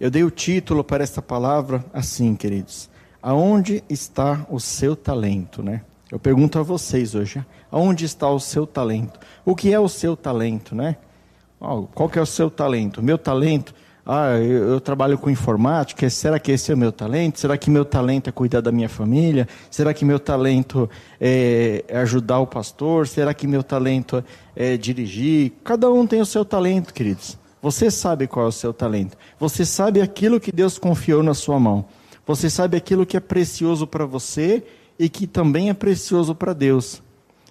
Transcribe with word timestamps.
Eu 0.00 0.10
dei 0.10 0.24
o 0.24 0.30
título 0.30 0.82
para 0.82 1.04
esta 1.04 1.20
palavra 1.20 1.84
assim, 1.92 2.34
queridos. 2.34 2.88
Aonde 3.20 3.84
está 3.86 4.46
o 4.48 4.58
seu 4.58 4.96
talento, 4.96 5.62
né? 5.62 5.82
Eu 6.10 6.18
pergunto 6.18 6.58
a 6.58 6.62
vocês 6.62 7.14
hoje, 7.14 7.44
aonde 7.70 8.06
está 8.06 8.26
o 8.30 8.40
seu 8.40 8.66
talento? 8.66 9.20
O 9.44 9.54
que 9.54 9.74
é 9.74 9.78
o 9.78 9.90
seu 9.90 10.16
talento, 10.16 10.74
né? 10.74 10.96
Qual 11.94 12.08
que 12.08 12.18
é 12.18 12.22
o 12.22 12.26
seu 12.26 12.50
talento? 12.50 13.02
Meu 13.02 13.18
talento, 13.18 13.74
ah, 14.06 14.38
eu, 14.38 14.70
eu, 14.70 14.80
trabalho 14.80 15.18
com 15.18 15.28
informática, 15.28 16.08
será 16.08 16.38
que 16.38 16.50
esse 16.50 16.72
é 16.72 16.74
o 16.74 16.78
meu 16.78 16.90
talento? 16.90 17.38
Será 17.38 17.58
que 17.58 17.68
meu 17.68 17.84
talento 17.84 18.30
é 18.30 18.32
cuidar 18.32 18.62
da 18.62 18.72
minha 18.72 18.88
família? 18.88 19.46
Será 19.70 19.92
que 19.92 20.02
meu 20.02 20.18
talento 20.18 20.88
é, 21.20 21.84
é 21.86 21.98
ajudar 21.98 22.38
o 22.38 22.46
pastor? 22.46 23.06
Será 23.06 23.34
que 23.34 23.46
meu 23.46 23.62
talento 23.62 24.24
é 24.56 24.78
dirigir? 24.78 25.52
Cada 25.62 25.90
um 25.90 26.06
tem 26.06 26.22
o 26.22 26.26
seu 26.26 26.42
talento, 26.42 26.94
queridos. 26.94 27.38
Você 27.62 27.90
sabe 27.90 28.26
qual 28.26 28.46
é 28.46 28.48
o 28.48 28.52
seu 28.52 28.72
talento. 28.72 29.16
Você 29.38 29.66
sabe 29.66 30.00
aquilo 30.00 30.40
que 30.40 30.50
Deus 30.50 30.78
confiou 30.78 31.22
na 31.22 31.34
sua 31.34 31.60
mão. 31.60 31.84
Você 32.26 32.48
sabe 32.48 32.76
aquilo 32.76 33.04
que 33.04 33.16
é 33.16 33.20
precioso 33.20 33.86
para 33.86 34.06
você 34.06 34.62
e 34.98 35.08
que 35.08 35.26
também 35.26 35.68
é 35.68 35.74
precioso 35.74 36.34
para 36.34 36.52
Deus. 36.52 37.02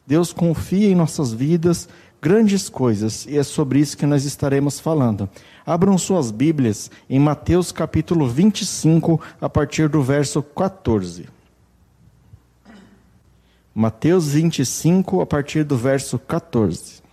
Deus 0.08 0.34
confia 0.34 0.88
em 0.88 0.95
nossas 0.95 1.32
vidas 1.32 1.88
grandes 2.22 2.68
coisas 2.68 3.26
e 3.27 3.38
é 3.38 3.44
sobre 3.44 3.80
isso 3.80 3.95
que 3.95 4.05
nós 4.05 4.26
estaremos 4.26 4.80
falando. 4.80 5.30
Abram 5.66 5.98
suas 5.98 6.32
Bíblias 6.32 6.90
em 7.07 7.20
Mateus 7.20 7.71
capítulo 7.71 8.27
25, 8.27 9.21
a 9.40 9.48
partir 9.48 9.88
do 9.88 10.02
verso 10.02 10.41
14. 10.41 11.27
Mateus 13.76 14.30
25, 14.30 15.21
a 15.21 15.26
partir 15.26 15.63
do 15.63 15.77
verso 15.77 16.18
14 16.18 17.09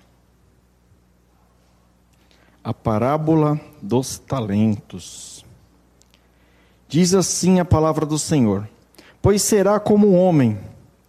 a 2.66 2.75
parábola 2.75 3.61
dos 3.80 4.19
talentos. 4.19 5.45
Diz 6.89 7.15
assim 7.15 7.61
a 7.61 7.65
palavra 7.65 8.05
do 8.05 8.19
Senhor: 8.19 8.69
Pois 9.23 9.41
será 9.41 9.78
como 9.78 10.08
um 10.08 10.19
homem 10.19 10.58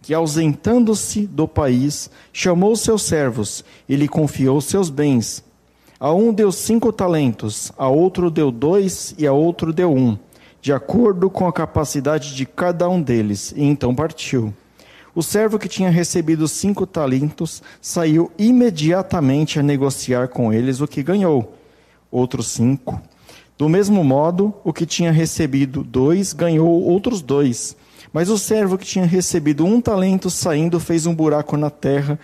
que, 0.00 0.14
ausentando-se 0.14 1.26
do 1.26 1.48
país, 1.48 2.12
chamou 2.32 2.76
seus 2.76 3.02
servos 3.02 3.64
e 3.88 3.96
lhe 3.96 4.06
confiou 4.06 4.60
seus 4.60 4.88
bens. 4.88 5.42
A 5.98 6.12
um 6.12 6.32
deu 6.32 6.52
cinco 6.52 6.92
talentos, 6.92 7.72
a 7.76 7.88
outro 7.88 8.30
deu 8.30 8.52
dois 8.52 9.12
e 9.18 9.26
a 9.26 9.32
outro 9.32 9.72
deu 9.72 9.92
um, 9.92 10.16
de 10.60 10.72
acordo 10.72 11.28
com 11.28 11.48
a 11.48 11.52
capacidade 11.52 12.36
de 12.36 12.46
cada 12.46 12.88
um 12.88 13.02
deles, 13.02 13.52
e 13.56 13.64
então 13.64 13.92
partiu. 13.96 14.54
O 15.18 15.22
servo 15.24 15.58
que 15.58 15.68
tinha 15.68 15.90
recebido 15.90 16.46
cinco 16.46 16.86
talentos 16.86 17.60
saiu 17.82 18.30
imediatamente 18.38 19.58
a 19.58 19.64
negociar 19.64 20.28
com 20.28 20.52
eles 20.52 20.80
o 20.80 20.86
que 20.86 21.02
ganhou. 21.02 21.56
Outros 22.08 22.46
cinco. 22.46 23.02
Do 23.58 23.68
mesmo 23.68 24.04
modo, 24.04 24.54
o 24.62 24.72
que 24.72 24.86
tinha 24.86 25.10
recebido 25.10 25.82
dois 25.82 26.32
ganhou 26.32 26.68
outros 26.84 27.20
dois. 27.20 27.76
Mas 28.12 28.28
o 28.28 28.38
servo 28.38 28.78
que 28.78 28.86
tinha 28.86 29.06
recebido 29.06 29.66
um 29.66 29.80
talento 29.80 30.30
saindo 30.30 30.78
fez 30.78 31.04
um 31.04 31.12
buraco 31.12 31.56
na 31.56 31.68
terra 31.68 32.16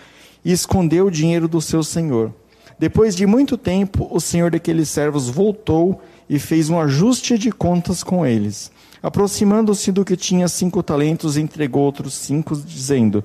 e 0.45 0.53
escondeu 0.53 1.07
o 1.07 1.11
dinheiro 1.11 1.49
do 1.49 1.59
seu 1.59 1.83
senhor. 1.83 2.33
Depois 2.79 3.13
de 3.13 3.25
muito 3.25 3.57
tempo, 3.57 4.07
o 4.09 4.21
senhor 4.21 4.51
daqueles 4.51 4.87
servos 4.87 5.27
voltou 5.27 6.01
e 6.29 6.39
fez 6.39 6.69
um 6.69 6.79
ajuste 6.79 7.37
de 7.37 7.51
contas 7.51 8.03
com 8.03 8.25
eles. 8.25 8.71
Aproximando-se 9.05 9.91
do 9.91 10.03
que 10.03 10.17
tinha 10.17 10.47
cinco 10.47 10.81
talentos, 10.81 11.37
entregou 11.37 11.83
outros 11.83 12.15
cinco, 12.15 12.55
dizendo: 12.55 13.23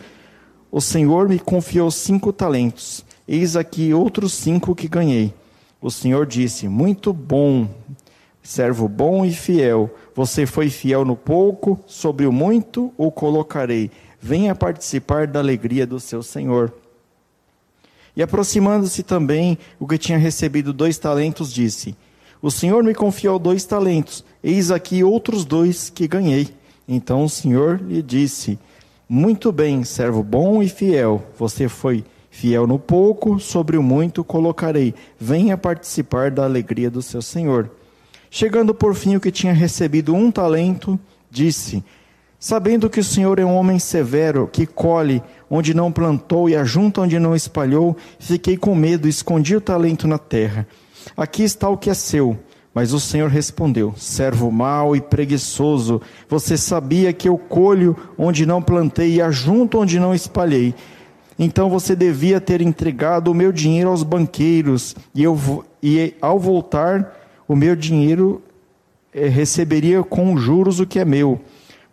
O 0.71 0.79
Senhor 0.79 1.27
me 1.27 1.39
confiou 1.39 1.91
cinco 1.91 2.35
talentos. 2.35 3.03
Eis 3.27 3.57
aqui 3.57 3.95
outros 3.95 4.35
cinco 4.35 4.75
que 4.75 4.87
ganhei. 4.87 5.33
O 5.81 5.91
Senhor 5.91 6.27
disse: 6.27 6.69
Muito 6.69 7.15
bom, 7.15 7.67
servo 8.43 8.87
bom 8.91 9.25
e 9.25 9.33
fiel. 9.33 9.89
Você 10.15 10.45
foi 10.45 10.69
fiel 10.69 11.03
no 11.03 11.17
pouco, 11.17 11.81
sobre 11.87 12.27
o 12.27 12.33
muito 12.33 12.93
o 12.99 13.11
colocarei. 13.11 13.91
Venha 14.21 14.55
participar 14.55 15.27
da 15.27 15.41
alegria 15.41 15.87
do 15.87 15.99
seu 15.99 16.23
Senhor. 16.23 16.75
E 18.15 18.23
aproximando-se 18.23 19.03
também 19.03 19.57
o 19.79 19.87
que 19.87 19.97
tinha 19.97 20.19
recebido 20.19 20.75
dois 20.75 20.99
talentos, 20.99 21.51
disse: 21.51 21.97
O 22.43 22.51
Senhor 22.51 22.83
me 22.83 22.95
confiou 22.95 23.39
dois 23.39 23.65
talentos 23.65 24.25
Eis 24.43 24.71
aqui 24.71 25.05
outros 25.05 25.45
dois 25.45 25.91
que 25.91 26.09
ganhei. 26.09 26.49
Então 26.89 27.25
o 27.25 27.29
Senhor 27.29 27.79
lhe 27.79 28.03
disse: 28.03 28.59
Muito 29.07 29.53
bem, 29.53 29.85
servo 29.85 30.23
bom 30.23 30.63
e 30.63 30.69
fiel. 30.69 31.23
Você 31.39 31.69
foi 31.69 32.03
fiel 32.31 32.67
no 32.67 32.79
pouco, 32.79 33.39
sobre 33.39 33.77
o 33.77 33.83
muito 33.83 34.25
colocarei. 34.25 34.95
Venha 35.19 35.59
participar 35.59 36.31
da 36.31 36.45
alegria 36.45 36.91
do 36.91 37.03
seu 37.03 37.21
Senhor. 37.21 37.71
Chegando 38.31 38.75
por 38.75 38.95
fim 38.95 39.17
o 39.17 39.21
que 39.21 39.31
tinha 39.31 39.53
recebido 39.53 40.15
um 40.15 40.31
talento, 40.31 40.99
disse: 41.31 41.85
Sabendo 42.39 42.89
que 42.89 43.01
o 43.01 43.05
Senhor 43.05 43.39
é 43.39 43.45
um 43.45 43.55
homem 43.55 43.79
severo, 43.79 44.49
que 44.51 44.65
colhe 44.65 45.23
onde 45.51 45.75
não 45.75 45.93
plantou 45.93 46.49
e 46.49 46.57
ajunta 46.57 47.03
onde 47.03 47.19
não 47.19 47.37
espalhou, 47.37 47.95
fiquei 48.19 48.57
com 48.57 48.75
medo 48.75 49.07
e 49.07 49.11
escondi 49.11 49.55
o 49.55 49.61
talento 49.61 50.09
na 50.09 50.17
terra. 50.17 50.67
Aqui 51.17 51.43
está 51.43 51.69
o 51.69 51.77
que 51.77 51.91
é 51.91 51.95
seu 51.95 52.39
mas 52.75 52.93
o 52.93 53.01
Senhor 53.01 53.29
respondeu: 53.29 53.95
Servo 53.97 54.51
mau 54.51 54.95
e 54.95 55.01
preguiçoso, 55.01 56.01
você 56.29 56.57
sabia 56.57 57.13
que 57.13 57.29
eu 57.29 57.37
colho 57.37 57.97
onde 58.17 58.47
não 58.47 58.63
plantei 58.63 59.15
e 59.15 59.23
ajunto 59.23 59.79
onde 59.79 59.99
não 59.99 60.15
espalhei. 60.15 60.75
Então 61.39 61.71
você 61.71 61.97
devia 61.97 62.41
ter 62.41 62.61
entregado 62.61 63.31
o 63.31 63.35
meu 63.35 63.51
dinheiro 63.51 63.89
aos 63.89 64.03
banqueiros, 64.03 64.95
e, 65.15 65.23
eu, 65.23 65.65
e 65.83 66.15
ao 66.21 66.39
voltar, 66.39 67.17
o 67.49 67.57
meu 67.57 67.75
dinheiro 67.75 68.43
eh, 69.13 69.27
receberia 69.27 70.03
com 70.03 70.37
juros 70.37 70.81
o 70.81 70.87
que 70.87 70.99
é 70.99 71.05
meu. 71.05 71.41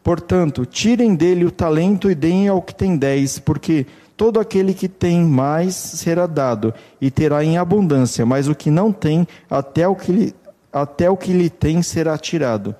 Portanto, 0.03 0.65
tirem 0.65 1.15
dele 1.15 1.45
o 1.45 1.51
talento 1.51 2.11
e 2.11 2.15
deem 2.15 2.47
ao 2.47 2.61
que 2.61 2.75
tem 2.75 2.97
dez, 2.97 3.39
porque 3.39 3.85
todo 4.17 4.39
aquele 4.39 4.73
que 4.73 4.89
tem 4.89 5.23
mais 5.23 5.75
será 5.75 6.25
dado 6.25 6.73
e 6.99 7.11
terá 7.11 7.43
em 7.43 7.57
abundância, 7.57 8.25
mas 8.25 8.47
o 8.47 8.55
que 8.55 8.71
não 8.71 8.91
tem, 8.91 9.27
até 9.49 9.87
o 9.87 9.95
que 9.95 10.11
lhe 10.11 10.35
até 10.73 11.09
o 11.09 11.15
que 11.15 11.31
lhe 11.31 11.49
tem 11.49 11.81
será 11.81 12.17
tirado. 12.17 12.75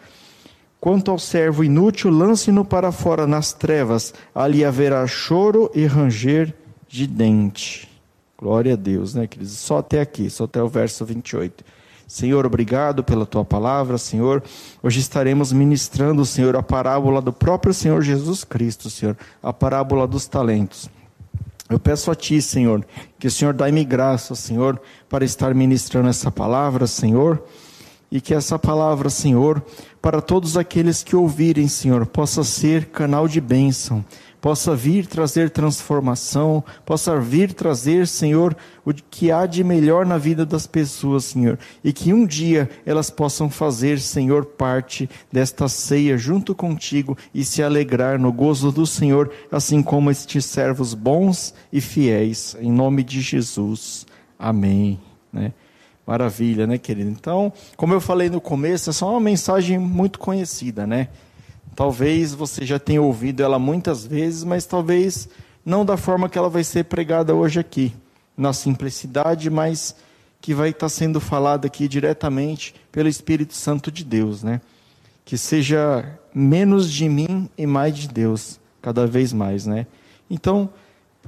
Quanto 0.80 1.10
ao 1.10 1.18
servo 1.18 1.64
inútil, 1.64 2.12
lance-no 2.12 2.64
para 2.64 2.92
fora 2.92 3.26
nas 3.26 3.54
trevas, 3.54 4.14
ali 4.36 4.64
haverá 4.64 5.08
choro 5.08 5.72
e 5.74 5.86
ranger 5.86 6.54
de 6.88 7.08
dente. 7.08 7.90
Glória 8.38 8.74
a 8.74 8.76
Deus, 8.76 9.16
né, 9.16 9.26
queridos? 9.26 9.54
Só 9.54 9.80
até 9.80 10.00
aqui, 10.00 10.30
só 10.30 10.44
até 10.44 10.62
o 10.62 10.68
verso 10.68 11.04
28. 11.06 11.64
Senhor, 12.08 12.46
obrigado 12.46 13.04
pela 13.04 13.26
tua 13.26 13.44
palavra, 13.44 13.98
Senhor. 13.98 14.44
Hoje 14.84 15.00
estaremos 15.00 15.52
ministrando, 15.52 16.24
Senhor, 16.24 16.56
a 16.56 16.62
parábola 16.62 17.22
do 17.22 17.34
próprio 17.34 17.74
Senhor 17.74 18.02
Jesus 18.04 18.44
Cristo, 18.44 18.90
Senhor, 18.90 19.18
a 19.42 19.52
parábola 19.52 20.06
dos 20.06 20.28
talentos. 20.28 20.90
Eu 21.70 21.80
peço 21.80 22.10
a 22.10 22.16
Ti, 22.16 22.42
Senhor, 22.42 22.86
que 23.20 23.28
o 23.28 23.32
Senhor 23.32 23.54
dá-me 23.54 23.84
graça, 23.84 24.36
Senhor, 24.36 24.80
para 25.10 25.26
estar 25.26 25.54
ministrando 25.54 26.10
essa 26.10 26.32
palavra, 26.32 26.88
Senhor 26.88 27.44
e 28.12 28.22
que 28.22 28.34
essa 28.34 28.58
palavra, 28.58 29.10
Senhor, 29.10 29.62
para 30.02 30.22
todos 30.22 30.58
aqueles 30.58 31.04
que 31.04 31.16
ouvirem, 31.16 31.68
Senhor, 31.68 32.06
possa 32.06 32.44
ser 32.44 32.86
canal 32.86 33.28
de 33.28 33.42
bênção, 33.42 34.04
possa 34.40 34.76
vir 34.76 35.06
trazer 35.06 35.50
transformação, 35.50 36.64
possa 36.86 37.20
vir 37.20 37.54
trazer, 37.54 38.08
Senhor, 38.08 38.56
o 38.86 38.94
que 38.94 39.32
há 39.32 39.46
de 39.46 39.64
melhor 39.64 40.06
na 40.06 40.18
vida 40.18 40.46
das 40.46 40.68
pessoas, 40.68 41.26
Senhor, 41.26 41.58
e 41.84 41.92
que 41.92 42.14
um 42.14 42.26
dia 42.26 42.70
elas 42.86 43.10
possam 43.10 43.50
fazer, 43.50 44.00
Senhor, 44.00 44.46
parte 44.46 45.10
desta 45.32 45.68
ceia 45.68 46.18
junto 46.18 46.56
contigo 46.56 47.18
e 47.34 47.44
se 47.44 47.62
alegrar 47.62 48.20
no 48.20 48.32
gozo 48.32 48.72
do 48.72 48.86
Senhor, 48.86 49.32
assim 49.52 49.82
como 49.82 50.12
estes 50.12 50.46
servos 50.46 50.94
bons 50.94 51.54
e 51.72 51.82
fiéis, 51.82 52.56
em 52.60 52.72
nome 52.72 53.04
de 53.04 53.22
Jesus. 53.22 54.06
Amém. 54.40 55.00
Né? 55.34 55.52
Maravilha, 56.06 56.66
né, 56.66 56.78
querido? 56.78 57.10
Então, 57.10 57.52
como 57.76 57.94
eu 57.94 58.00
falei 58.00 58.30
no 58.30 58.40
começo, 58.40 58.90
é 58.90 59.06
uma 59.06 59.20
mensagem 59.20 59.78
muito 59.78 60.20
conhecida, 60.20 60.88
né? 60.88 61.10
Talvez 61.78 62.34
você 62.34 62.66
já 62.66 62.80
tenha 62.80 63.04
ouvido 63.04 63.44
ela 63.44 63.60
muitas 63.60 64.04
vezes, 64.04 64.44
mas 64.44 64.66
talvez 64.66 65.30
não 65.64 65.86
da 65.86 65.96
forma 65.96 66.28
que 66.28 66.36
ela 66.36 66.50
vai 66.50 66.64
ser 66.64 66.86
pregada 66.86 67.36
hoje 67.36 67.60
aqui, 67.60 67.94
na 68.36 68.52
simplicidade, 68.52 69.48
mas 69.48 69.96
que 70.42 70.56
vai 70.56 70.70
estar 70.70 70.90
sendo 70.90 71.20
falada 71.20 71.68
aqui 71.68 71.88
diretamente 71.88 72.74
pelo 72.92 73.08
Espírito 73.08 73.54
Santo 73.54 73.92
de 73.92 74.04
Deus, 74.04 74.42
né? 74.42 74.60
Que 75.24 75.38
seja 75.38 76.18
menos 76.34 76.92
de 76.92 77.08
mim 77.08 77.48
e 77.56 77.68
mais 77.68 77.96
de 77.96 78.08
Deus, 78.08 78.60
cada 78.82 79.06
vez 79.06 79.32
mais, 79.32 79.68
né? 79.68 79.86
Então, 80.32 80.68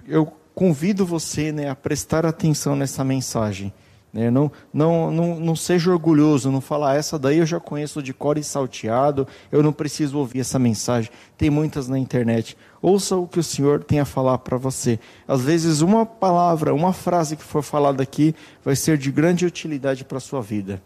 eu 0.07 0.33
convido 0.55 1.05
você, 1.05 1.51
né, 1.51 1.69
a 1.69 1.75
prestar 1.75 2.25
atenção 2.25 2.75
nessa 2.75 3.03
mensagem? 3.03 3.71
Não, 4.11 4.51
não, 4.73 5.11
não, 5.11 5.39
não 5.39 5.55
seja 5.55 5.91
orgulhoso, 5.91 6.51
não 6.51 6.61
falar, 6.61 6.93
ah, 6.93 6.95
essa 6.95 7.19
daí 7.19 7.37
eu 7.37 7.45
já 7.45 7.59
conheço 7.59 8.01
de 8.01 8.11
cor 8.11 8.39
e 8.39 8.43
salteado, 8.43 9.27
eu 9.51 9.61
não 9.61 9.71
preciso 9.71 10.17
ouvir 10.17 10.39
essa 10.39 10.57
mensagem. 10.57 11.11
Tem 11.37 11.49
muitas 11.49 11.87
na 11.87 11.97
internet. 11.99 12.57
Ouça 12.81 13.15
o 13.15 13.27
que 13.27 13.39
o 13.39 13.43
Senhor 13.43 13.83
tem 13.83 13.99
a 13.99 14.05
falar 14.05 14.39
para 14.39 14.57
você. 14.57 14.99
Às 15.27 15.41
vezes, 15.41 15.81
uma 15.81 16.07
palavra, 16.07 16.73
uma 16.73 16.91
frase 16.91 17.35
que 17.35 17.43
for 17.43 17.61
falada 17.61 18.01
aqui 18.01 18.33
vai 18.65 18.75
ser 18.75 18.97
de 18.97 19.11
grande 19.11 19.45
utilidade 19.45 20.03
para 20.03 20.17
a 20.17 20.21
sua 20.21 20.41
vida. 20.41 20.81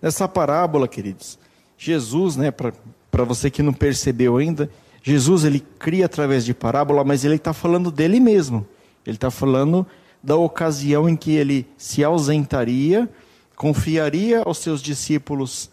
Nessa 0.00 0.28
parábola, 0.28 0.86
queridos, 0.86 1.38
Jesus, 1.76 2.36
né, 2.36 2.52
para 2.52 3.24
você 3.24 3.50
que 3.50 3.62
não 3.62 3.72
percebeu 3.72 4.36
ainda, 4.36 4.70
Jesus 5.02 5.44
ele 5.44 5.60
cria 5.78 6.06
através 6.06 6.44
de 6.44 6.54
parábola, 6.54 7.02
mas 7.02 7.24
ele 7.24 7.34
está 7.34 7.52
falando 7.52 7.90
dele 7.90 8.20
mesmo. 8.20 8.64
Ele 9.04 9.16
está 9.16 9.30
falando 9.30 9.86
da 10.24 10.36
ocasião 10.36 11.06
em 11.06 11.14
que 11.14 11.32
ele 11.32 11.66
se 11.76 12.02
ausentaria, 12.02 13.08
confiaria 13.54 14.40
aos 14.40 14.56
seus 14.56 14.80
discípulos 14.80 15.70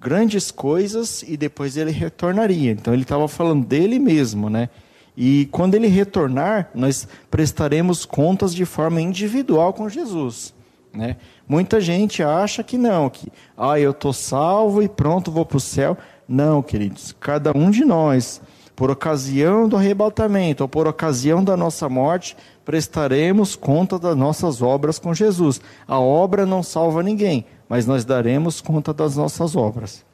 grandes 0.00 0.50
coisas 0.50 1.22
e 1.22 1.36
depois 1.36 1.76
ele 1.76 1.92
retornaria. 1.92 2.72
Então 2.72 2.92
ele 2.92 3.02
estava 3.02 3.28
falando 3.28 3.64
dele 3.64 4.00
mesmo, 4.00 4.50
né? 4.50 4.68
E 5.16 5.46
quando 5.52 5.76
ele 5.76 5.86
retornar, 5.86 6.70
nós 6.74 7.06
prestaremos 7.30 8.04
contas 8.04 8.52
de 8.52 8.64
forma 8.64 9.00
individual 9.00 9.72
com 9.72 9.88
Jesus, 9.88 10.52
né? 10.92 11.16
Muita 11.46 11.80
gente 11.80 12.24
acha 12.24 12.64
que 12.64 12.76
não, 12.76 13.08
que 13.08 13.30
ah, 13.56 13.78
eu 13.78 13.92
estou 13.92 14.12
salvo 14.12 14.82
e 14.82 14.88
pronto, 14.88 15.30
vou 15.30 15.46
para 15.46 15.58
o 15.58 15.60
céu. 15.60 15.96
Não, 16.26 16.60
queridos, 16.60 17.14
cada 17.20 17.56
um 17.56 17.70
de 17.70 17.84
nós, 17.84 18.40
por 18.74 18.90
ocasião 18.90 19.68
do 19.68 19.76
arrebatamento 19.76 20.64
ou 20.64 20.68
por 20.68 20.88
ocasião 20.88 21.44
da 21.44 21.56
nossa 21.56 21.88
morte, 21.88 22.36
prestaremos 22.64 23.56
conta 23.56 23.98
das 23.98 24.16
nossas 24.16 24.62
obras 24.62 24.98
com 24.98 25.12
Jesus. 25.12 25.60
A 25.86 25.98
obra 25.98 26.46
não 26.46 26.62
salva 26.62 27.02
ninguém, 27.02 27.44
mas 27.68 27.86
nós 27.86 28.04
daremos 28.04 28.60
conta 28.60 28.92
das 28.92 29.16
nossas 29.16 29.56
obras. 29.56 30.04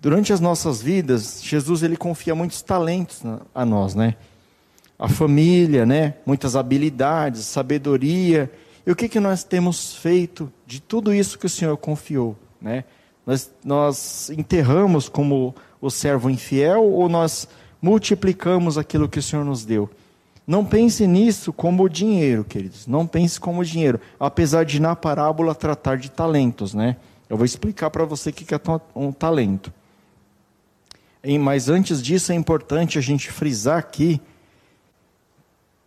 Durante 0.00 0.32
as 0.32 0.40
nossas 0.40 0.82
vidas, 0.82 1.42
Jesus 1.42 1.82
ele 1.82 1.96
confia 1.96 2.34
muitos 2.34 2.60
talentos 2.60 3.22
a 3.54 3.64
nós, 3.64 3.94
né? 3.94 4.16
A 4.98 5.08
família, 5.08 5.86
né? 5.86 6.14
Muitas 6.26 6.56
habilidades, 6.56 7.46
sabedoria. 7.46 8.52
E 8.86 8.90
o 8.90 8.94
que 8.96 9.08
que 9.08 9.18
nós 9.18 9.44
temos 9.44 9.94
feito 9.94 10.52
de 10.66 10.80
tudo 10.80 11.14
isso 11.14 11.38
que 11.38 11.46
o 11.46 11.50
Senhor 11.50 11.76
confiou, 11.78 12.36
né? 12.60 12.84
Nós, 13.26 13.50
nós 13.64 14.28
enterramos 14.28 15.08
como 15.08 15.54
o 15.80 15.90
servo 15.90 16.28
infiel 16.28 16.84
ou 16.84 17.08
nós 17.08 17.48
multiplicamos 17.80 18.76
aquilo 18.76 19.08
que 19.08 19.18
o 19.18 19.22
Senhor 19.22 19.44
nos 19.44 19.64
deu? 19.64 19.88
Não 20.46 20.64
pense 20.64 21.06
nisso 21.06 21.52
como 21.52 21.88
dinheiro, 21.88 22.44
queridos. 22.44 22.86
Não 22.86 23.06
pense 23.06 23.40
como 23.40 23.64
dinheiro. 23.64 24.00
Apesar 24.20 24.64
de 24.64 24.80
na 24.80 24.94
parábola 24.94 25.54
tratar 25.54 25.96
de 25.96 26.10
talentos, 26.10 26.74
né? 26.74 26.96
Eu 27.28 27.36
vou 27.36 27.46
explicar 27.46 27.90
para 27.90 28.04
você 28.04 28.30
o 28.30 28.32
que 28.32 28.54
é 28.54 28.60
um 28.94 29.10
talento. 29.10 29.72
Mas 31.40 31.70
antes 31.70 32.02
disso 32.02 32.30
é 32.32 32.34
importante 32.34 32.98
a 32.98 33.00
gente 33.00 33.32
frisar 33.32 33.78
aqui 33.78 34.20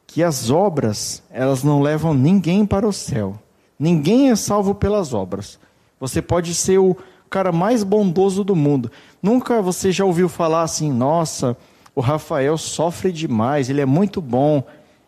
que 0.08 0.24
as 0.24 0.50
obras, 0.50 1.22
elas 1.30 1.64
não 1.64 1.82
levam 1.82 2.14
ninguém 2.14 2.66
para 2.66 2.88
o 2.88 2.94
céu. 2.94 3.40
Ninguém 3.78 4.32
é 4.32 4.36
salvo 4.36 4.74
pelas 4.74 5.14
obras. 5.14 5.60
Você 6.00 6.22
pode 6.22 6.56
ser 6.56 6.80
o 6.80 6.98
cara 7.30 7.52
mais 7.52 7.84
bondoso 7.84 8.44
do 8.44 8.56
mundo. 8.56 8.92
Nunca 9.22 9.62
você 9.62 9.92
já 9.92 10.04
ouviu 10.04 10.28
falar 10.28 10.64
assim, 10.64 10.92
nossa, 10.92 11.56
o 11.98 12.00
Rafael 12.00 12.60
sofre 12.60 13.12
demais, 13.12 13.72
ele 13.72 13.82
é 13.82 13.86
muito 13.86 14.22
bom, 14.22 14.64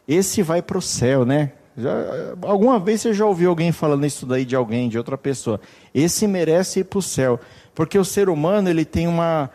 esse 0.08 0.42
vai 0.42 0.60
para 0.60 0.76
o 0.76 0.82
céu, 0.82 1.24
né? 1.24 1.52
Já, 1.78 1.92
alguma 2.42 2.80
vez 2.80 3.02
você 3.02 3.14
já 3.14 3.28
ouviu 3.28 3.52
alguém 3.52 3.72
falando 3.72 4.08
isso 4.08 4.26
daí 4.26 4.44
de 4.44 4.56
alguém, 4.56 4.90
de 4.90 4.98
outra 4.98 5.16
pessoa? 5.16 5.62
Esse 5.94 6.26
merece 6.26 6.80
ir 6.80 6.86
para 6.86 6.98
o 6.98 7.02
céu, 7.04 7.40
porque 7.76 7.96
o 7.96 8.04
ser 8.04 8.28
humano 8.28 8.72
ele 8.72 8.86
tem 8.86 9.08
uma 9.08 9.52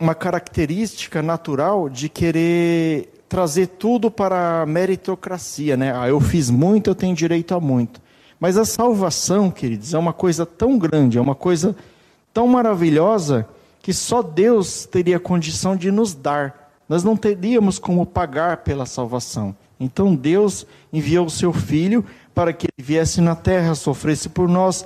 uma 0.00 0.14
característica 0.14 1.20
natural 1.20 1.90
de 1.90 2.08
querer 2.08 3.22
trazer 3.28 3.66
tudo 3.66 4.10
para 4.10 4.62
a 4.62 4.66
meritocracia, 4.66 5.76
né? 5.76 5.92
Ah, 5.94 6.08
eu 6.08 6.18
fiz 6.22 6.48
muito, 6.48 6.88
eu 6.88 6.94
tenho 6.94 7.14
direito 7.14 7.54
a 7.54 7.60
muito. 7.60 8.00
Mas 8.40 8.56
a 8.56 8.64
salvação, 8.64 9.50
queridos, 9.50 9.92
é 9.92 9.98
uma 9.98 10.14
coisa 10.14 10.46
tão 10.46 10.78
grande, 10.78 11.18
é 11.18 11.20
uma 11.20 11.34
coisa 11.34 11.76
tão 12.32 12.46
maravilhosa 12.46 13.46
que 13.82 13.92
só 13.92 14.22
Deus 14.22 14.86
teria 14.86 15.18
condição 15.18 15.74
de 15.74 15.90
nos 15.90 16.14
dar. 16.14 16.72
Nós 16.88 17.04
não 17.04 17.16
teríamos 17.16 17.78
como 17.78 18.04
pagar 18.04 18.58
pela 18.58 18.84
salvação. 18.86 19.54
Então 19.78 20.14
Deus 20.14 20.66
enviou 20.92 21.26
o 21.26 21.30
seu 21.30 21.52
filho 21.52 22.04
para 22.34 22.52
que 22.52 22.66
ele 22.66 22.86
viesse 22.86 23.20
na 23.20 23.34
terra, 23.34 23.74
sofresse 23.74 24.28
por 24.28 24.48
nós, 24.48 24.84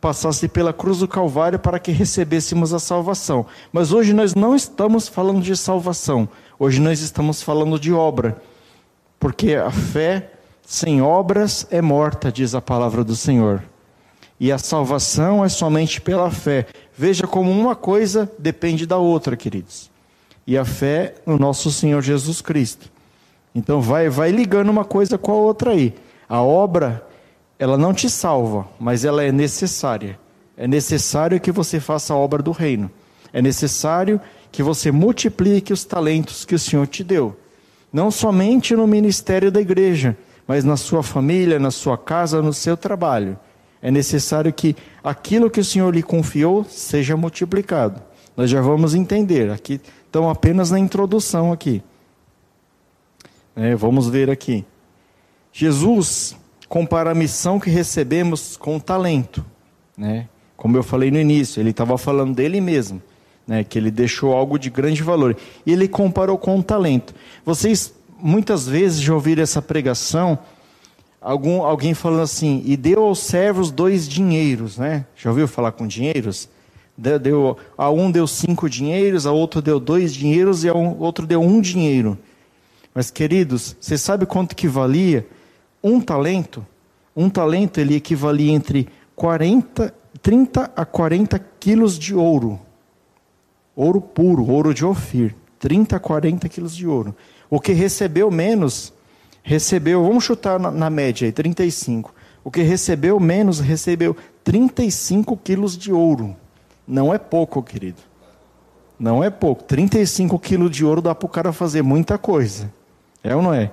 passasse 0.00 0.48
pela 0.48 0.72
cruz 0.72 0.98
do 0.98 1.08
Calvário 1.08 1.58
para 1.58 1.78
que 1.78 1.90
recebêssemos 1.90 2.72
a 2.72 2.78
salvação. 2.78 3.44
Mas 3.72 3.92
hoje 3.92 4.12
nós 4.12 4.34
não 4.34 4.54
estamos 4.54 5.08
falando 5.08 5.42
de 5.42 5.56
salvação. 5.56 6.28
Hoje 6.58 6.80
nós 6.80 7.00
estamos 7.00 7.42
falando 7.42 7.78
de 7.78 7.92
obra. 7.92 8.40
Porque 9.18 9.54
a 9.54 9.70
fé 9.70 10.30
sem 10.64 11.02
obras 11.02 11.66
é 11.70 11.82
morta, 11.82 12.30
diz 12.30 12.54
a 12.54 12.62
palavra 12.62 13.02
do 13.02 13.16
Senhor. 13.16 13.62
E 14.38 14.50
a 14.50 14.56
salvação 14.56 15.44
é 15.44 15.48
somente 15.48 16.00
pela 16.00 16.30
fé. 16.30 16.66
Veja 17.00 17.26
como 17.26 17.50
uma 17.50 17.74
coisa 17.74 18.30
depende 18.38 18.84
da 18.84 18.98
outra, 18.98 19.34
queridos. 19.34 19.90
E 20.46 20.58
a 20.58 20.66
fé 20.66 21.14
no 21.24 21.38
nosso 21.38 21.70
Senhor 21.70 22.02
Jesus 22.02 22.42
Cristo. 22.42 22.90
Então 23.54 23.80
vai, 23.80 24.10
vai 24.10 24.30
ligando 24.30 24.68
uma 24.68 24.84
coisa 24.84 25.16
com 25.16 25.32
a 25.32 25.34
outra 25.34 25.70
aí. 25.70 25.94
A 26.28 26.42
obra, 26.42 27.02
ela 27.58 27.78
não 27.78 27.94
te 27.94 28.10
salva, 28.10 28.68
mas 28.78 29.02
ela 29.02 29.24
é 29.24 29.32
necessária. 29.32 30.20
É 30.58 30.68
necessário 30.68 31.40
que 31.40 31.50
você 31.50 31.80
faça 31.80 32.12
a 32.12 32.18
obra 32.18 32.42
do 32.42 32.52
reino. 32.52 32.90
É 33.32 33.40
necessário 33.40 34.20
que 34.52 34.62
você 34.62 34.92
multiplique 34.92 35.72
os 35.72 35.86
talentos 35.86 36.44
que 36.44 36.54
o 36.54 36.58
Senhor 36.58 36.86
te 36.86 37.02
deu. 37.02 37.34
Não 37.90 38.10
somente 38.10 38.76
no 38.76 38.86
ministério 38.86 39.50
da 39.50 39.62
igreja, 39.62 40.14
mas 40.46 40.64
na 40.64 40.76
sua 40.76 41.02
família, 41.02 41.58
na 41.58 41.70
sua 41.70 41.96
casa, 41.96 42.42
no 42.42 42.52
seu 42.52 42.76
trabalho. 42.76 43.38
É 43.82 43.90
necessário 43.90 44.52
que 44.52 44.76
aquilo 45.02 45.50
que 45.50 45.60
o 45.60 45.64
Senhor 45.64 45.94
lhe 45.94 46.02
confiou 46.02 46.64
seja 46.64 47.16
multiplicado. 47.16 48.02
Nós 48.36 48.50
já 48.50 48.60
vamos 48.60 48.94
entender. 48.94 49.50
Aqui 49.50 49.80
estão 50.06 50.28
apenas 50.28 50.70
na 50.70 50.78
introdução 50.78 51.52
aqui. 51.52 51.82
É, 53.56 53.74
vamos 53.74 54.08
ver 54.08 54.30
aqui. 54.30 54.64
Jesus 55.52 56.36
compara 56.68 57.10
a 57.10 57.14
missão 57.14 57.58
que 57.58 57.68
recebemos 57.68 58.56
com 58.56 58.76
o 58.76 58.80
talento, 58.80 59.44
né? 59.96 60.28
Como 60.56 60.76
eu 60.76 60.82
falei 60.82 61.10
no 61.10 61.18
início, 61.18 61.60
ele 61.60 61.70
estava 61.70 61.96
falando 61.96 62.34
dele 62.34 62.60
mesmo, 62.60 63.02
né? 63.46 63.64
Que 63.64 63.78
ele 63.78 63.90
deixou 63.90 64.32
algo 64.34 64.58
de 64.58 64.70
grande 64.70 65.02
valor. 65.02 65.36
E 65.64 65.72
ele 65.72 65.88
comparou 65.88 66.38
com 66.38 66.58
o 66.58 66.62
talento. 66.62 67.14
Vocês 67.44 67.92
muitas 68.18 68.68
vezes 68.68 69.00
já 69.00 69.14
ouviram 69.14 69.42
essa 69.42 69.60
pregação 69.60 70.38
algum, 71.20 71.62
alguém 71.62 71.92
falando 71.92 72.22
assim, 72.22 72.62
e 72.64 72.76
deu 72.76 73.04
aos 73.04 73.18
servos 73.18 73.70
dois 73.70 74.08
dinheiros, 74.08 74.78
né? 74.78 75.04
Já 75.16 75.30
ouviu 75.30 75.46
falar 75.46 75.72
com 75.72 75.86
dinheiros? 75.86 76.48
Deu, 76.96 77.56
a 77.78 77.90
um 77.90 78.10
deu 78.10 78.26
cinco 78.26 78.68
dinheiros, 78.68 79.26
a 79.26 79.32
outro 79.32 79.62
deu 79.62 79.80
dois 79.80 80.14
dinheiros 80.14 80.64
e 80.64 80.68
a 80.68 80.74
um, 80.74 80.98
outro 80.98 81.26
deu 81.26 81.40
um 81.40 81.60
dinheiro. 81.60 82.18
Mas, 82.94 83.10
queridos, 83.10 83.76
você 83.80 83.96
sabe 83.96 84.26
quanto 84.26 84.56
que 84.56 84.68
valia 84.68 85.26
um 85.82 86.00
talento? 86.00 86.66
Um 87.16 87.30
talento 87.30 87.78
ele 87.78 87.94
equivalia 87.94 88.52
entre 88.52 88.88
40, 89.14 89.94
30 90.20 90.72
a 90.76 90.84
40 90.84 91.38
quilos 91.58 91.98
de 91.98 92.14
ouro. 92.14 92.60
Ouro 93.74 94.00
puro, 94.00 94.46
ouro 94.50 94.74
de 94.74 94.84
Ofir. 94.84 95.34
30 95.58 95.96
a 95.96 96.00
40 96.00 96.48
quilos 96.48 96.74
de 96.74 96.86
ouro. 96.86 97.14
O 97.48 97.60
que 97.60 97.72
recebeu 97.72 98.30
menos 98.30 98.92
recebeu, 99.50 100.04
vamos 100.04 100.22
chutar 100.22 100.60
na, 100.60 100.70
na 100.70 100.88
média 100.88 101.26
aí, 101.26 101.32
35. 101.32 102.14
O 102.44 102.52
que 102.52 102.62
recebeu 102.62 103.18
menos 103.18 103.58
recebeu 103.58 104.16
35 104.44 105.36
quilos 105.36 105.76
de 105.76 105.92
ouro. 105.92 106.36
Não 106.86 107.12
é 107.12 107.18
pouco, 107.18 107.60
querido. 107.60 107.98
Não 108.96 109.24
é 109.24 109.28
pouco. 109.28 109.64
35 109.64 110.38
quilos 110.38 110.70
de 110.70 110.84
ouro 110.84 111.02
dá 111.02 111.16
para 111.16 111.26
o 111.26 111.28
cara 111.28 111.52
fazer 111.52 111.82
muita 111.82 112.16
coisa. 112.16 112.72
É 113.24 113.34
ou 113.34 113.42
não 113.42 113.52
é? 113.52 113.72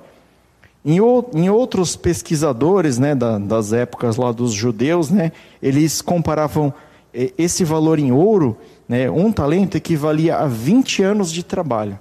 Em, 0.84 1.00
o, 1.00 1.24
em 1.36 1.48
outros 1.48 1.96
pesquisadores 1.96 2.98
né, 2.98 3.13
da, 3.13 3.38
das 3.38 3.72
épocas 3.72 4.17
lá 4.17 4.31
dos 4.31 4.53
judeus, 4.53 5.12
né, 5.12 5.31
eles 5.62 6.01
comparavam 6.01 6.74
eh, 7.13 7.31
esse 7.38 7.63
valor 7.63 8.00
em 8.00 8.12
ouro, 8.12 8.57
né, 8.89 9.12
um 9.12 9.31
talento 9.31 9.77
equivalia 9.77 10.38
a 10.38 10.48
20 10.48 11.03
anos 11.03 11.31
de 11.31 11.43
trabalho. 11.43 12.00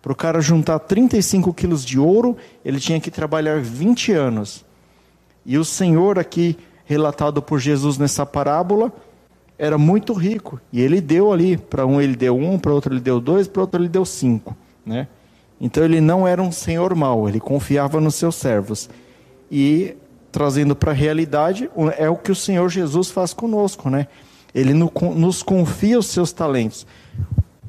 Para 0.00 0.12
o 0.12 0.16
cara 0.16 0.40
juntar 0.40 0.78
35 0.78 1.52
quilos 1.52 1.84
de 1.84 1.98
ouro, 1.98 2.36
ele 2.64 2.78
tinha 2.78 3.00
que 3.00 3.10
trabalhar 3.10 3.60
20 3.60 4.12
anos. 4.12 4.64
E 5.44 5.58
o 5.58 5.64
Senhor 5.64 6.18
aqui, 6.18 6.56
relatado 6.84 7.42
por 7.42 7.58
Jesus 7.58 7.98
nessa 7.98 8.24
parábola, 8.24 8.92
era 9.58 9.76
muito 9.76 10.12
rico. 10.12 10.60
E 10.72 10.80
ele 10.80 11.00
deu 11.00 11.32
ali, 11.32 11.56
para 11.56 11.84
um 11.84 12.00
ele 12.00 12.14
deu 12.14 12.36
um, 12.36 12.58
para 12.58 12.72
outro 12.72 12.94
ele 12.94 13.00
deu 13.00 13.20
dois, 13.20 13.48
para 13.48 13.62
outro 13.62 13.80
ele 13.80 13.88
deu 13.88 14.04
cinco. 14.04 14.56
Né? 14.86 15.08
Então 15.60 15.84
ele 15.84 16.00
não 16.00 16.26
era 16.26 16.40
um 16.40 16.52
senhor 16.52 16.94
mau, 16.94 17.28
ele 17.28 17.40
confiava 17.40 18.00
nos 18.00 18.14
seus 18.14 18.36
servos. 18.36 18.88
E 19.50 19.96
trazendo 20.30 20.76
para 20.76 20.92
a 20.92 20.94
realidade, 20.94 21.68
é 21.96 22.08
o 22.08 22.16
que 22.16 22.30
o 22.30 22.36
Senhor 22.36 22.68
Jesus 22.68 23.10
faz 23.10 23.32
conosco. 23.32 23.90
Né? 23.90 24.06
Ele 24.54 24.72
nos 24.74 25.42
confia 25.42 25.98
os 25.98 26.06
seus 26.06 26.32
talentos. 26.32 26.86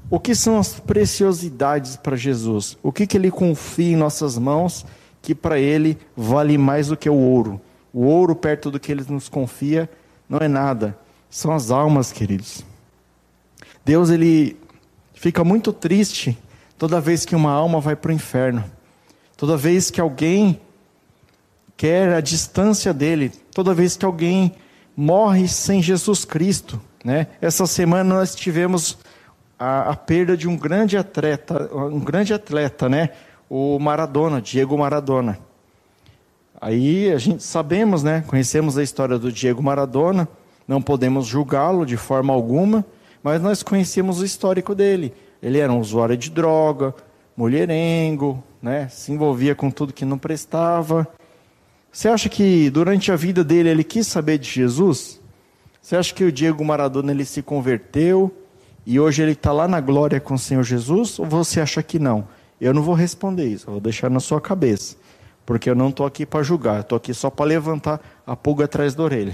O 0.09 0.19
que 0.19 0.33
são 0.33 0.57
as 0.57 0.79
preciosidades 0.79 1.95
para 1.95 2.15
Jesus? 2.15 2.77
O 2.81 2.91
que, 2.91 3.05
que 3.05 3.15
ele 3.15 3.29
confia 3.29 3.93
em 3.93 3.95
nossas 3.95 4.37
mãos 4.37 4.85
que 5.21 5.35
para 5.35 5.59
ele 5.59 5.97
vale 6.17 6.57
mais 6.57 6.87
do 6.87 6.97
que 6.97 7.09
o 7.09 7.13
ouro? 7.13 7.61
O 7.93 8.05
ouro, 8.05 8.35
perto 8.35 8.71
do 8.71 8.79
que 8.79 8.91
ele 8.91 9.05
nos 9.07 9.29
confia, 9.29 9.89
não 10.27 10.39
é 10.39 10.47
nada. 10.47 10.97
são 11.29 11.51
as 11.51 11.69
almas, 11.69 12.11
queridos. 12.11 12.63
Deus 13.85 14.09
ele 14.09 14.57
fica 15.13 15.43
muito 15.43 15.71
triste 15.71 16.37
toda 16.77 17.01
vez 17.01 17.25
que 17.25 17.35
uma 17.35 17.51
alma 17.51 17.79
vai 17.79 17.95
para 17.95 18.09
o 18.09 18.13
inferno. 18.13 18.63
Toda 19.37 19.55
vez 19.55 19.91
que 19.91 20.01
alguém 20.01 20.59
quer 21.77 22.13
a 22.13 22.21
distância 22.21 22.93
dele, 22.93 23.31
toda 23.53 23.73
vez 23.73 23.95
que 23.95 24.05
alguém 24.05 24.53
morre 24.97 25.47
sem 25.47 25.81
Jesus 25.81 26.25
Cristo, 26.25 26.81
né? 27.05 27.27
Essa 27.39 27.65
semana 27.65 28.15
nós 28.15 28.35
tivemos 28.35 28.97
a, 29.59 29.91
a 29.91 29.95
perda 29.95 30.37
de 30.37 30.47
um 30.47 30.55
grande 30.55 30.97
atleta, 30.97 31.69
um 31.75 31.99
grande 31.99 32.33
atleta, 32.33 32.87
né? 32.87 33.09
O 33.49 33.77
Maradona, 33.77 34.41
Diego 34.41 34.77
Maradona. 34.77 35.37
Aí 36.61 37.11
a 37.11 37.17
gente 37.17 37.43
sabemos, 37.43 38.01
né? 38.01 38.23
Conhecemos 38.25 38.77
a 38.77 38.83
história 38.83 39.19
do 39.19 39.31
Diego 39.31 39.61
Maradona, 39.61 40.27
não 40.67 40.81
podemos 40.81 41.25
julgá-lo 41.25 41.85
de 41.85 41.97
forma 41.97 42.33
alguma, 42.33 42.85
mas 43.21 43.41
nós 43.41 43.61
conhecemos 43.61 44.21
o 44.21 44.25
histórico 44.25 44.73
dele. 44.73 45.13
Ele 45.41 45.57
era 45.57 45.71
um 45.71 45.79
usuário 45.79 46.15
de 46.15 46.29
droga, 46.29 46.93
mulherengo, 47.35 48.41
né? 48.61 48.87
Se 48.89 49.11
envolvia 49.11 49.55
com 49.55 49.69
tudo 49.69 49.93
que 49.93 50.05
não 50.05 50.17
prestava. 50.17 51.07
Você 51.91 52.07
acha 52.07 52.29
que 52.29 52.69
durante 52.69 53.11
a 53.11 53.15
vida 53.15 53.43
dele 53.43 53.69
ele 53.69 53.83
quis 53.83 54.07
saber 54.07 54.37
de 54.37 54.49
Jesus? 54.49 55.19
Você 55.81 55.95
acha 55.95 56.13
que 56.13 56.23
o 56.23 56.31
Diego 56.31 56.63
Maradona 56.63 57.11
ele 57.11 57.25
se 57.25 57.41
converteu 57.41 58.31
e 58.91 59.00
hoje 59.00 59.22
ele 59.22 59.34
está 59.34 59.51
lá 59.51 59.67
na 59.67 59.79
glória 59.79 60.19
com 60.19 60.34
o 60.34 60.39
Senhor 60.39 60.63
Jesus? 60.63 61.19
Ou 61.19 61.25
você 61.25 61.62
acha 61.62 61.84
que 61.84 62.00
não? 62.00 62.27
Eu 62.60 62.74
não 62.74 62.81
vou 62.81 62.96
responder 62.96 63.46
isso, 63.46 63.67
eu 63.67 63.74
vou 63.74 63.81
deixar 63.81 64.10
na 64.10 64.19
sua 64.19 64.41
cabeça 64.41 64.96
porque 65.50 65.67
eu 65.67 65.74
não 65.74 65.89
estou 65.89 66.05
aqui 66.05 66.27
para 66.27 66.43
julgar, 66.43 66.81
estou 66.81 66.96
aqui 66.96 67.12
só 67.12 67.27
para 67.27 67.43
levantar 67.43 68.00
a 68.24 68.36
pulga 68.36 68.65
atrás 68.65 68.93
da 68.93 69.01
orelha. 69.01 69.34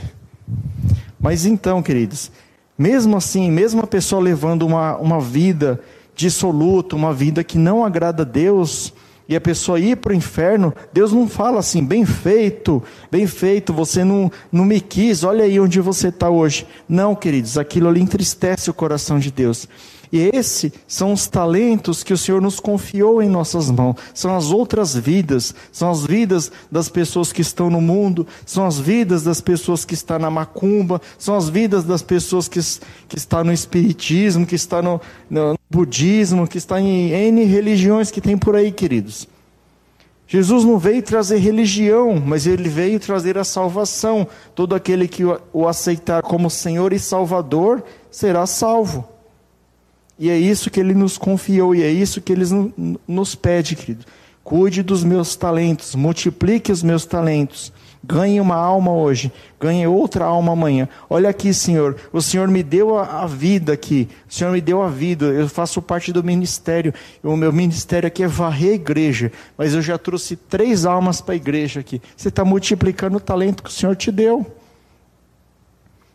Mas 1.19 1.45
então, 1.45 1.83
queridos, 1.83 2.31
mesmo 2.77 3.17
assim, 3.17 3.51
mesmo 3.51 3.81
a 3.81 3.85
pessoa 3.85 4.21
levando 4.21 4.65
uma, 4.65 4.95
uma 4.95 5.19
vida 5.19 5.77
dissoluta, 6.15 6.95
uma 6.95 7.13
vida 7.13 7.43
que 7.43 7.57
não 7.57 7.83
agrada 7.83 8.23
a 8.23 8.25
Deus, 8.25 8.93
e 9.27 9.35
a 9.35 9.41
pessoa 9.41 9.79
ir 9.79 9.97
para 9.97 10.13
o 10.13 10.15
inferno, 10.15 10.73
Deus 10.93 11.11
não 11.11 11.27
fala 11.27 11.59
assim, 11.59 11.83
bem 11.83 12.05
feito, 12.05 12.81
bem 13.11 13.25
feito, 13.25 13.73
você 13.73 14.03
não, 14.03 14.31
não 14.51 14.65
me 14.65 14.79
quis, 14.79 15.23
olha 15.23 15.45
aí 15.45 15.59
onde 15.59 15.81
você 15.81 16.09
está 16.09 16.29
hoje. 16.29 16.67
Não, 16.87 17.15
queridos, 17.15 17.57
aquilo 17.57 17.87
ali 17.89 18.01
entristece 18.01 18.69
o 18.69 18.73
coração 18.73 19.17
de 19.17 19.31
Deus. 19.31 19.67
E 20.15 20.29
esses 20.33 20.71
são 20.87 21.11
os 21.11 21.27
talentos 21.27 22.01
que 22.01 22.13
o 22.13 22.17
Senhor 22.17 22.41
nos 22.41 22.57
confiou 22.57 23.21
em 23.21 23.27
nossas 23.27 23.69
mãos. 23.69 23.97
São 24.13 24.33
as 24.33 24.49
outras 24.49 24.95
vidas, 24.95 25.53
são 25.73 25.91
as 25.91 26.05
vidas 26.05 26.49
das 26.71 26.87
pessoas 26.87 27.33
que 27.33 27.41
estão 27.41 27.69
no 27.69 27.81
mundo, 27.81 28.25
são 28.45 28.65
as 28.65 28.79
vidas 28.79 29.23
das 29.23 29.41
pessoas 29.41 29.83
que 29.83 29.93
estão 29.93 30.17
na 30.17 30.31
macumba, 30.31 31.01
são 31.19 31.35
as 31.35 31.49
vidas 31.49 31.83
das 31.83 32.01
pessoas 32.01 32.47
que, 32.47 32.61
que 33.09 33.17
estão 33.17 33.43
no 33.43 33.51
espiritismo, 33.51 34.45
que 34.45 34.55
estão 34.55 34.81
no, 34.81 35.01
no 35.29 35.59
budismo, 35.69 36.47
que 36.47 36.59
estão 36.59 36.77
em 36.77 37.11
N 37.11 37.43
religiões 37.43 38.09
que 38.09 38.21
tem 38.21 38.37
por 38.37 38.55
aí, 38.55 38.71
queridos. 38.71 39.27
Jesus 40.25 40.63
não 40.63 40.79
veio 40.79 41.03
trazer 41.03 41.39
religião, 41.39 42.23
mas 42.25 42.47
ele 42.47 42.69
veio 42.69 43.01
trazer 43.01 43.37
a 43.37 43.43
salvação. 43.43 44.25
Todo 44.55 44.75
aquele 44.75 45.09
que 45.09 45.23
o 45.51 45.67
aceitar 45.67 46.21
como 46.21 46.49
Senhor 46.49 46.93
e 46.93 46.99
Salvador 46.99 47.83
será 48.09 48.45
salvo. 48.45 49.13
E 50.17 50.29
é 50.29 50.37
isso 50.37 50.69
que 50.69 50.79
ele 50.79 50.93
nos 50.93 51.17
confiou, 51.17 51.75
e 51.75 51.83
é 51.83 51.91
isso 51.91 52.21
que 52.21 52.31
ele 52.31 52.45
nos 53.07 53.35
pede, 53.35 53.75
querido. 53.75 54.05
Cuide 54.43 54.81
dos 54.83 55.03
meus 55.03 55.35
talentos, 55.35 55.95
multiplique 55.95 56.71
os 56.71 56.83
meus 56.83 57.05
talentos. 57.05 57.73
Ganhe 58.07 58.39
uma 58.39 58.55
alma 58.55 58.93
hoje, 58.93 59.31
ganhe 59.59 59.87
outra 59.87 60.25
alma 60.25 60.53
amanhã. 60.53 60.87
Olha 61.09 61.27
aqui, 61.27 61.51
Senhor, 61.51 61.97
o 62.13 62.21
Senhor 62.21 62.47
me 62.47 62.61
deu 62.61 62.95
a, 62.99 63.25
vida 63.25 63.73
aqui, 63.73 64.07
o 64.29 64.33
Senhor 64.33 64.51
me 64.51 64.61
deu 64.61 64.83
a 64.83 64.87
vida, 64.87 65.25
eu 65.25 65.49
faço 65.49 65.81
parte 65.81 66.13
do 66.13 66.23
ministério, 66.23 66.93
o 67.23 67.35
meu 67.35 67.51
ministério 67.51 68.05
aqui 68.05 68.21
é 68.21 68.27
varrer 68.27 68.73
a 68.73 68.75
igreja, 68.75 69.31
mas 69.57 69.73
eu 69.73 69.81
já 69.81 69.97
trouxe 69.97 70.35
três 70.35 70.85
almas 70.85 71.19
para 71.19 71.33
a 71.33 71.37
igreja 71.37 71.79
aqui. 71.79 71.99
Você 72.15 72.27
está 72.27 72.45
multiplicando 72.45 73.17
o 73.17 73.19
talento 73.19 73.63
que 73.63 73.69
o 73.69 73.73
Senhor 73.73 73.95
te 73.95 74.11
deu. 74.11 74.45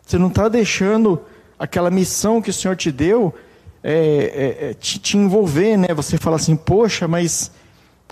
Você 0.06 0.16
não 0.16 0.28
está 0.28 0.48
deixando 0.48 1.20
aquela 1.58 1.90
missão 1.90 2.40
que 2.40 2.50
o 2.50 2.54
Senhor 2.54 2.76
te 2.76 2.92
deu 2.92 3.34
é, 3.82 3.94
é, 3.94 4.70
é, 4.70 4.74
te, 4.74 4.98
te, 4.98 5.16
envolver, 5.16 5.76
né? 5.76 5.88
Você 5.94 6.18
fala 6.18 6.36
assim, 6.36 6.56
poxa, 6.56 7.08
mas 7.08 7.50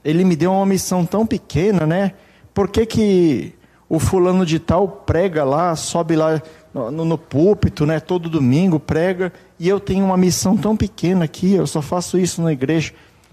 ele 0.05 0.25
me 0.25 0.35
deu 0.35 0.53
uma 0.53 0.67
missão 0.67 1.05
tão 1.05 1.27
pequena, 1.27 1.87
né? 1.87 2.13
Por 2.55 2.69
que, 2.69 2.87
que 2.87 3.55
o 3.89 3.99
fulano 3.99 4.45
de 4.45 4.59
tal 4.59 4.89
prega 4.89 5.45
lá, 5.45 5.75
sobe 5.77 6.17
lá 6.17 6.43
no, 6.73 7.05
no 7.05 7.19
púlpito, 7.19 7.87
né? 7.87 8.01
Todo 8.01 8.29
domingo 8.29 8.81
prega, 8.81 9.33
e 9.59 9.69
eu 9.69 9.79
tenho 9.81 10.05
uma 10.05 10.17
missão 10.17 10.57
tão 10.57 10.77
pequena 10.77 11.25
aqui, 11.25 11.55
eu 11.55 11.67
só 11.67 11.83
faço 11.83 12.19
isso 12.19 12.43
na 12.43 12.53
igreja. 12.53 12.93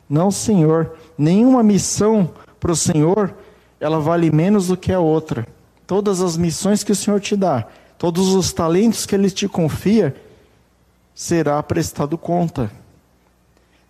Não, 0.09 0.29
Senhor, 0.29 0.93
nenhuma 1.17 1.63
missão 1.63 2.29
para 2.59 2.71
o 2.71 2.75
Senhor, 2.75 3.33
ela 3.79 3.99
vale 3.99 4.31
menos 4.31 4.67
do 4.67 4.77
que 4.77 4.91
a 4.91 4.99
outra. 4.99 5.47
Todas 5.87 6.21
as 6.21 6.35
missões 6.37 6.83
que 6.83 6.91
o 6.91 6.95
Senhor 6.95 7.19
te 7.19 7.35
dá, 7.35 7.65
todos 7.97 8.33
os 8.33 8.51
talentos 8.51 9.05
que 9.05 9.15
Ele 9.15 9.29
te 9.29 9.47
confia, 9.47 10.15
será 11.15 11.63
prestado 11.63 12.17
conta. 12.17 12.69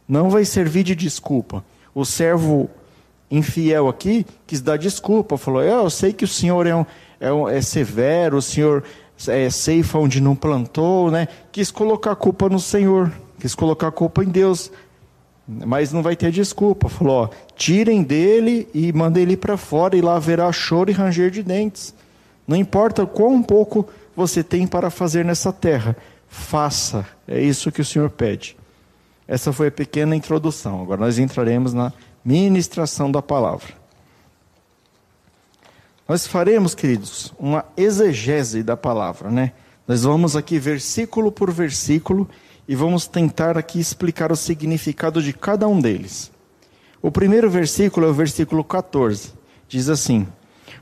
Não 0.08 0.29
vai 0.29 0.46
servir 0.46 0.84
de 0.84 0.96
desculpa. 0.96 1.65
O 1.94 2.05
servo 2.05 2.70
infiel 3.32 3.89
aqui 3.89 4.25
quis 4.46 4.62
dar 4.62 4.77
desculpa, 4.77 5.36
falou: 5.36 5.63
Eu 5.63 5.89
sei 5.89 6.13
que 6.13 6.24
o 6.24 6.27
senhor 6.27 6.67
é, 6.67 6.75
um, 6.75 6.86
é, 7.20 7.34
um, 7.34 7.50
é 7.50 7.62
severo, 7.62 8.38
o 8.38 8.41
senhor 8.41 8.84
é 9.27 9.50
ceifa 9.50 9.98
onde 9.98 10.22
não 10.22 10.36
plantou, 10.36 11.10
né? 11.10 11.27
Quis 11.51 11.72
colocar 11.72 12.12
a 12.12 12.15
culpa 12.15 12.50
no 12.50 12.60
Senhor, 12.60 13.12
quis 13.39 13.55
colocar 13.55 13.88
a 13.88 13.91
culpa 13.91 14.24
em 14.24 14.27
Deus, 14.27 14.72
mas 15.48 15.91
não 15.91 16.03
vai 16.03 16.15
ter 16.15 16.32
desculpa. 16.32 16.89
Falou: 16.89 17.24
ó, 17.24 17.29
tirem 17.55 18.03
dele 18.03 18.67
e 18.74 18.91
mandem 18.94 19.24
ele 19.24 19.38
para 19.38 19.58
fora, 19.58 19.98
e 19.98 20.01
lá 20.01 20.17
haverá 20.17 20.51
choro 20.51 20.91
e 20.91 20.94
ranger 20.94 21.32
de 21.32 21.41
dentes. 21.41 21.96
Não 22.48 22.55
importa 22.55 23.05
quão 23.05 23.41
pouco 23.41 23.88
você 24.15 24.44
tem 24.44 24.67
para 24.67 24.89
fazer 24.89 25.25
nessa 25.25 25.51
terra, 25.51 25.96
faça. 26.36 27.08
É 27.27 27.42
isso 27.42 27.72
que 27.72 27.82
o 27.82 27.86
Senhor 27.86 28.10
pede. 28.10 28.58
Essa 29.27 29.54
foi 29.54 29.70
a 29.70 29.72
pequena 29.72 30.15
introdução. 30.15 30.82
Agora 30.82 31.01
nós 31.01 31.18
entraremos 31.18 31.74
na 31.74 31.92
ministração 32.24 33.12
da 33.12 33.22
palavra. 33.22 33.74
Nós 36.08 36.27
faremos, 36.27 36.75
queridos, 36.75 37.34
uma 37.39 37.65
exegese 37.75 38.62
da 38.62 38.77
palavra, 38.77 39.32
né? 39.32 39.54
Nós 39.88 40.04
vamos 40.04 40.36
aqui 40.36 40.60
versículo 40.60 41.32
por 41.32 41.51
versículo 41.51 42.30
e 42.68 42.75
vamos 42.75 43.08
tentar 43.08 43.58
aqui 43.58 43.80
explicar 43.80 44.32
o 44.32 44.36
significado 44.36 45.24
de 45.24 45.34
cada 45.34 45.68
um 45.68 45.80
deles. 45.80 46.32
O 47.01 47.10
primeiro 47.10 47.50
versículo 47.50 48.06
é 48.06 48.10
o 48.10 48.13
versículo 48.13 48.63
14. 48.63 49.34
Diz 49.68 49.89
assim: 49.89 50.27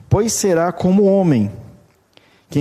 Pois 0.10 0.34
será 0.34 0.72
como 0.72 1.04
homem 1.04 1.52
que 2.50 2.60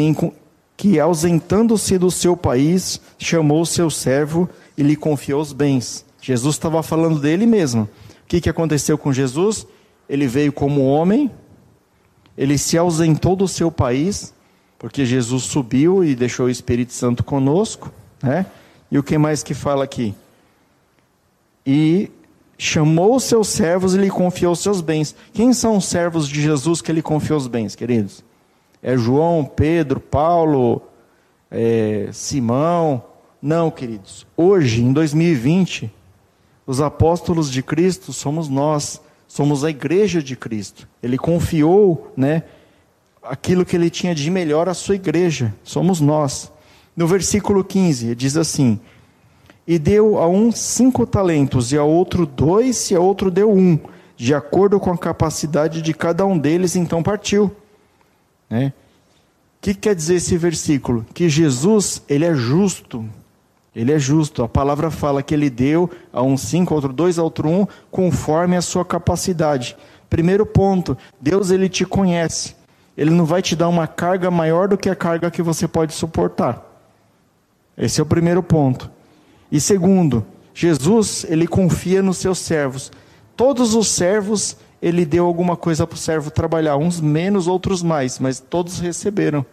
que, 0.83 0.99
ausentando-se 0.99 1.97
do 1.97 2.11
seu 2.11 2.37
país, 2.37 3.01
chamou 3.17 3.65
seu 3.65 3.89
servo 3.89 4.51
e 4.77 4.83
lhe 4.83 4.97
confiou 4.97 5.41
os 5.41 5.53
bens. 5.53 6.05
Jesus 6.21 6.57
estava 6.57 6.83
falando 6.83 7.21
dele 7.21 7.47
mesmo. 7.47 7.83
O 7.85 7.89
que, 8.27 8.41
que 8.41 8.51
aconteceu 8.51 8.99
com 8.99 9.13
Jesus? 9.13 9.65
Ele 10.09 10.27
veio 10.27 10.53
como 10.53 10.85
homem, 10.85 11.31
ele 12.37 12.59
se 12.59 12.77
ausentou 12.77 13.37
do 13.37 13.47
seu 13.47 13.71
país, 13.71 14.35
porque 14.77 15.07
Jesus 15.07 15.45
subiu 15.45 16.03
e 16.03 16.17
deixou 16.17 16.47
o 16.47 16.51
Espírito 16.51 16.93
Santo 16.93 17.23
conosco, 17.23 17.93
né? 18.21 18.45
E 18.91 18.99
o 18.99 19.05
que 19.05 19.17
mais 19.17 19.45
que 19.45 19.55
fala 19.55 19.85
aqui? 19.85 20.13
E 21.65 22.11
chamou 22.59 23.15
os 23.15 23.23
seus 23.23 23.47
servos 23.47 23.95
e 23.95 23.99
lhe 23.99 24.11
confiou 24.11 24.53
os 24.53 24.59
seus 24.59 24.81
bens. 24.81 25.15
Quem 25.33 25.53
são 25.53 25.77
os 25.77 25.85
servos 25.85 26.29
de 26.29 26.43
Jesus 26.43 26.83
que 26.83 26.91
ele 26.91 27.03
confiou 27.03 27.39
os 27.39 27.47
bens, 27.47 27.77
queridos? 27.77 28.25
É 28.83 28.97
João, 28.97 29.45
Pedro, 29.45 30.01
Paulo, 30.01 30.83
é, 31.51 32.09
Simão. 32.13 33.05
Não, 33.41 33.71
queridos. 33.71 34.27
Hoje, 34.37 34.83
em 34.83 34.93
2020, 34.93 35.93
os 36.67 36.81
apóstolos 36.81 37.51
de 37.51 37.63
Cristo 37.63 38.13
somos 38.13 38.49
nós, 38.49 39.01
somos 39.29 39.65
a 39.65 39.71
igreja 39.71 40.23
de 40.23 40.35
Cristo. 40.35 40.89
Ele 41.03 41.17
confiou, 41.17 42.13
né, 42.17 42.43
aquilo 43.23 43.65
que 43.65 43.77
ele 43.77 43.89
tinha 43.89 44.15
de 44.15 44.29
melhor 44.31 44.69
à 44.69 44.75
sua 44.75 44.97
igreja, 44.97 45.55
somos 45.63 46.01
nós. 46.01 46.51
No 46.97 47.07
versículo 47.07 47.65
15, 47.65 48.15
diz 48.15 48.37
assim: 48.37 48.79
E 49.67 49.79
deu 49.79 50.19
a 50.19 50.29
um 50.29 50.53
cinco 50.53 51.07
talentos, 51.07 51.73
e 51.73 51.79
a 51.79 51.85
outro 51.85 52.27
dois, 52.27 52.91
e 52.91 52.97
a 52.97 53.01
outro 53.01 53.31
deu 53.31 53.51
um, 53.51 53.79
de 54.17 54.35
acordo 54.35 54.79
com 54.79 54.91
a 54.91 54.99
capacidade 54.99 55.81
de 55.83 55.95
cada 55.95 56.27
um 56.27 56.37
deles, 56.37 56.77
então 56.77 57.03
partiu. 57.03 57.51
Né? 58.53 58.67
O 58.67 59.63
que 59.63 59.73
quer 59.73 59.95
dizer 59.95 60.17
esse 60.17 60.37
versículo? 60.37 61.07
Que 61.15 61.27
Jesus, 61.27 62.03
ele 62.07 62.27
é 62.27 62.35
justo. 62.35 63.03
Ele 63.75 63.91
é 63.91 63.99
justo. 63.99 64.43
A 64.43 64.49
palavra 64.49 64.91
fala 64.91 65.23
que 65.23 65.33
ele 65.33 65.49
deu 65.49 65.91
a 66.13 66.21
um 66.21 66.37
cinco, 66.37 66.75
a 66.75 66.77
outro 66.77 66.93
dois, 66.93 67.19
a 67.19 67.23
outro 67.23 67.49
um, 67.49 67.67
conforme 67.91 68.55
a 68.55 68.61
sua 68.61 68.85
capacidade. 68.85 69.75
Primeiro 70.11 70.45
ponto, 70.45 70.99
Deus 71.19 71.51
ele 71.51 71.67
te 71.67 71.87
conhece. 71.87 72.55
Ele 72.95 73.09
não 73.09 73.25
vai 73.25 73.41
te 73.41 73.57
dar 73.57 73.71
uma 73.71 73.87
carga 73.87 74.31
maior 74.31 74.69
do 74.69 74.77
que 74.77 74.91
a 74.91 74.95
carga 74.95 75.31
que 75.31 75.41
você 75.41 75.67
pode 75.67 75.95
suportar. 75.95 76.63
Esse 77.75 78.01
é 78.01 78.03
o 78.03 78.07
primeiro 78.07 78.43
ponto. 78.43 78.91
E 79.51 79.59
segundo, 79.59 80.27
Jesus, 80.53 81.25
ele 81.27 81.47
confia 81.47 82.03
nos 82.03 82.19
seus 82.19 82.39
servos. 82.39 82.93
Todos 83.35 83.75
os 83.75 83.89
servos, 83.89 84.59
ele 84.83 85.07
deu 85.07 85.25
alguma 85.25 85.57
coisa 85.57 85.87
para 85.87 85.95
o 85.95 85.99
servo 85.99 86.31
trabalhar, 86.31 86.77
uns 86.77 87.01
menos, 87.01 87.47
outros 87.47 87.83
mais, 87.83 88.19
mas 88.19 88.41
todos 88.41 88.81
receberam. 88.81 89.47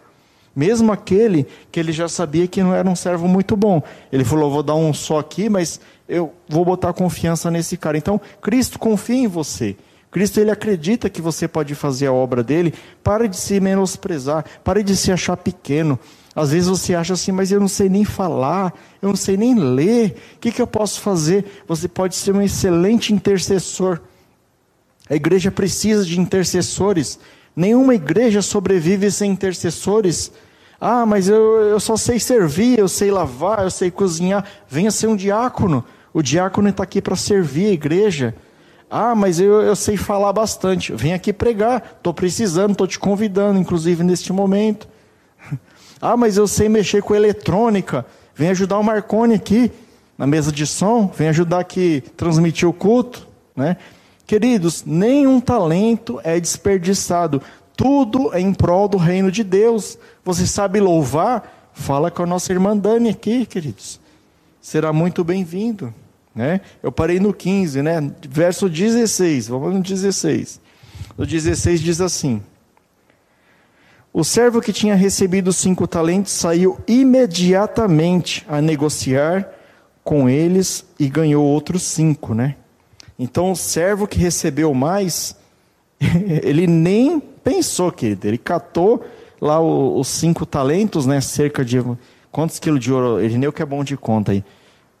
Mesmo 0.54 0.90
aquele 0.90 1.46
que 1.70 1.78
ele 1.78 1.92
já 1.92 2.08
sabia 2.08 2.48
que 2.48 2.60
não 2.60 2.74
era 2.74 2.88
um 2.88 2.96
servo 2.96 3.28
muito 3.28 3.56
bom. 3.56 3.80
Ele 4.10 4.24
falou: 4.24 4.50
vou 4.50 4.64
dar 4.64 4.74
um 4.74 4.92
só 4.92 5.20
aqui, 5.20 5.48
mas 5.48 5.80
eu 6.08 6.32
vou 6.48 6.64
botar 6.64 6.92
confiança 6.92 7.48
nesse 7.50 7.76
cara. 7.76 7.96
Então, 7.96 8.20
Cristo 8.42 8.76
confia 8.76 9.16
em 9.16 9.28
você. 9.28 9.76
Cristo 10.10 10.40
ele 10.40 10.50
acredita 10.50 11.08
que 11.08 11.22
você 11.22 11.46
pode 11.46 11.76
fazer 11.76 12.08
a 12.08 12.12
obra 12.12 12.42
dele. 12.42 12.74
Pare 13.00 13.28
de 13.28 13.36
se 13.36 13.60
menosprezar, 13.60 14.44
pare 14.64 14.82
de 14.82 14.96
se 14.96 15.12
achar 15.12 15.36
pequeno. 15.36 15.96
Às 16.34 16.50
vezes 16.50 16.68
você 16.68 16.96
acha 16.96 17.14
assim, 17.14 17.30
mas 17.30 17.52
eu 17.52 17.60
não 17.60 17.68
sei 17.68 17.88
nem 17.88 18.04
falar, 18.04 18.74
eu 19.00 19.08
não 19.08 19.16
sei 19.16 19.36
nem 19.36 19.54
ler. 19.54 20.16
O 20.34 20.38
que, 20.40 20.50
que 20.50 20.60
eu 20.60 20.66
posso 20.66 21.00
fazer? 21.00 21.62
Você 21.68 21.86
pode 21.86 22.16
ser 22.16 22.34
um 22.34 22.42
excelente 22.42 23.12
intercessor. 23.12 24.00
A 25.10 25.16
igreja 25.16 25.50
precisa 25.50 26.04
de 26.04 26.20
intercessores. 26.20 27.18
Nenhuma 27.56 27.96
igreja 27.96 28.40
sobrevive 28.40 29.10
sem 29.10 29.32
intercessores. 29.32 30.30
Ah, 30.80 31.04
mas 31.04 31.28
eu, 31.28 31.62
eu 31.62 31.80
só 31.80 31.96
sei 31.96 32.20
servir, 32.20 32.78
eu 32.78 32.86
sei 32.86 33.10
lavar, 33.10 33.64
eu 33.64 33.70
sei 33.72 33.90
cozinhar. 33.90 34.44
Venha 34.68 34.92
ser 34.92 35.08
um 35.08 35.16
diácono. 35.16 35.84
O 36.14 36.22
diácono 36.22 36.68
está 36.68 36.84
aqui 36.84 37.02
para 37.02 37.16
servir 37.16 37.66
a 37.66 37.72
igreja. 37.72 38.36
Ah, 38.88 39.14
mas 39.16 39.40
eu, 39.40 39.60
eu 39.62 39.74
sei 39.74 39.96
falar 39.96 40.32
bastante. 40.32 40.92
Vem 40.92 41.12
aqui 41.12 41.32
pregar. 41.32 41.96
Estou 41.96 42.14
precisando, 42.14 42.72
estou 42.72 42.86
te 42.86 42.98
convidando, 42.98 43.58
inclusive 43.58 44.04
neste 44.04 44.32
momento. 44.32 44.88
Ah, 46.02 46.16
mas 46.16 46.38
eu 46.38 46.46
sei 46.46 46.66
mexer 46.66 47.02
com 47.02 47.14
eletrônica. 47.14 48.06
Vem 48.34 48.48
ajudar 48.48 48.78
o 48.78 48.82
Marcone 48.82 49.34
aqui 49.34 49.70
na 50.16 50.26
mesa 50.26 50.50
de 50.50 50.66
som. 50.66 51.12
Vem 51.14 51.28
ajudar 51.28 51.58
aqui 51.58 52.02
transmitir 52.16 52.66
o 52.66 52.72
culto, 52.72 53.28
né? 53.54 53.76
Queridos, 54.30 54.84
nenhum 54.86 55.40
talento 55.40 56.20
é 56.22 56.38
desperdiçado. 56.38 57.42
Tudo 57.76 58.32
é 58.32 58.38
em 58.38 58.54
prol 58.54 58.86
do 58.86 58.96
reino 58.96 59.28
de 59.28 59.42
Deus. 59.42 59.98
Você 60.24 60.46
sabe 60.46 60.78
louvar? 60.78 61.72
Fala 61.72 62.12
com 62.12 62.22
a 62.22 62.26
nossa 62.26 62.52
irmã 62.52 62.76
Dani 62.76 63.08
aqui, 63.08 63.44
queridos. 63.44 64.00
Será 64.60 64.92
muito 64.92 65.24
bem-vindo. 65.24 65.92
Né? 66.32 66.60
Eu 66.80 66.92
parei 66.92 67.18
no 67.18 67.34
15, 67.34 67.82
né? 67.82 68.12
verso 68.28 68.68
16. 68.68 69.48
Vamos 69.48 69.74
no 69.74 69.82
16. 69.82 70.60
No 71.18 71.26
16 71.26 71.80
diz 71.80 72.00
assim: 72.00 72.40
O 74.12 74.22
servo 74.22 74.60
que 74.60 74.72
tinha 74.72 74.94
recebido 74.94 75.52
cinco 75.52 75.88
talentos 75.88 76.30
saiu 76.30 76.78
imediatamente 76.86 78.46
a 78.48 78.62
negociar 78.62 79.48
com 80.04 80.28
eles 80.28 80.86
e 81.00 81.08
ganhou 81.08 81.44
outros 81.44 81.82
cinco, 81.82 82.32
né? 82.32 82.54
Então, 83.22 83.52
o 83.52 83.54
servo 83.54 84.06
que 84.08 84.18
recebeu 84.18 84.72
mais, 84.72 85.36
ele 86.42 86.66
nem 86.66 87.20
pensou, 87.20 87.92
querido. 87.92 88.26
Ele 88.26 88.38
catou 88.38 89.04
lá 89.38 89.60
os 89.60 90.08
cinco 90.08 90.46
talentos, 90.46 91.04
né? 91.04 91.20
Cerca 91.20 91.62
de. 91.62 91.84
Quantos 92.32 92.58
quilos 92.58 92.80
de 92.80 92.90
ouro? 92.90 93.20
Ele 93.20 93.36
nem 93.36 93.46
o 93.46 93.52
que 93.52 93.60
é 93.60 93.66
bom 93.66 93.84
de 93.84 93.94
conta 93.94 94.32
aí. 94.32 94.42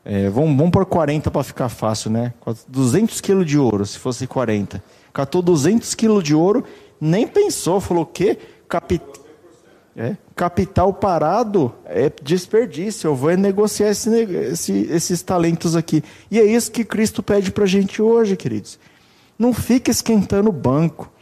É, 0.04 0.28
vamos, 0.28 0.54
vamos 0.54 0.70
por 0.70 0.84
40 0.84 1.30
para 1.30 1.42
ficar 1.42 1.70
fácil, 1.70 2.10
né? 2.10 2.34
200 2.68 3.22
quilos 3.22 3.46
de 3.46 3.56
ouro, 3.58 3.86
se 3.86 3.98
fosse 3.98 4.26
40. 4.26 4.82
Catou 5.14 5.40
200 5.40 5.94
quilos 5.94 6.22
de 6.22 6.34
ouro, 6.34 6.62
nem 7.00 7.26
pensou, 7.26 7.80
falou 7.80 8.02
o 8.02 8.06
quê? 8.06 8.36
Capit... 8.68 9.02
É, 9.96 10.14
capital 10.40 10.90
parado 10.94 11.70
é 11.84 12.10
desperdício. 12.22 13.08
Eu 13.08 13.14
vou 13.14 13.36
negociar 13.36 13.90
esse, 13.90 14.08
esse, 14.08 14.72
esses 14.90 15.20
talentos 15.20 15.76
aqui. 15.76 16.02
E 16.30 16.40
é 16.40 16.44
isso 16.44 16.72
que 16.72 16.82
Cristo 16.82 17.22
pede 17.22 17.52
para 17.52 17.64
a 17.64 17.66
gente 17.66 18.00
hoje, 18.00 18.38
queridos. 18.38 18.78
Não 19.38 19.52
fique 19.52 19.90
esquentando 19.90 20.48
o 20.48 20.52
banco. 20.52 21.12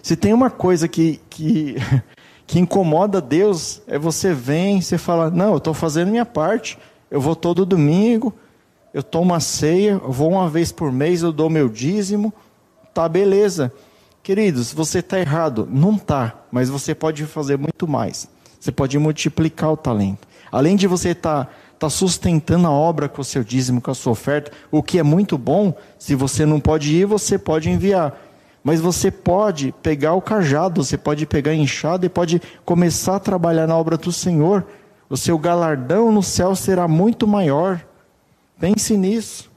Se 0.00 0.14
tem 0.14 0.32
uma 0.32 0.50
coisa 0.50 0.86
que, 0.86 1.20
que, 1.28 1.74
que 2.46 2.60
incomoda 2.60 3.20
Deus, 3.20 3.82
é 3.88 3.98
você 3.98 4.32
vem, 4.32 4.80
você 4.80 4.96
fala: 4.96 5.28
Não, 5.28 5.50
eu 5.50 5.58
estou 5.58 5.74
fazendo 5.74 6.12
minha 6.12 6.24
parte. 6.24 6.78
Eu 7.10 7.20
vou 7.20 7.34
todo 7.34 7.66
domingo, 7.66 8.32
eu 8.94 9.02
tomo 9.02 9.34
a 9.34 9.40
ceia, 9.40 10.00
eu 10.00 10.12
vou 10.12 10.30
uma 10.30 10.48
vez 10.48 10.70
por 10.70 10.92
mês, 10.92 11.22
eu 11.22 11.32
dou 11.32 11.50
meu 11.50 11.68
dízimo. 11.68 12.32
Tá, 12.94 13.08
beleza. 13.08 13.72
Queridos, 14.26 14.72
você 14.72 14.98
está 14.98 15.20
errado. 15.20 15.68
Não 15.70 15.94
está, 15.94 16.34
mas 16.50 16.68
você 16.68 16.96
pode 16.96 17.24
fazer 17.26 17.56
muito 17.56 17.86
mais. 17.86 18.28
Você 18.58 18.72
pode 18.72 18.98
multiplicar 18.98 19.70
o 19.70 19.76
talento. 19.76 20.26
Além 20.50 20.74
de 20.74 20.88
você 20.88 21.10
estar 21.10 21.44
tá, 21.44 21.50
tá 21.78 21.88
sustentando 21.88 22.66
a 22.66 22.70
obra 22.72 23.08
com 23.08 23.20
o 23.22 23.24
seu 23.24 23.44
dízimo, 23.44 23.80
com 23.80 23.92
a 23.92 23.94
sua 23.94 24.10
oferta, 24.10 24.50
o 24.68 24.82
que 24.82 24.98
é 24.98 25.02
muito 25.04 25.38
bom, 25.38 25.72
se 25.96 26.16
você 26.16 26.44
não 26.44 26.58
pode 26.58 26.92
ir, 26.92 27.04
você 27.04 27.38
pode 27.38 27.70
enviar. 27.70 28.20
Mas 28.64 28.80
você 28.80 29.12
pode 29.12 29.72
pegar 29.80 30.14
o 30.14 30.20
cajado, 30.20 30.82
você 30.82 30.98
pode 30.98 31.24
pegar 31.24 31.52
a 31.52 31.54
enxada 31.54 32.04
e 32.04 32.08
pode 32.08 32.42
começar 32.64 33.14
a 33.14 33.20
trabalhar 33.20 33.68
na 33.68 33.76
obra 33.76 33.96
do 33.96 34.10
Senhor. 34.10 34.66
O 35.08 35.16
seu 35.16 35.38
galardão 35.38 36.10
no 36.10 36.20
céu 36.20 36.56
será 36.56 36.88
muito 36.88 37.28
maior. 37.28 37.80
Pense 38.58 38.96
nisso. 38.96 39.48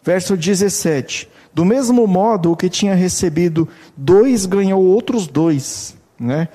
Verso 0.00 0.36
17. 0.36 1.28
Do 1.52 1.64
mesmo 1.64 2.06
modo, 2.06 2.52
o 2.52 2.56
que 2.56 2.68
tinha 2.68 2.94
recebido 2.94 3.68
dois 3.96 4.46
ganhou 4.46 4.82
outros 4.84 5.26
dois. 5.26 5.96
Né? 6.18 6.48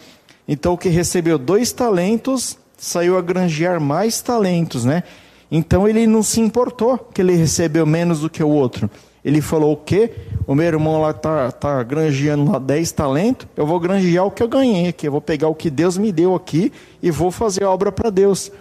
Então, 0.48 0.74
o 0.74 0.78
que 0.78 0.90
recebeu 0.90 1.38
dois 1.38 1.72
talentos 1.72 2.58
saiu 2.78 3.18
a 3.18 3.22
granjear 3.22 3.80
mais 3.80 4.22
talentos. 4.22 4.86
Né? 4.86 5.04
Então, 5.52 5.88
ele 5.88 6.08
não 6.08 6.24
se 6.24 6.40
importou 6.40 6.98
que 6.98 7.22
ele 7.22 7.36
recebeu 7.36 7.86
menos 7.86 8.22
do 8.22 8.30
que 8.30 8.44
o 8.44 8.50
outro. 8.50 8.90
Ele 9.24 9.40
falou 9.40 9.74
o 9.74 9.78
quê? 9.78 10.12
O 10.46 10.54
meu 10.54 10.66
irmão 10.66 11.00
lá 11.00 11.12
está 11.12 11.52
tá 11.52 11.82
granjeando 11.82 12.52
lá 12.52 12.60
10 12.60 12.92
talentos, 12.92 13.48
eu 13.56 13.66
vou 13.66 13.80
granjear 13.80 14.26
o 14.26 14.32
que 14.32 14.44
eu 14.44 14.48
ganhei 14.50 14.90
aqui, 14.90 15.08
eu 15.08 15.12
vou 15.12 15.22
pegar 15.22 15.48
o 15.48 15.56
que 15.56 15.70
Deus 15.70 15.98
me 15.98 16.12
deu 16.12 16.36
aqui 16.36 16.74
e 17.02 17.10
vou 17.10 17.32
fazer 17.32 17.64
a 17.64 17.72
obra 17.72 17.90
para 17.92 18.10
Deus. 18.10 18.52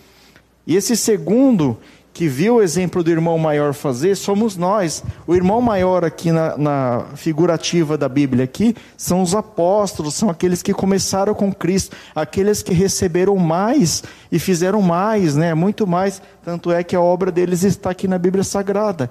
E 0.65 0.77
esse 0.77 0.97
segundo, 0.97 1.77
que 2.13 2.29
viu 2.29 2.57
o 2.57 2.63
exemplo 2.63 3.03
do 3.03 3.11
irmão 3.11 3.39
maior 3.39 3.73
fazer, 3.73 4.17
somos 4.17 4.57
nós. 4.57 5.03
O 5.27 5.35
irmão 5.35 5.61
maior 5.63 6.05
aqui 6.05 6.31
na, 6.31 6.57
na, 6.59 7.05
figurativa 7.15 7.97
da 7.97 8.09
Bíblia 8.09 8.45
aqui 8.45 8.77
são 8.97 9.23
os 9.23 9.35
apóstolos, 9.35 10.15
são 10.15 10.29
aqueles 10.29 10.63
que 10.63 10.75
começaram 10.75 11.35
com 11.35 11.53
Cristo, 11.53 11.97
aqueles 12.15 12.63
que 12.63 12.75
receberam 12.75 13.37
mais 13.37 14.03
e 14.31 14.39
fizeram 14.39 14.83
mais, 14.83 15.37
né? 15.37 15.55
Muito 15.55 15.87
mais. 15.87 16.21
Tanto 16.45 16.71
é 16.71 16.85
que 16.85 16.95
a 16.95 17.01
obra 17.01 17.33
deles 17.33 17.63
está 17.63 17.91
aqui 17.91 18.07
na 18.07 18.19
Bíblia 18.19 18.45
Sagrada. 18.45 19.11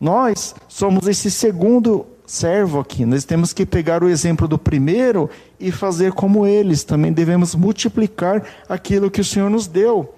Nós 0.00 0.54
somos 0.68 1.06
esse 1.06 1.30
segundo 1.30 2.04
servo 2.26 2.80
aqui. 2.80 3.04
Nós 3.04 3.24
temos 3.24 3.52
que 3.52 3.64
pegar 3.64 4.02
o 4.02 4.08
exemplo 4.08 4.48
do 4.48 4.58
primeiro 4.58 5.30
e 5.60 5.70
fazer 5.70 6.12
como 6.12 6.44
eles. 6.44 6.82
Também 6.82 7.12
devemos 7.12 7.54
multiplicar 7.54 8.42
aquilo 8.68 9.10
que 9.10 9.20
o 9.20 9.24
Senhor 9.24 9.48
nos 9.48 9.68
deu. 9.68 10.12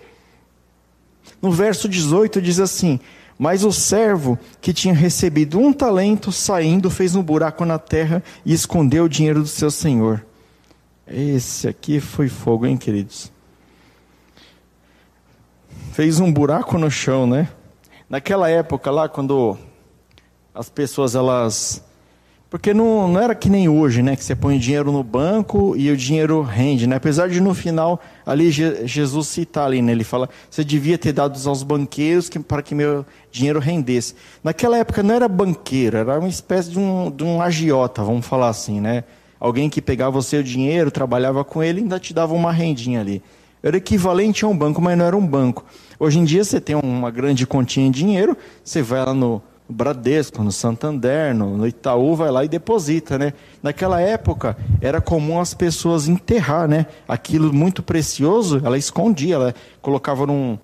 No 1.44 1.52
verso 1.52 1.86
18 1.86 2.40
diz 2.40 2.58
assim: 2.58 2.98
Mas 3.38 3.64
o 3.64 3.70
servo 3.70 4.38
que 4.62 4.72
tinha 4.72 4.94
recebido 4.94 5.58
um 5.58 5.74
talento, 5.74 6.32
saindo, 6.32 6.88
fez 6.88 7.14
um 7.14 7.22
buraco 7.22 7.66
na 7.66 7.78
terra 7.78 8.22
e 8.46 8.54
escondeu 8.54 9.04
o 9.04 9.08
dinheiro 9.10 9.42
do 9.42 9.46
seu 9.46 9.70
senhor. 9.70 10.24
Esse 11.06 11.68
aqui 11.68 12.00
foi 12.00 12.30
fogo, 12.30 12.64
hein, 12.64 12.78
queridos? 12.78 13.30
Fez 15.92 16.18
um 16.18 16.32
buraco 16.32 16.78
no 16.78 16.90
chão, 16.90 17.26
né? 17.26 17.50
Naquela 18.08 18.48
época 18.48 18.90
lá, 18.90 19.06
quando 19.06 19.58
as 20.54 20.70
pessoas 20.70 21.14
elas 21.14 21.84
porque 22.54 22.72
não, 22.72 23.08
não 23.08 23.20
era 23.20 23.34
que 23.34 23.50
nem 23.50 23.68
hoje, 23.68 24.00
né? 24.00 24.14
Que 24.14 24.22
você 24.22 24.32
põe 24.32 24.56
dinheiro 24.60 24.92
no 24.92 25.02
banco 25.02 25.74
e 25.76 25.90
o 25.90 25.96
dinheiro 25.96 26.40
rende, 26.40 26.86
né? 26.86 26.94
Apesar 26.94 27.28
de 27.28 27.40
no 27.40 27.52
final, 27.52 28.00
ali 28.24 28.48
Jesus 28.52 29.26
citar 29.26 29.66
ali, 29.66 29.82
né? 29.82 29.90
Ele 29.90 30.04
fala, 30.04 30.28
você 30.48 30.62
devia 30.62 30.96
ter 30.96 31.12
dado 31.12 31.36
aos 31.48 31.64
banqueiros 31.64 32.28
que, 32.28 32.38
para 32.38 32.62
que 32.62 32.72
meu 32.72 33.04
dinheiro 33.28 33.58
rendesse. 33.58 34.14
Naquela 34.40 34.78
época 34.78 35.02
não 35.02 35.16
era 35.16 35.26
banqueiro, 35.26 35.96
era 35.96 36.16
uma 36.16 36.28
espécie 36.28 36.70
de 36.70 36.78
um, 36.78 37.10
de 37.10 37.24
um 37.24 37.42
agiota, 37.42 38.04
vamos 38.04 38.24
falar 38.24 38.50
assim, 38.50 38.80
né? 38.80 39.02
Alguém 39.40 39.68
que 39.68 39.82
pegava 39.82 40.16
o 40.16 40.22
seu 40.22 40.40
dinheiro, 40.40 40.92
trabalhava 40.92 41.44
com 41.44 41.60
ele 41.60 41.80
e 41.80 41.82
ainda 41.82 41.98
te 41.98 42.14
dava 42.14 42.34
uma 42.34 42.52
rendinha 42.52 43.00
ali. 43.00 43.20
Era 43.64 43.78
equivalente 43.78 44.44
a 44.44 44.48
um 44.48 44.56
banco, 44.56 44.80
mas 44.80 44.96
não 44.96 45.04
era 45.04 45.16
um 45.16 45.26
banco. 45.26 45.64
Hoje 45.98 46.20
em 46.20 46.24
dia 46.24 46.44
você 46.44 46.60
tem 46.60 46.76
uma 46.76 47.10
grande 47.10 47.48
continha 47.48 47.90
de 47.90 47.98
dinheiro, 47.98 48.36
você 48.62 48.80
vai 48.80 49.04
lá 49.04 49.12
no 49.12 49.42
no 49.68 49.74
Bradesco, 49.74 50.42
no 50.42 50.52
Santander, 50.52 51.34
no, 51.34 51.66
Itaú, 51.66 52.14
vai 52.14 52.30
lá 52.30 52.44
e 52.44 52.48
deposita, 52.48 53.18
né? 53.18 53.32
Naquela 53.62 54.00
época 54.00 54.56
era 54.80 55.00
comum 55.00 55.40
as 55.40 55.54
pessoas 55.54 56.06
enterrar, 56.06 56.68
né? 56.68 56.86
Aquilo 57.08 57.52
muito 57.52 57.82
precioso, 57.82 58.60
ela 58.64 58.76
escondia, 58.76 59.36
ela 59.36 59.54
colocava 59.80 60.26
num, 60.26 60.58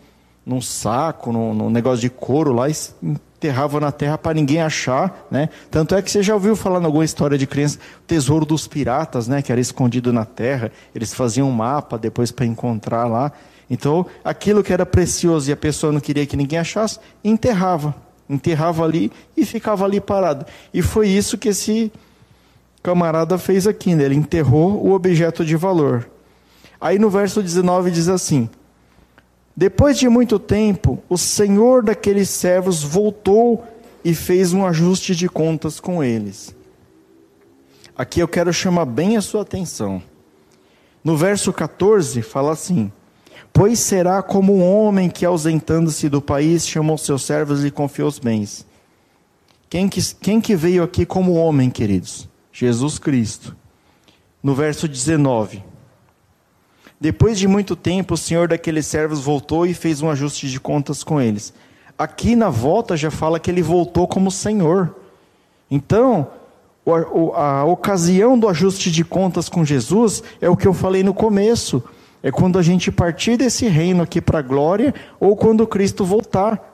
num 0.44 0.60
saco, 0.60 1.32
num, 1.32 1.54
num 1.54 1.70
negócio 1.70 2.00
de 2.00 2.10
couro 2.10 2.52
lá 2.52 2.68
e 2.68 2.74
enterrava 3.02 3.80
na 3.80 3.90
terra 3.90 4.18
para 4.18 4.34
ninguém 4.34 4.60
achar, 4.60 5.26
né? 5.30 5.48
Tanto 5.70 5.94
é 5.94 6.02
que 6.02 6.10
você 6.10 6.22
já 6.22 6.34
ouviu 6.34 6.54
falar 6.54 6.80
em 6.80 6.84
alguma 6.84 7.04
história 7.04 7.38
de 7.38 7.46
criança, 7.46 7.78
o 8.02 8.06
tesouro 8.06 8.44
dos 8.44 8.68
piratas, 8.68 9.26
né? 9.26 9.40
Que 9.40 9.50
era 9.50 9.60
escondido 9.60 10.12
na 10.12 10.26
terra, 10.26 10.70
eles 10.94 11.14
faziam 11.14 11.48
um 11.48 11.52
mapa 11.52 11.96
depois 11.96 12.30
para 12.30 12.44
encontrar 12.44 13.06
lá. 13.06 13.32
Então, 13.70 14.04
aquilo 14.22 14.62
que 14.62 14.72
era 14.72 14.84
precioso 14.84 15.48
e 15.48 15.52
a 15.52 15.56
pessoa 15.56 15.92
não 15.92 16.00
queria 16.00 16.26
que 16.26 16.36
ninguém 16.36 16.58
achasse, 16.58 16.98
enterrava. 17.24 17.94
Enterrava 18.30 18.84
ali 18.84 19.10
e 19.36 19.44
ficava 19.44 19.84
ali 19.84 20.00
parado. 20.00 20.46
E 20.72 20.80
foi 20.80 21.08
isso 21.08 21.36
que 21.36 21.48
esse 21.48 21.92
camarada 22.82 23.36
fez 23.36 23.66
aqui, 23.66 23.94
né? 23.94 24.04
ele 24.04 24.14
enterrou 24.14 24.86
o 24.86 24.92
objeto 24.92 25.44
de 25.44 25.56
valor. 25.56 26.08
Aí 26.80 26.98
no 26.98 27.10
verso 27.10 27.42
19 27.42 27.90
diz 27.90 28.08
assim: 28.08 28.48
Depois 29.56 29.98
de 29.98 30.08
muito 30.08 30.38
tempo, 30.38 31.02
o 31.08 31.18
senhor 31.18 31.82
daqueles 31.82 32.28
servos 32.28 32.82
voltou 32.82 33.64
e 34.04 34.14
fez 34.14 34.52
um 34.52 34.64
ajuste 34.64 35.14
de 35.14 35.28
contas 35.28 35.80
com 35.80 36.02
eles. 36.02 36.54
Aqui 37.96 38.20
eu 38.20 38.28
quero 38.28 38.52
chamar 38.52 38.86
bem 38.86 39.16
a 39.16 39.20
sua 39.20 39.42
atenção. 39.42 40.02
No 41.02 41.16
verso 41.16 41.52
14 41.52 42.22
fala 42.22 42.52
assim: 42.52 42.90
Pois 43.52 43.78
será 43.78 44.22
como 44.22 44.54
um 44.54 44.64
homem 44.64 45.08
que, 45.08 45.24
ausentando-se 45.26 46.08
do 46.08 46.22
país, 46.22 46.66
chamou 46.66 46.96
seus 46.96 47.22
servos 47.22 47.64
e 47.64 47.70
confiou 47.70 48.08
os 48.08 48.18
bens. 48.18 48.66
Quem 49.68 49.88
que, 49.88 50.00
quem 50.16 50.40
que 50.40 50.56
veio 50.56 50.82
aqui 50.82 51.04
como 51.06 51.34
homem, 51.34 51.70
queridos? 51.70 52.28
Jesus 52.52 52.98
Cristo. 52.98 53.56
No 54.42 54.54
verso 54.54 54.88
19. 54.88 55.62
Depois 57.00 57.38
de 57.38 57.48
muito 57.48 57.74
tempo, 57.74 58.14
o 58.14 58.18
senhor 58.18 58.48
daqueles 58.48 58.86
servos 58.86 59.20
voltou 59.20 59.66
e 59.66 59.72
fez 59.72 60.02
um 60.02 60.10
ajuste 60.10 60.50
de 60.50 60.60
contas 60.60 61.02
com 61.02 61.20
eles. 61.20 61.52
Aqui 61.96 62.36
na 62.36 62.50
volta 62.50 62.96
já 62.96 63.10
fala 63.10 63.40
que 63.40 63.50
ele 63.50 63.62
voltou 63.62 64.06
como 64.06 64.30
senhor. 64.30 64.94
Então, 65.70 66.28
a 67.34 67.64
ocasião 67.64 68.38
do 68.38 68.48
ajuste 68.48 68.90
de 68.90 69.04
contas 69.04 69.48
com 69.48 69.64
Jesus 69.64 70.22
é 70.40 70.48
o 70.48 70.56
que 70.56 70.66
eu 70.66 70.74
falei 70.74 71.02
no 71.02 71.14
começo. 71.14 71.82
É 72.22 72.30
quando 72.30 72.58
a 72.58 72.62
gente 72.62 72.92
partir 72.92 73.36
desse 73.36 73.66
reino 73.66 74.02
aqui 74.02 74.20
para 74.20 74.40
a 74.40 74.42
glória 74.42 74.94
ou 75.18 75.34
quando 75.36 75.66
Cristo 75.66 76.04
voltar. 76.04 76.70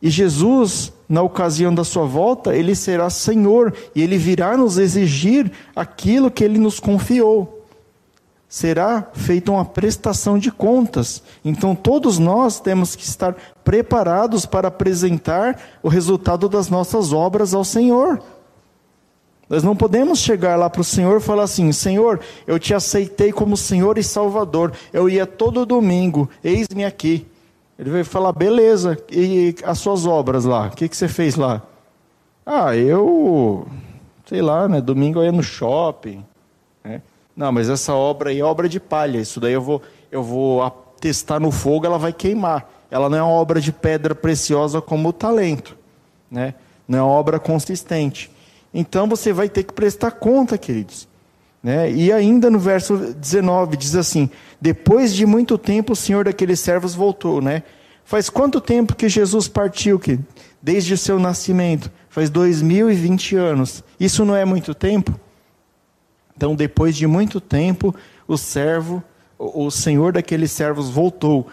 E 0.00 0.10
Jesus, 0.10 0.92
na 1.08 1.22
ocasião 1.22 1.72
da 1.72 1.84
sua 1.84 2.04
volta, 2.04 2.56
ele 2.56 2.74
será 2.74 3.08
Senhor 3.08 3.72
e 3.94 4.02
ele 4.02 4.18
virá 4.18 4.56
nos 4.56 4.78
exigir 4.78 5.52
aquilo 5.76 6.30
que 6.30 6.42
ele 6.42 6.58
nos 6.58 6.80
confiou. 6.80 7.60
Será 8.48 9.08
feita 9.14 9.52
uma 9.52 9.64
prestação 9.64 10.38
de 10.38 10.50
contas. 10.50 11.22
Então 11.44 11.74
todos 11.74 12.18
nós 12.18 12.58
temos 12.60 12.96
que 12.96 13.04
estar 13.04 13.34
preparados 13.64 14.44
para 14.44 14.68
apresentar 14.68 15.58
o 15.82 15.88
resultado 15.88 16.48
das 16.48 16.68
nossas 16.68 17.12
obras 17.12 17.54
ao 17.54 17.64
Senhor. 17.64 18.22
Nós 19.52 19.62
não 19.62 19.76
podemos 19.76 20.18
chegar 20.18 20.56
lá 20.56 20.70
para 20.70 20.80
o 20.80 20.84
Senhor 20.84 21.18
e 21.18 21.20
falar 21.20 21.42
assim: 21.42 21.70
Senhor, 21.72 22.20
eu 22.46 22.58
te 22.58 22.72
aceitei 22.72 23.30
como 23.30 23.54
Senhor 23.54 23.98
e 23.98 24.02
Salvador. 24.02 24.72
Eu 24.90 25.10
ia 25.10 25.26
todo 25.26 25.66
domingo, 25.66 26.26
eis-me 26.42 26.86
aqui. 26.86 27.26
Ele 27.78 27.90
vai 27.90 28.02
falar, 28.02 28.32
beleza, 28.32 28.96
e 29.10 29.54
as 29.62 29.78
suas 29.78 30.06
obras 30.06 30.46
lá? 30.46 30.68
O 30.68 30.70
que, 30.70 30.88
que 30.88 30.96
você 30.96 31.06
fez 31.06 31.36
lá? 31.36 31.60
Ah, 32.46 32.74
eu, 32.74 33.66
sei 34.24 34.40
lá, 34.40 34.66
né? 34.66 34.80
Domingo 34.80 35.18
eu 35.18 35.24
ia 35.24 35.32
no 35.32 35.42
shopping. 35.42 36.24
Né? 36.82 37.02
Não, 37.36 37.52
mas 37.52 37.68
essa 37.68 37.92
obra 37.92 38.30
aí 38.30 38.40
é 38.40 38.44
obra 38.44 38.70
de 38.70 38.80
palha. 38.80 39.18
Isso 39.18 39.38
daí 39.38 39.52
eu 39.52 39.60
vou, 39.60 39.82
eu 40.10 40.22
vou 40.22 40.66
testar 40.98 41.38
no 41.38 41.50
fogo, 41.50 41.84
ela 41.84 41.98
vai 41.98 42.14
queimar. 42.14 42.70
Ela 42.90 43.10
não 43.10 43.18
é 43.18 43.22
uma 43.22 43.32
obra 43.32 43.60
de 43.60 43.70
pedra 43.70 44.14
preciosa 44.14 44.80
como 44.80 45.10
o 45.10 45.12
talento, 45.12 45.76
né? 46.30 46.54
Não 46.88 46.98
é 46.98 47.02
uma 47.02 47.12
obra 47.12 47.38
consistente. 47.38 48.30
Então 48.72 49.08
você 49.08 49.32
vai 49.32 49.48
ter 49.48 49.64
que 49.64 49.72
prestar 49.72 50.12
conta, 50.12 50.56
queridos. 50.56 51.08
Né? 51.62 51.92
E 51.92 52.12
ainda 52.12 52.50
no 52.50 52.58
verso 52.58 52.96
19 52.96 53.76
diz 53.76 53.94
assim: 53.94 54.28
Depois 54.60 55.14
de 55.14 55.24
muito 55.24 55.56
tempo 55.56 55.92
o 55.92 55.96
senhor 55.96 56.24
daqueles 56.24 56.58
servos 56.60 56.94
voltou. 56.94 57.40
Né? 57.40 57.62
Faz 58.04 58.28
quanto 58.28 58.60
tempo 58.60 58.96
que 58.96 59.08
Jesus 59.08 59.46
partiu? 59.46 59.98
Que 59.98 60.18
desde 60.60 60.94
o 60.94 60.98
seu 60.98 61.18
nascimento? 61.18 61.90
Faz 62.08 62.28
2020 62.30 63.36
anos. 63.36 63.84
Isso 63.98 64.24
não 64.24 64.34
é 64.34 64.44
muito 64.44 64.74
tempo? 64.74 65.18
Então, 66.36 66.54
depois 66.54 66.96
de 66.96 67.06
muito 67.06 67.40
tempo, 67.40 67.94
o 68.26 68.36
servo, 68.36 69.02
o 69.38 69.70
senhor 69.70 70.12
daqueles 70.12 70.50
servos 70.50 70.90
voltou. 70.90 71.46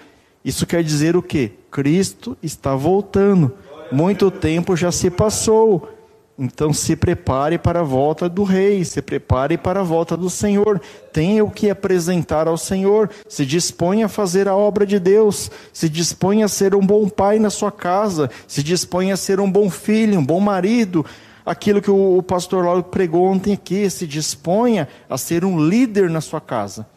Isso 0.44 0.66
quer 0.66 0.84
dizer 0.84 1.16
o 1.16 1.22
quê? 1.22 1.52
Cristo 1.70 2.36
está 2.42 2.76
voltando. 2.76 3.54
Muito 3.92 4.32
tempo 4.32 4.76
já 4.76 4.92
se 4.92 5.10
passou. 5.10 5.88
Então 6.42 6.72
se 6.72 6.96
prepare 6.96 7.58
para 7.58 7.82
a 7.82 7.84
volta 7.84 8.30
do 8.30 8.44
rei, 8.44 8.86
se 8.86 9.02
prepare 9.02 9.58
para 9.58 9.82
a 9.82 9.84
volta 9.84 10.16
do 10.16 10.30
Senhor. 10.30 10.80
Tenha 11.12 11.44
o 11.44 11.52
que 11.52 11.70
apresentar 11.70 12.48
ao 12.48 12.58
Senhor. 12.58 13.10
Se 13.28 13.46
disponha 13.46 14.06
a 14.06 14.10
fazer 14.10 14.48
a 14.48 14.56
obra 14.56 14.86
de 14.86 14.98
Deus. 15.00 15.52
Se 15.74 15.90
disponha 15.90 16.46
a 16.46 16.48
ser 16.48 16.74
um 16.74 16.80
bom 16.80 17.10
pai 17.10 17.40
na 17.40 17.50
sua 17.50 17.74
casa. 17.74 18.32
Se 18.48 18.64
disponha 18.64 19.16
a 19.16 19.18
ser 19.18 19.42
um 19.42 19.52
bom 19.52 19.70
filho, 19.70 20.18
um 20.18 20.26
bom 20.26 20.40
marido. 20.40 21.06
Aquilo 21.46 21.82
que 21.82 21.92
o 21.92 22.24
pastor 22.24 22.64
Lauro 22.64 22.84
pregou 22.84 23.26
ontem 23.26 23.52
aqui. 23.52 23.90
Se 23.90 24.08
disponha 24.08 24.88
a 25.10 25.18
ser 25.18 25.44
um 25.44 25.60
líder 25.60 26.10
na 26.10 26.22
sua 26.22 26.40
casa. 26.40 26.88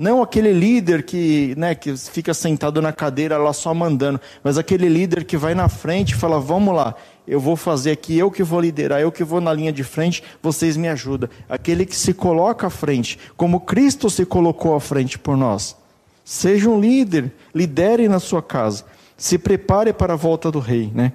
Não 0.00 0.22
aquele 0.22 0.50
líder 0.50 1.02
que, 1.02 1.54
né, 1.58 1.74
que 1.74 1.94
fica 1.94 2.32
sentado 2.32 2.80
na 2.80 2.90
cadeira 2.90 3.36
lá 3.36 3.52
só 3.52 3.74
mandando, 3.74 4.18
mas 4.42 4.56
aquele 4.56 4.88
líder 4.88 5.24
que 5.24 5.36
vai 5.36 5.54
na 5.54 5.68
frente 5.68 6.12
e 6.12 6.14
fala: 6.14 6.40
vamos 6.40 6.74
lá, 6.74 6.94
eu 7.26 7.38
vou 7.38 7.56
fazer 7.56 7.92
aqui, 7.92 8.18
eu 8.18 8.30
que 8.30 8.42
vou 8.42 8.60
liderar, 8.60 9.00
eu 9.00 9.12
que 9.12 9.24
vou 9.24 9.40
na 9.40 9.52
linha 9.52 9.72
de 9.72 9.84
frente, 9.84 10.22
vocês 10.42 10.76
me 10.76 10.88
ajudam. 10.88 11.28
Aquele 11.48 11.86
que 11.86 11.96
se 11.96 12.12
coloca 12.12 12.66
à 12.66 12.70
frente, 12.70 13.18
como 13.36 13.60
Cristo 13.60 14.10
se 14.10 14.24
colocou 14.24 14.74
à 14.74 14.80
frente 14.80 15.18
por 15.18 15.36
nós. 15.36 15.76
Seja 16.24 16.68
um 16.68 16.80
líder, 16.80 17.32
lidere 17.54 18.08
na 18.08 18.20
sua 18.20 18.42
casa, 18.42 18.84
se 19.16 19.38
prepare 19.38 19.92
para 19.92 20.14
a 20.14 20.16
volta 20.16 20.50
do 20.50 20.58
rei, 20.58 20.90
né? 20.94 21.12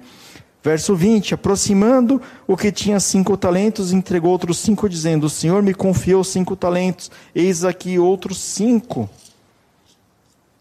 Verso 0.62 0.96
20: 0.96 1.34
Aproximando 1.34 2.20
o 2.46 2.56
que 2.56 2.72
tinha 2.72 2.98
cinco 2.98 3.36
talentos, 3.36 3.92
entregou 3.92 4.32
outros 4.32 4.58
cinco, 4.58 4.88
dizendo: 4.88 5.24
O 5.26 5.30
Senhor 5.30 5.62
me 5.62 5.72
confiou 5.72 6.24
cinco 6.24 6.56
talentos, 6.56 7.10
eis 7.34 7.64
aqui 7.64 7.98
outros 7.98 8.38
cinco 8.38 9.08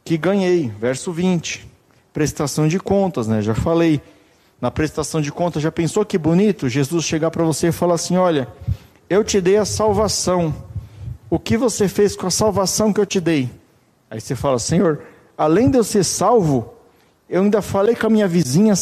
que 0.03 0.15
ganhei. 0.15 0.71
Verso 0.79 1.11
20: 1.11 1.67
Prestação 2.13 2.67
de 2.67 2.79
contas, 2.79 3.27
né? 3.27 3.41
Já 3.41 3.55
falei. 3.55 3.99
Na 4.59 4.71
prestação 4.71 5.21
de 5.21 5.31
contas, 5.31 5.61
já 5.61 5.71
pensou 5.71 6.05
que 6.05 6.17
bonito 6.17 6.69
Jesus 6.69 7.05
chegar 7.05 7.29
para 7.29 7.43
você 7.43 7.67
e 7.67 7.71
falar 7.71 7.95
assim: 7.95 8.17
Olha, 8.17 8.47
eu 9.09 9.23
te 9.23 9.41
dei 9.41 9.57
a 9.57 9.65
salvação. 9.65 10.53
O 11.29 11.37
que 11.37 11.57
você 11.57 11.87
fez 11.87 12.15
com 12.15 12.27
a 12.27 12.31
salvação 12.31 12.93
que 12.93 12.99
eu 12.99 13.05
te 13.05 13.19
dei? 13.19 13.49
Aí 14.09 14.21
você 14.21 14.35
fala: 14.35 14.57
Senhor, 14.59 15.01
além 15.37 15.69
de 15.69 15.77
eu 15.77 15.83
ser 15.83 16.03
salvo, 16.03 16.73
eu 17.29 17.41
ainda 17.41 17.61
falei 17.61 17.95
com 17.95 18.07
a 18.07 18.09
minha 18.09 18.27
vizinha 18.27 18.73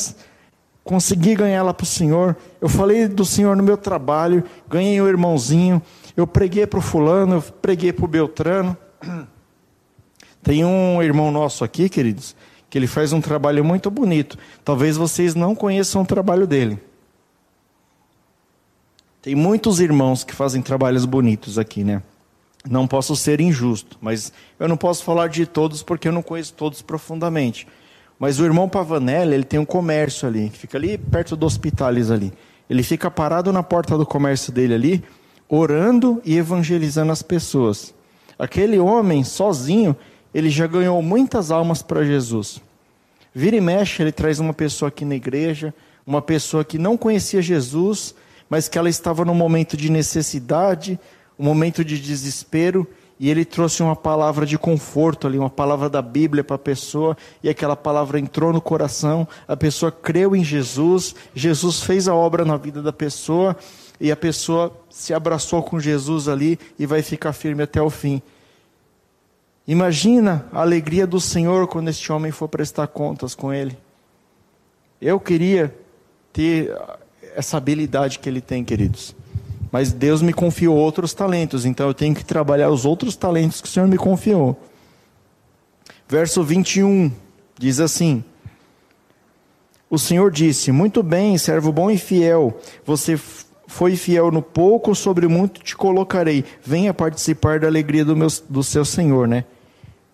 consegui 0.83 1.35
ganhar 1.35 1.57
ela 1.57 1.73
para 1.73 1.83
o 1.83 1.87
Senhor. 1.87 2.35
Eu 2.59 2.67
falei 2.67 3.07
do 3.07 3.23
Senhor 3.23 3.55
no 3.55 3.63
meu 3.63 3.77
trabalho, 3.77 4.43
ganhei 4.69 4.99
o 4.99 5.05
um 5.05 5.07
irmãozinho. 5.07 5.81
Eu 6.15 6.27
preguei 6.27 6.67
para 6.67 6.79
o 6.79 6.81
fulano, 6.81 7.35
eu 7.35 7.41
preguei 7.41 7.93
para 7.93 8.05
o 8.05 8.07
Beltrano. 8.07 8.77
Tem 10.43 10.65
um 10.65 11.01
irmão 11.01 11.31
nosso 11.31 11.63
aqui, 11.63 11.87
queridos, 11.87 12.35
que 12.73 12.79
ele 12.79 12.87
faz 12.87 13.13
um 13.13 13.21
trabalho 13.21 13.63
muito 13.63 13.91
bonito. 13.91 14.35
Talvez 14.65 14.97
vocês 14.97 15.35
não 15.35 15.53
conheçam 15.53 16.01
o 16.01 16.05
trabalho 16.07 16.47
dele. 16.47 16.79
Tem 19.21 19.35
muitos 19.35 19.79
irmãos 19.79 20.23
que 20.23 20.33
fazem 20.33 20.59
trabalhos 20.59 21.05
bonitos 21.05 21.59
aqui, 21.59 21.83
né? 21.83 22.01
Não 22.67 22.87
posso 22.87 23.15
ser 23.15 23.39
injusto, 23.39 23.95
mas 24.01 24.33
eu 24.59 24.67
não 24.67 24.75
posso 24.75 25.03
falar 25.03 25.27
de 25.27 25.45
todos 25.45 25.83
porque 25.83 26.07
eu 26.07 26.11
não 26.11 26.23
conheço 26.23 26.55
todos 26.55 26.81
profundamente. 26.81 27.67
Mas 28.17 28.39
o 28.39 28.43
irmão 28.43 28.67
Pavanelli, 28.67 29.35
ele 29.35 29.43
tem 29.43 29.59
um 29.59 29.65
comércio 29.65 30.27
ali, 30.27 30.49
fica 30.49 30.75
ali 30.75 30.97
perto 30.97 31.35
do 31.35 31.45
hospitalis 31.45 32.09
ali. 32.09 32.33
Ele 32.67 32.81
fica 32.81 33.11
parado 33.11 33.53
na 33.53 33.61
porta 33.61 33.95
do 33.99 34.03
comércio 34.03 34.51
dele 34.51 34.73
ali, 34.73 35.03
orando 35.47 36.19
e 36.25 36.37
evangelizando 36.37 37.11
as 37.11 37.21
pessoas. 37.21 37.93
Aquele 38.39 38.79
homem, 38.79 39.23
sozinho, 39.23 39.95
ele 40.33 40.49
já 40.49 40.67
ganhou 40.67 41.01
muitas 41.01 41.51
almas 41.51 41.81
para 41.81 42.03
Jesus. 42.03 42.61
Vira 43.33 43.55
e 43.55 43.61
mexe, 43.61 44.01
ele 44.01 44.11
traz 44.11 44.39
uma 44.39 44.53
pessoa 44.53 44.89
aqui 44.89 45.05
na 45.05 45.15
igreja, 45.15 45.73
uma 46.05 46.21
pessoa 46.21 46.63
que 46.63 46.77
não 46.77 46.97
conhecia 46.97 47.41
Jesus, 47.41 48.13
mas 48.49 48.67
que 48.67 48.77
ela 48.77 48.89
estava 48.89 49.25
num 49.25 49.33
momento 49.33 49.75
de 49.75 49.89
necessidade, 49.89 50.99
um 51.37 51.43
momento 51.43 51.83
de 51.83 51.99
desespero, 51.99 52.87
e 53.19 53.29
ele 53.29 53.45
trouxe 53.45 53.81
uma 53.81 53.95
palavra 53.95 54.45
de 54.45 54.57
conforto 54.57 55.27
ali, 55.27 55.37
uma 55.37 55.49
palavra 55.49 55.89
da 55.89 56.01
Bíblia 56.01 56.43
para 56.43 56.55
a 56.55 56.59
pessoa, 56.59 57.15
e 57.41 57.49
aquela 57.49 57.75
palavra 57.75 58.19
entrou 58.19 58.51
no 58.51 58.61
coração, 58.61 59.27
a 59.47 59.55
pessoa 59.55 59.91
creu 59.91 60.35
em 60.35 60.43
Jesus, 60.43 61.15
Jesus 61.33 61.81
fez 61.81 62.07
a 62.07 62.13
obra 62.13 62.43
na 62.43 62.57
vida 62.57 62.81
da 62.81 62.91
pessoa, 62.91 63.55
e 63.99 64.11
a 64.11 64.15
pessoa 64.15 64.75
se 64.89 65.13
abraçou 65.13 65.63
com 65.63 65.79
Jesus 65.79 66.27
ali 66.27 66.59
e 66.77 66.85
vai 66.85 67.01
ficar 67.01 67.31
firme 67.33 67.63
até 67.63 67.81
o 67.81 67.89
fim. 67.89 68.21
Imagina 69.67 70.45
a 70.51 70.61
alegria 70.61 71.07
do 71.07 71.21
Senhor 71.21 71.67
quando 71.67 71.89
este 71.89 72.11
homem 72.11 72.31
for 72.31 72.47
prestar 72.49 72.87
contas 72.87 73.33
com 73.33 73.53
ele. 73.53 73.77
Eu 75.01 75.19
queria 75.19 75.73
ter 76.33 76.75
essa 77.35 77.57
habilidade 77.57 78.19
que 78.19 78.27
ele 78.27 78.41
tem, 78.41 78.63
queridos. 78.63 79.15
Mas 79.71 79.91
Deus 79.91 80.21
me 80.21 80.33
confiou 80.33 80.77
outros 80.77 81.13
talentos, 81.13 81.65
então 81.65 81.87
eu 81.87 81.93
tenho 81.93 82.13
que 82.13 82.23
trabalhar 82.23 82.69
os 82.69 82.85
outros 82.85 83.15
talentos 83.15 83.59
que 83.59 83.67
o 83.67 83.71
Senhor 83.71 83.87
me 83.87 83.97
confiou. 83.97 84.61
Verso 86.07 86.43
21 86.43 87.11
diz 87.57 87.79
assim: 87.79 88.23
O 89.89 89.97
Senhor 89.97 90.29
disse: 90.29 90.71
Muito 90.71 91.01
bem, 91.01 91.37
servo 91.37 91.71
bom 91.71 91.89
e 91.89 91.97
fiel, 91.97 92.59
você 92.85 93.19
foi 93.73 93.95
fiel 93.95 94.29
no 94.29 94.39
pouco, 94.39 94.93
sobre 94.93 95.27
muito 95.27 95.59
te 95.63 95.75
colocarei. 95.75 96.45
Venha 96.63 96.93
participar 96.93 97.59
da 97.59 97.65
alegria 97.65 98.05
do, 98.05 98.15
meu, 98.15 98.27
do 98.47 98.63
seu 98.63 98.85
Senhor, 98.85 99.27
né? 99.27 99.45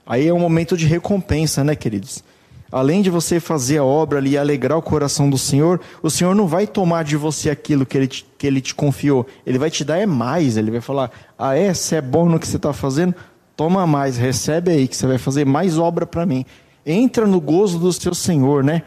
Aí 0.06 0.30
é 0.30 0.34
um 0.34 0.40
momento 0.40 0.78
de 0.78 0.86
recompensa, 0.86 1.62
né, 1.62 1.76
queridos? 1.76 2.24
Além 2.72 3.02
de 3.02 3.10
você 3.10 3.38
fazer 3.38 3.80
a 3.80 3.84
obra 3.84 4.18
ali 4.18 4.32
e 4.32 4.38
alegrar 4.38 4.78
o 4.78 4.82
coração 4.82 5.30
do 5.30 5.38
Senhor, 5.38 5.82
o 6.02 6.10
Senhor 6.10 6.34
não 6.34 6.48
vai 6.48 6.66
tomar 6.66 7.04
de 7.04 7.18
você 7.18 7.50
aquilo 7.50 7.86
que 7.86 7.98
ele, 7.98 8.08
te, 8.08 8.26
que 8.38 8.48
ele 8.48 8.62
te 8.62 8.74
confiou. 8.74 9.28
Ele 9.46 9.58
vai 9.58 9.70
te 9.70 9.84
dar 9.84 9.98
é 9.98 10.06
mais. 10.06 10.56
Ele 10.56 10.72
vai 10.72 10.82
falar: 10.82 11.12
Ah, 11.38 11.54
é? 11.54 11.74
Você 11.74 11.98
é 11.98 12.02
bom 12.02 12.30
no 12.30 12.40
que 12.40 12.48
você 12.48 12.56
está 12.56 12.72
fazendo? 12.72 13.14
Toma 13.58 13.86
mais, 13.86 14.16
recebe 14.16 14.72
aí, 14.72 14.88
que 14.88 14.96
você 14.96 15.06
vai 15.06 15.18
fazer 15.18 15.46
mais 15.46 15.78
obra 15.78 16.06
para 16.06 16.26
mim. 16.26 16.46
Entra 16.86 17.28
no 17.28 17.42
gozo 17.42 17.78
do 17.78 17.92
seu 17.92 18.14
Senhor, 18.14 18.64
né? 18.64 18.84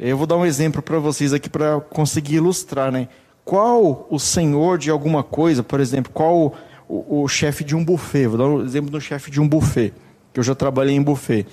Eu 0.00 0.18
vou 0.18 0.26
dar 0.26 0.36
um 0.36 0.44
exemplo 0.44 0.82
para 0.82 0.98
vocês 0.98 1.32
aqui 1.32 1.48
para 1.48 1.80
conseguir 1.80 2.36
ilustrar, 2.36 2.90
né? 2.90 3.06
Qual 3.44 4.06
o 4.10 4.18
senhor 4.18 4.78
de 4.78 4.90
alguma 4.90 5.22
coisa, 5.22 5.62
por 5.62 5.80
exemplo, 5.80 6.10
qual 6.12 6.54
o, 6.88 7.22
o, 7.22 7.28
chefe 7.28 7.62
de 7.62 7.76
um 7.76 7.84
buffet? 7.84 8.26
Vou 8.26 8.38
dar 8.38 8.46
um 8.46 8.64
exemplo 8.64 8.90
do 8.90 9.00
chefe 9.00 9.30
de 9.30 9.40
um 9.40 9.48
buffet, 9.48 9.92
que 10.32 10.40
eu 10.40 10.44
já 10.44 10.54
trabalhei 10.54 10.94
em 10.94 11.02
buffet. 11.02 11.46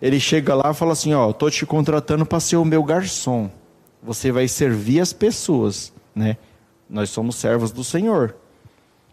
Ele 0.00 0.18
chega 0.18 0.54
lá 0.54 0.70
e 0.70 0.74
fala 0.74 0.92
assim: 0.92 1.12
Ó, 1.12 1.30
estou 1.30 1.50
te 1.50 1.66
contratando 1.66 2.24
para 2.24 2.40
ser 2.40 2.56
o 2.56 2.64
meu 2.64 2.82
garçom. 2.82 3.50
Você 4.02 4.30
vai 4.32 4.48
servir 4.48 5.00
as 5.00 5.12
pessoas, 5.12 5.92
né? 6.14 6.36
Nós 6.88 7.10
somos 7.10 7.36
servos 7.36 7.72
do 7.72 7.84
Senhor. 7.84 8.34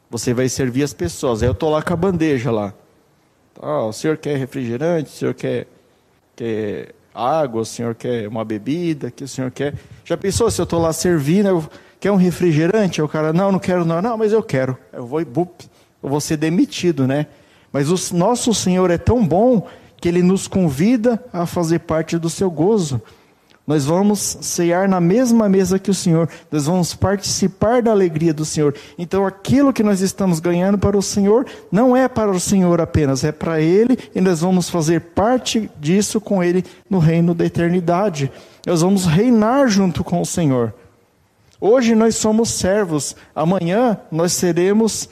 Você 0.10 0.34
vai 0.34 0.48
servir 0.48 0.84
as 0.84 0.94
pessoas. 0.94 1.42
Aí 1.42 1.50
eu 1.50 1.54
tô 1.54 1.70
lá 1.70 1.82
com 1.82 1.94
a 1.94 1.98
bandeja 1.98 2.52
lá. 2.52 2.74
Ah, 3.62 3.84
o 3.84 3.94
senhor 3.94 4.18
quer 4.18 4.38
refrigerante? 4.38 5.10
O 5.10 5.14
senhor 5.14 5.34
quer, 5.34 5.68
quer 6.36 6.94
água? 7.14 7.62
O 7.62 7.66
senhor 7.66 7.96
quer 7.96 8.28
uma 8.28 8.46
bebida? 8.46 9.10
que 9.10 9.24
o 9.24 9.28
senhor 9.28 9.50
quer? 9.52 9.74
Já 10.04 10.16
pensou 10.16 10.52
se 10.52 10.62
eu 10.62 10.66
tô 10.66 10.78
lá 10.78 10.94
servindo? 10.94 11.48
Eu, 11.48 11.70
quer 12.06 12.12
um 12.12 12.18
refrigerante? 12.18 13.02
Aí 13.02 13.06
o 13.06 13.10
cara, 13.10 13.34
não, 13.34 13.52
não 13.52 13.58
quero 13.58 13.84
não. 13.84 14.00
Não, 14.00 14.16
mas 14.16 14.32
eu 14.32 14.44
quero. 14.44 14.78
Eu 14.94 15.08
vou, 15.08 15.20
eu 15.22 15.28
vou 16.04 16.22
ser 16.22 16.38
demitido, 16.38 17.08
né? 17.08 17.26
Mas 17.74 17.90
o 17.90 18.16
nosso 18.16 18.54
Senhor 18.54 18.92
é 18.92 18.98
tão 18.98 19.26
bom 19.26 19.66
que 19.98 20.08
Ele 20.08 20.22
nos 20.22 20.48
convida 20.48 21.20
a 21.34 21.48
fazer 21.48 21.80
parte 21.80 22.16
do 22.20 22.30
seu 22.30 22.52
gozo. 22.52 23.02
Nós 23.66 23.86
vamos 23.86 24.20
cear 24.20 24.88
na 24.88 25.02
mesma 25.02 25.50
mesa 25.50 25.80
que 25.80 25.90
o 25.90 25.96
Senhor, 25.96 26.30
nós 26.52 26.68
vamos 26.68 26.94
participar 26.94 27.82
da 27.82 27.90
alegria 27.90 28.36
do 28.36 28.46
Senhor. 28.46 28.76
Então, 29.00 29.26
aquilo 29.26 29.74
que 29.74 29.82
nós 29.82 30.02
estamos 30.02 30.40
ganhando 30.40 30.78
para 30.78 30.96
o 30.96 31.02
Senhor 31.02 31.48
não 31.72 31.98
é 31.98 32.08
para 32.08 32.30
o 32.30 32.40
Senhor 32.40 32.80
apenas, 32.80 33.24
é 33.24 33.32
para 33.32 33.60
Ele 33.60 33.98
e 34.14 34.22
nós 34.22 34.42
vamos 34.42 34.70
fazer 34.70 35.02
parte 35.02 35.72
disso 35.80 36.22
com 36.22 36.44
Ele 36.44 36.64
no 36.88 37.00
reino 37.00 37.34
da 37.34 37.48
eternidade. 37.48 38.32
Nós 38.64 38.82
vamos 38.82 39.08
reinar 39.08 39.68
junto 39.70 40.04
com 40.04 40.22
o 40.22 40.26
Senhor. 40.26 40.72
Hoje 41.60 41.96
nós 41.96 42.16
somos 42.16 42.50
servos, 42.50 43.16
amanhã 43.34 43.98
nós 44.12 44.34
seremos 44.34 45.10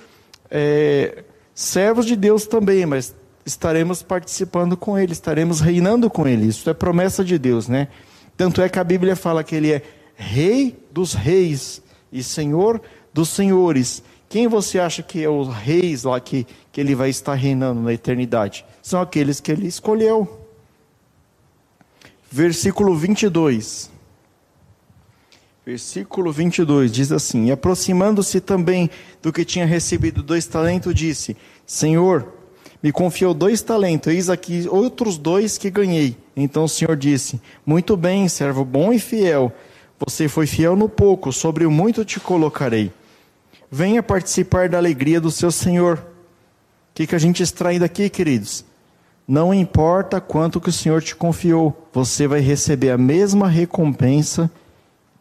é, 0.51 1.23
servos 1.55 2.05
de 2.05 2.15
Deus 2.15 2.45
também, 2.45 2.85
mas 2.85 3.15
estaremos 3.45 4.03
participando 4.03 4.75
com 4.75 4.97
Ele, 4.97 5.13
estaremos 5.13 5.61
reinando 5.61 6.09
com 6.09 6.27
Ele. 6.27 6.47
Isso 6.47 6.69
é 6.69 6.73
promessa 6.73 7.23
de 7.23 7.37
Deus, 7.37 7.67
né? 7.67 7.87
Tanto 8.35 8.61
é 8.61 8.69
que 8.69 8.79
a 8.79 8.83
Bíblia 8.83 9.15
fala 9.15 9.43
que 9.43 9.55
ele 9.55 9.71
é 9.71 9.81
rei 10.15 10.75
dos 10.91 11.13
reis 11.13 11.81
e 12.11 12.23
senhor 12.23 12.81
dos 13.13 13.29
senhores. 13.29 14.03
Quem 14.27 14.47
você 14.47 14.79
acha 14.79 15.03
que 15.03 15.23
é 15.23 15.29
os 15.29 15.47
reis 15.47 16.03
lá 16.03 16.19
que, 16.19 16.47
que 16.71 16.81
ele 16.81 16.95
vai 16.95 17.09
estar 17.09 17.35
reinando 17.35 17.81
na 17.81 17.93
eternidade? 17.93 18.65
São 18.81 18.99
aqueles 18.99 19.39
que 19.39 19.51
ele 19.51 19.67
escolheu. 19.67 20.47
Versículo 22.31 22.95
22. 22.95 23.92
Versículo 25.65 26.31
22 26.31 26.91
diz 26.91 27.11
assim: 27.11 27.45
E 27.45 27.51
aproximando-se 27.51 28.41
também 28.41 28.89
do 29.21 29.31
que 29.31 29.45
tinha 29.45 29.65
recebido 29.65 30.21
dois 30.21 30.45
talentos, 30.45 30.93
disse: 30.93 31.37
Senhor, 31.65 32.27
me 32.81 32.91
confiou 32.91 33.33
dois 33.33 33.61
talentos, 33.61 34.11
eis 34.11 34.29
aqui 34.29 34.67
outros 34.69 35.17
dois 35.17 35.57
que 35.57 35.69
ganhei. 35.69 36.17
Então 36.35 36.65
o 36.65 36.69
Senhor 36.69 36.97
disse: 36.97 37.39
Muito 37.65 37.95
bem, 37.95 38.27
servo 38.27 38.65
bom 38.65 38.91
e 38.91 38.99
fiel. 38.99 39.53
Você 40.05 40.27
foi 40.27 40.45
fiel 40.45 40.75
no 40.75 40.89
pouco, 40.89 41.31
sobre 41.31 41.65
o 41.65 41.71
muito 41.71 42.03
te 42.03 42.19
colocarei. 42.19 42.91
Venha 43.71 44.03
participar 44.03 44.67
da 44.67 44.77
alegria 44.77 45.21
do 45.21 45.31
seu 45.31 45.49
Senhor. 45.49 45.97
O 45.97 46.03
que, 46.93 47.07
que 47.07 47.15
a 47.15 47.19
gente 47.19 47.41
extrai 47.41 47.79
daqui, 47.79 48.09
queridos? 48.09 48.65
Não 49.25 49.53
importa 49.53 50.19
quanto 50.19 50.59
que 50.59 50.67
o 50.67 50.73
Senhor 50.73 51.01
te 51.01 51.15
confiou, 51.15 51.87
você 51.93 52.27
vai 52.27 52.41
receber 52.41 52.91
a 52.91 52.97
mesma 52.97 53.47
recompensa 53.47 54.51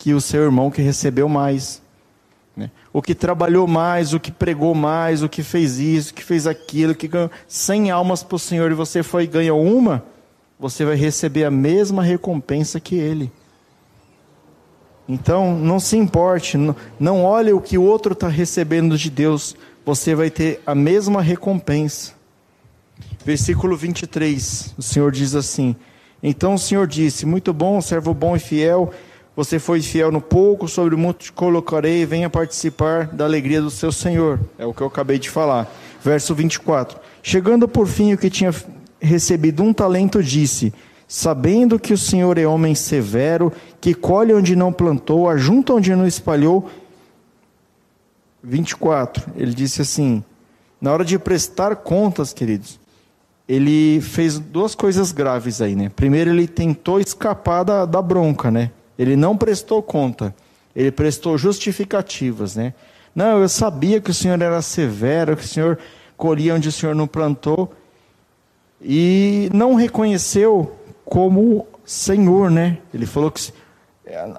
que 0.03 0.13
o 0.13 0.21
seu 0.21 0.43
irmão 0.43 0.69
que 0.69 0.83
recebeu 0.83 1.29
mais. 1.29 1.81
Né? 2.57 2.73
O 2.93 3.01
que 3.01 3.15
trabalhou 3.15 3.69
mais, 3.69 4.13
o 4.13 4.19
que 4.19 4.33
pregou 4.33 4.75
mais, 4.75 5.23
o 5.23 5.29
que 5.29 5.45
fez 5.45 5.79
isso, 5.79 6.11
o 6.11 6.15
que 6.15 6.25
fez 6.25 6.45
aquilo, 6.45 6.93
que 6.93 7.07
ganhou 7.07 7.31
100 7.47 7.93
almas 7.93 8.25
para 8.25 8.35
o 8.35 8.39
Senhor 8.39 8.73
e 8.73 8.75
você 8.75 9.05
foi 9.05 9.23
e 9.23 9.29
ganhou 9.29 9.63
uma, 9.63 10.03
você 10.59 10.85
vai 10.85 10.97
receber 10.97 11.45
a 11.45 11.53
mesma 11.53 12.03
recompensa 12.03 12.81
que 12.81 12.97
ele. 12.97 13.31
Então, 15.09 15.57
não 15.57 15.79
se 15.79 15.97
importe, 15.97 16.57
não, 16.57 16.75
não 16.99 17.25
olhe 17.25 17.53
o 17.53 17.61
que 17.61 17.79
o 17.79 17.85
outro 17.85 18.13
está 18.13 18.27
recebendo 18.27 18.99
de 18.99 19.09
Deus, 19.09 19.55
você 19.87 20.17
vai 20.17 20.31
ter 20.31 20.61
a 20.67 20.75
mesma 20.75 21.23
recompensa. 21.23 22.13
Versículo 23.25 23.77
23, 23.77 24.75
o 24.77 24.83
Senhor 24.83 25.13
diz 25.13 25.37
assim: 25.37 25.77
Então 26.21 26.55
o 26.55 26.59
Senhor 26.59 26.89
disse: 26.89 27.25
Muito 27.25 27.53
bom, 27.53 27.81
servo 27.81 28.13
bom 28.13 28.35
e 28.35 28.41
fiel 28.41 28.93
você 29.35 29.59
foi 29.59 29.81
fiel 29.81 30.13
no 30.13 30.21
pouco, 30.21 30.69
sobre 30.69 30.95
o 30.95 30.99
muito 30.99 31.25
te 31.25 31.33
colocarei, 31.33 32.05
venha 32.05 32.29
participar 32.29 33.07
da 33.07 33.25
alegria 33.25 33.63
do 33.63 33.71
seu 33.71 33.91
Senhor. 33.91 34.39
É 34.59 34.67
o 34.67 34.75
que 34.75 34.83
eu 34.83 34.87
acabei 34.87 35.19
de 35.19 35.31
falar. 35.31 35.73
Verso 36.03 36.35
24. 36.35 36.99
Chegando 37.23 37.67
por 37.67 37.87
fim 37.87 38.13
o 38.13 38.19
que 38.19 38.29
tinha 38.29 38.55
recebido 39.01 39.63
um 39.63 39.73
talento, 39.73 40.23
disse: 40.23 40.73
Sabendo 41.09 41.79
que 41.79 41.95
o 41.95 41.99
Senhor 41.99 42.37
é 42.37 42.47
homem 42.47 42.75
severo, 42.75 43.51
que 43.81 43.95
colhe 43.95 44.35
onde 44.35 44.55
não 44.55 44.73
plantou, 44.73 45.29
ajunta 45.29 45.73
onde 45.73 45.95
não 45.97 46.07
espalhou. 46.07 46.69
24. 48.43 49.33
Ele 49.35 49.55
disse 49.55 49.81
assim: 49.81 50.23
Na 50.79 50.93
hora 50.93 51.07
de 51.07 51.19
prestar 51.19 51.77
contas, 51.77 52.35
queridos, 52.35 52.79
ele 53.49 53.99
fez 54.03 54.39
duas 54.39 54.75
coisas 54.75 55.11
graves 55.11 55.63
aí, 55.63 55.75
né? 55.75 55.91
Primeiro, 55.95 56.31
ele 56.31 56.47
tentou 56.47 57.01
escapar 57.01 57.65
da, 57.65 57.87
da 57.87 58.03
bronca, 58.03 58.51
né? 58.51 58.71
Ele 58.99 59.17
não 59.17 59.37
prestou 59.37 59.83
conta, 59.83 60.35
ele 60.75 60.91
prestou 60.91 61.37
justificativas, 61.39 62.57
né? 62.57 62.75
Não, 63.15 63.41
eu 63.41 63.49
sabia 63.49 64.01
que 64.01 64.11
o 64.11 64.15
Senhor 64.15 64.41
era 64.41 64.63
severo, 64.63 65.37
que 65.37 65.45
o 65.45 65.49
Senhor 65.49 65.79
colhia 66.17 66.55
onde 66.55 66.69
o 66.69 66.73
Senhor 66.73 66.95
não 66.95 67.07
plantou, 67.07 67.73
e 68.81 69.49
não 69.53 69.75
reconheceu 69.75 70.73
como 71.05 71.67
Senhor, 71.85 72.51
né? 72.51 72.79
Ele 72.93 73.07
falou 73.07 73.31
que. 73.31 73.53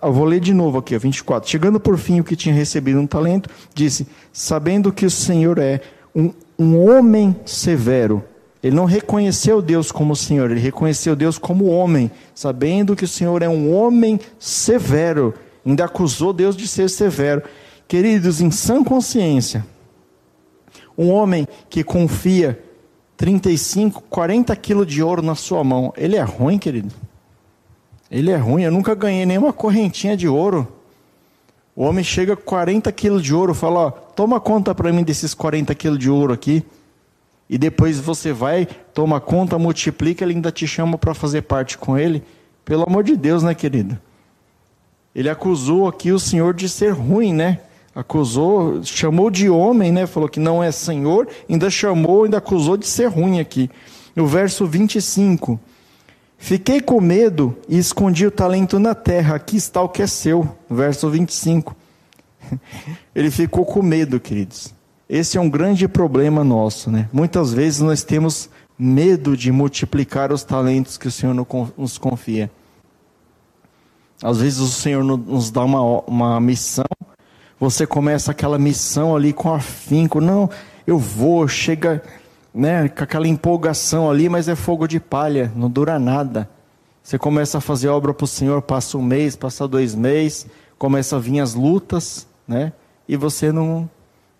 Eu 0.01 0.11
vou 0.11 0.25
ler 0.25 0.39
de 0.39 0.53
novo 0.53 0.77
aqui, 0.77 0.97
24. 0.97 1.49
Chegando 1.49 1.79
por 1.79 1.97
fim 1.97 2.19
o 2.19 2.23
que 2.23 2.35
tinha 2.35 2.53
recebido 2.53 2.99
um 2.99 3.07
talento, 3.07 3.49
disse: 3.73 4.07
Sabendo 4.31 4.91
que 4.91 5.05
o 5.05 5.11
Senhor 5.11 5.57
é 5.57 5.81
um, 6.13 6.33
um 6.59 6.89
homem 6.89 7.35
severo, 7.45 8.23
ele 8.63 8.77
não 8.77 8.85
reconheceu 8.85 9.61
Deus 9.61 9.91
como 9.91 10.15
Senhor, 10.15 10.49
ele 10.49 10.61
reconheceu 10.61 11.17
Deus 11.17 11.37
como 11.37 11.65
homem, 11.65 12.09
sabendo 12.33 12.95
que 12.95 13.03
o 13.03 13.07
Senhor 13.07 13.41
é 13.41 13.49
um 13.49 13.75
homem 13.75 14.17
severo. 14.39 15.33
Ainda 15.65 15.83
acusou 15.83 16.31
Deus 16.31 16.55
de 16.55 16.65
ser 16.65 16.89
severo. 16.89 17.43
Queridos, 17.89 18.39
em 18.39 18.49
sã 18.49 18.81
consciência, 18.81 19.65
um 20.97 21.09
homem 21.09 21.45
que 21.69 21.83
confia 21.83 22.57
35, 23.17 24.01
40 24.09 24.55
quilos 24.55 24.87
de 24.87 25.03
ouro 25.03 25.21
na 25.21 25.35
sua 25.35 25.61
mão, 25.61 25.93
ele 25.97 26.15
é 26.15 26.23
ruim, 26.23 26.57
querido? 26.57 26.93
Ele 28.09 28.31
é 28.31 28.37
ruim, 28.37 28.63
eu 28.63 28.71
nunca 28.71 28.95
ganhei 28.95 29.25
nenhuma 29.25 29.51
correntinha 29.51 30.15
de 30.15 30.27
ouro. 30.27 30.71
O 31.75 31.83
homem 31.83 32.03
chega 32.03 32.37
com 32.37 32.43
40 32.43 32.89
quilos 32.93 33.21
de 33.21 33.33
ouro, 33.33 33.53
fala, 33.53 33.79
ó, 33.87 33.91
toma 33.91 34.39
conta 34.39 34.73
para 34.73 34.93
mim 34.93 35.03
desses 35.03 35.33
40 35.33 35.75
quilos 35.75 35.99
de 35.99 36.09
ouro 36.09 36.31
aqui 36.31 36.63
e 37.49 37.57
depois 37.57 37.99
você 37.99 38.31
vai, 38.31 38.67
toma 38.93 39.19
conta, 39.19 39.59
multiplica, 39.59 40.23
ele 40.23 40.33
ainda 40.33 40.51
te 40.51 40.65
chama 40.65 40.97
para 40.97 41.13
fazer 41.13 41.43
parte 41.43 41.77
com 41.77 41.97
ele. 41.97 42.23
Pelo 42.65 42.83
amor 42.83 43.03
de 43.03 43.15
Deus, 43.15 43.43
né, 43.43 43.53
querido? 43.53 43.99
Ele 45.13 45.29
acusou 45.29 45.87
aqui 45.87 46.11
o 46.11 46.19
Senhor 46.19 46.53
de 46.53 46.67
ser 46.67 46.91
ruim, 46.91 47.33
né? 47.33 47.59
Acusou, 47.93 48.83
chamou 48.83 49.29
de 49.29 49.49
homem, 49.49 49.91
né? 49.91 50.07
Falou 50.07 50.27
que 50.27 50.39
não 50.39 50.63
é 50.63 50.71
Senhor, 50.71 51.27
ainda 51.47 51.69
chamou, 51.69 52.23
ainda 52.23 52.37
acusou 52.37 52.77
de 52.77 52.87
ser 52.87 53.07
ruim 53.07 53.39
aqui. 53.39 53.69
No 54.15 54.25
verso 54.25 54.65
25. 54.65 55.59
Fiquei 56.37 56.81
com 56.81 56.99
medo 56.99 57.55
e 57.69 57.77
escondi 57.77 58.25
o 58.25 58.31
talento 58.31 58.79
na 58.79 58.95
terra, 58.95 59.35
aqui 59.35 59.55
está 59.55 59.81
o 59.81 59.89
que 59.89 60.01
é 60.01 60.07
seu. 60.07 60.49
Verso 60.69 61.09
25. 61.09 61.75
Ele 63.13 63.29
ficou 63.29 63.65
com 63.65 63.81
medo, 63.83 64.19
queridos. 64.19 64.73
Esse 65.15 65.37
é 65.37 65.41
um 65.41 65.47
grande 65.47 65.87
problema 65.87 66.43
nosso, 66.43 66.89
né? 66.89 67.07
Muitas 67.13 67.53
vezes 67.53 67.81
nós 67.81 68.01
temos 68.03 68.49
medo 68.79 69.37
de 69.37 69.51
multiplicar 69.51 70.31
os 70.31 70.43
talentos 70.43 70.97
que 70.97 71.07
o 71.07 71.11
Senhor 71.11 71.35
nos 71.77 71.99
confia. 71.99 72.49
Às 74.23 74.39
vezes 74.39 74.57
o 74.57 74.67
Senhor 74.67 75.03
nos 75.03 75.51
dá 75.51 75.63
uma, 75.63 76.01
uma 76.07 76.39
missão, 76.39 76.87
você 77.59 77.85
começa 77.85 78.31
aquela 78.31 78.57
missão 78.57 79.15
ali 79.15 79.31
com 79.31 79.53
afinco, 79.53 80.19
não, 80.19 80.49
eu 80.87 80.97
vou, 80.97 81.47
chega 81.47 82.01
né, 82.51 82.89
com 82.89 83.03
aquela 83.03 83.27
empolgação 83.27 84.09
ali, 84.09 84.27
mas 84.27 84.47
é 84.47 84.55
fogo 84.55 84.87
de 84.87 84.99
palha, 84.99 85.51
não 85.55 85.69
dura 85.69 85.99
nada. 85.99 86.49
Você 87.03 87.19
começa 87.19 87.59
a 87.59 87.61
fazer 87.61 87.87
obra 87.87 88.15
para 88.15 88.25
o 88.25 88.27
Senhor, 88.27 88.63
passa 88.63 88.97
um 88.97 89.03
mês, 89.03 89.35
passa 89.35 89.67
dois 89.67 89.93
meses, 89.93 90.47
começa 90.75 91.17
a 91.17 91.19
vir 91.19 91.39
as 91.39 91.53
lutas, 91.53 92.25
né? 92.47 92.73
E 93.07 93.15
você 93.15 93.51
não, 93.51 93.87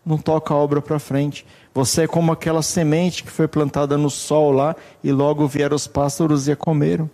não 0.05 0.17
toca 0.17 0.53
a 0.53 0.57
obra 0.57 0.81
para 0.81 0.99
frente. 0.99 1.45
Você 1.73 2.03
é 2.03 2.07
como 2.07 2.31
aquela 2.31 2.61
semente 2.61 3.23
que 3.23 3.31
foi 3.31 3.47
plantada 3.47 3.97
no 3.97 4.09
sol 4.09 4.51
lá 4.51 4.75
e 5.03 5.11
logo 5.11 5.47
vieram 5.47 5.75
os 5.75 5.87
pássaros 5.87 6.47
e 6.47 6.51
a 6.51 6.55
comeram. 6.55 7.09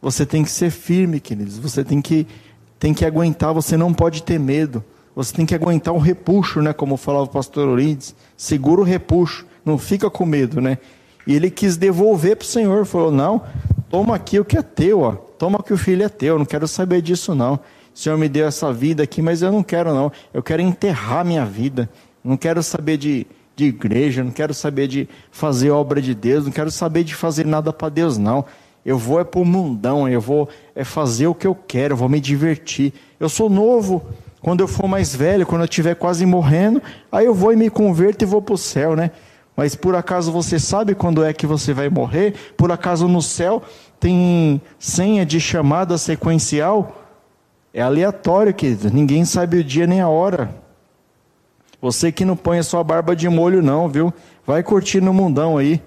Você 0.00 0.24
tem 0.24 0.44
que 0.44 0.50
ser 0.50 0.70
firme, 0.70 1.18
queridos. 1.18 1.58
Você 1.58 1.82
tem 1.82 2.00
que, 2.00 2.26
tem 2.78 2.94
que 2.94 3.04
aguentar, 3.04 3.52
você 3.52 3.76
não 3.76 3.92
pode 3.92 4.22
ter 4.22 4.38
medo. 4.38 4.84
Você 5.16 5.34
tem 5.34 5.44
que 5.44 5.54
aguentar 5.54 5.92
o 5.92 5.98
repuxo, 5.98 6.62
né? 6.62 6.72
Como 6.72 6.96
falava 6.96 7.24
o 7.24 7.28
pastor 7.28 7.68
Orides. 7.68 8.14
Segura 8.36 8.82
o 8.82 8.84
repuxo, 8.84 9.44
não 9.64 9.76
fica 9.76 10.08
com 10.08 10.24
medo, 10.24 10.60
né? 10.60 10.78
E 11.26 11.34
ele 11.34 11.50
quis 11.50 11.76
devolver 11.76 12.36
para 12.36 12.44
o 12.44 12.48
Senhor. 12.48 12.86
Falou: 12.86 13.10
Não, 13.10 13.42
toma 13.90 14.14
aqui 14.14 14.38
o 14.38 14.44
que 14.44 14.56
é 14.56 14.62
teu, 14.62 15.00
ó. 15.00 15.12
Toma 15.12 15.60
que 15.60 15.72
o 15.72 15.76
filho 15.76 16.04
é 16.04 16.08
teu. 16.08 16.38
Não 16.38 16.46
quero 16.46 16.68
saber 16.68 17.02
disso, 17.02 17.34
não. 17.34 17.58
O 17.98 18.00
Senhor 18.00 18.16
me 18.16 18.28
deu 18.28 18.46
essa 18.46 18.72
vida 18.72 19.02
aqui, 19.02 19.20
mas 19.20 19.42
eu 19.42 19.50
não 19.50 19.60
quero, 19.60 19.92
não. 19.92 20.12
Eu 20.32 20.40
quero 20.40 20.62
enterrar 20.62 21.24
minha 21.24 21.44
vida. 21.44 21.90
Não 22.22 22.36
quero 22.36 22.62
saber 22.62 22.96
de, 22.96 23.26
de 23.56 23.64
igreja, 23.64 24.22
não 24.22 24.30
quero 24.30 24.54
saber 24.54 24.86
de 24.86 25.08
fazer 25.32 25.72
obra 25.72 26.00
de 26.00 26.14
Deus, 26.14 26.44
não 26.44 26.52
quero 26.52 26.70
saber 26.70 27.02
de 27.02 27.12
fazer 27.12 27.44
nada 27.44 27.72
para 27.72 27.88
Deus, 27.88 28.16
não. 28.16 28.44
Eu 28.86 28.96
vou 28.96 29.18
é 29.18 29.24
para 29.24 29.40
o 29.40 29.44
mundão, 29.44 30.08
eu 30.08 30.20
vou 30.20 30.48
é 30.76 30.84
fazer 30.84 31.26
o 31.26 31.34
que 31.34 31.44
eu 31.44 31.56
quero, 31.56 31.94
eu 31.94 31.96
vou 31.96 32.08
me 32.08 32.20
divertir. 32.20 32.92
Eu 33.18 33.28
sou 33.28 33.50
novo. 33.50 34.06
Quando 34.40 34.60
eu 34.60 34.68
for 34.68 34.86
mais 34.86 35.12
velho, 35.12 35.44
quando 35.44 35.62
eu 35.62 35.68
estiver 35.68 35.96
quase 35.96 36.24
morrendo, 36.24 36.80
aí 37.10 37.26
eu 37.26 37.34
vou 37.34 37.52
e 37.52 37.56
me 37.56 37.68
converto 37.68 38.24
e 38.24 38.26
vou 38.26 38.40
para 38.40 38.54
o 38.54 38.58
céu, 38.58 38.94
né? 38.94 39.10
Mas 39.56 39.74
por 39.74 39.96
acaso 39.96 40.30
você 40.30 40.60
sabe 40.60 40.94
quando 40.94 41.24
é 41.24 41.32
que 41.32 41.48
você 41.48 41.74
vai 41.74 41.88
morrer? 41.88 42.34
Por 42.56 42.70
acaso 42.70 43.08
no 43.08 43.20
céu 43.20 43.60
tem 43.98 44.62
senha 44.78 45.26
de 45.26 45.40
chamada 45.40 45.98
sequencial? 45.98 47.07
É 47.72 47.82
aleatório, 47.82 48.54
querido. 48.54 48.90
Ninguém 48.90 49.24
sabe 49.24 49.58
o 49.58 49.64
dia 49.64 49.86
nem 49.86 50.00
a 50.00 50.08
hora. 50.08 50.54
Você 51.80 52.10
que 52.10 52.24
não 52.24 52.36
põe 52.36 52.58
a 52.58 52.62
sua 52.62 52.82
barba 52.82 53.14
de 53.14 53.28
molho, 53.28 53.62
não, 53.62 53.88
viu? 53.88 54.12
Vai 54.46 54.62
curtir 54.62 55.00
no 55.00 55.12
mundão 55.12 55.58
aí. 55.58 55.80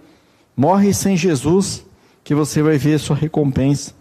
Morre 0.56 0.94
sem 0.94 1.18
Jesus, 1.18 1.86
que 2.24 2.36
você 2.36 2.62
vai 2.62 2.78
ver 2.78 2.96
a 2.96 3.00
sua 3.00 3.16
recompensa. 3.16 3.94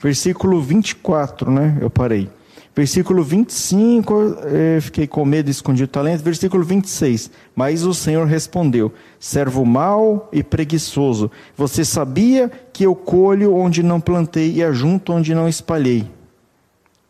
Versículo 0.00 0.60
24, 0.60 1.50
né? 1.50 1.78
Eu 1.80 1.90
parei. 1.90 2.28
Versículo 2.74 3.22
25, 3.22 4.36
eh, 4.44 4.78
fiquei 4.82 5.06
com 5.06 5.24
medo 5.24 5.48
escondi 5.48 5.84
o 5.84 5.88
talento. 5.88 6.22
Versículo 6.22 6.62
26. 6.62 7.30
Mas 7.54 7.84
o 7.84 7.94
Senhor 7.94 8.26
respondeu: 8.26 8.92
servo 9.18 9.64
mau 9.64 10.28
e 10.30 10.42
preguiçoso, 10.42 11.30
você 11.56 11.84
sabia 11.84 12.50
que 12.72 12.84
eu 12.84 12.94
colho 12.94 13.54
onde 13.54 13.82
não 13.82 14.00
plantei 14.00 14.52
e 14.52 14.62
ajunto 14.62 15.12
onde 15.12 15.34
não 15.34 15.48
espalhei. 15.48 16.15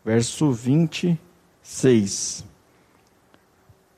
Verso 0.07 0.53
26. 0.53 2.45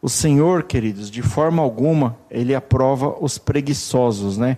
O 0.00 0.08
Senhor, 0.08 0.62
queridos, 0.62 1.10
de 1.10 1.20
forma 1.20 1.62
alguma, 1.62 2.16
ele 2.30 2.54
aprova 2.54 3.14
os 3.20 3.36
preguiçosos, 3.36 4.38
né? 4.38 4.56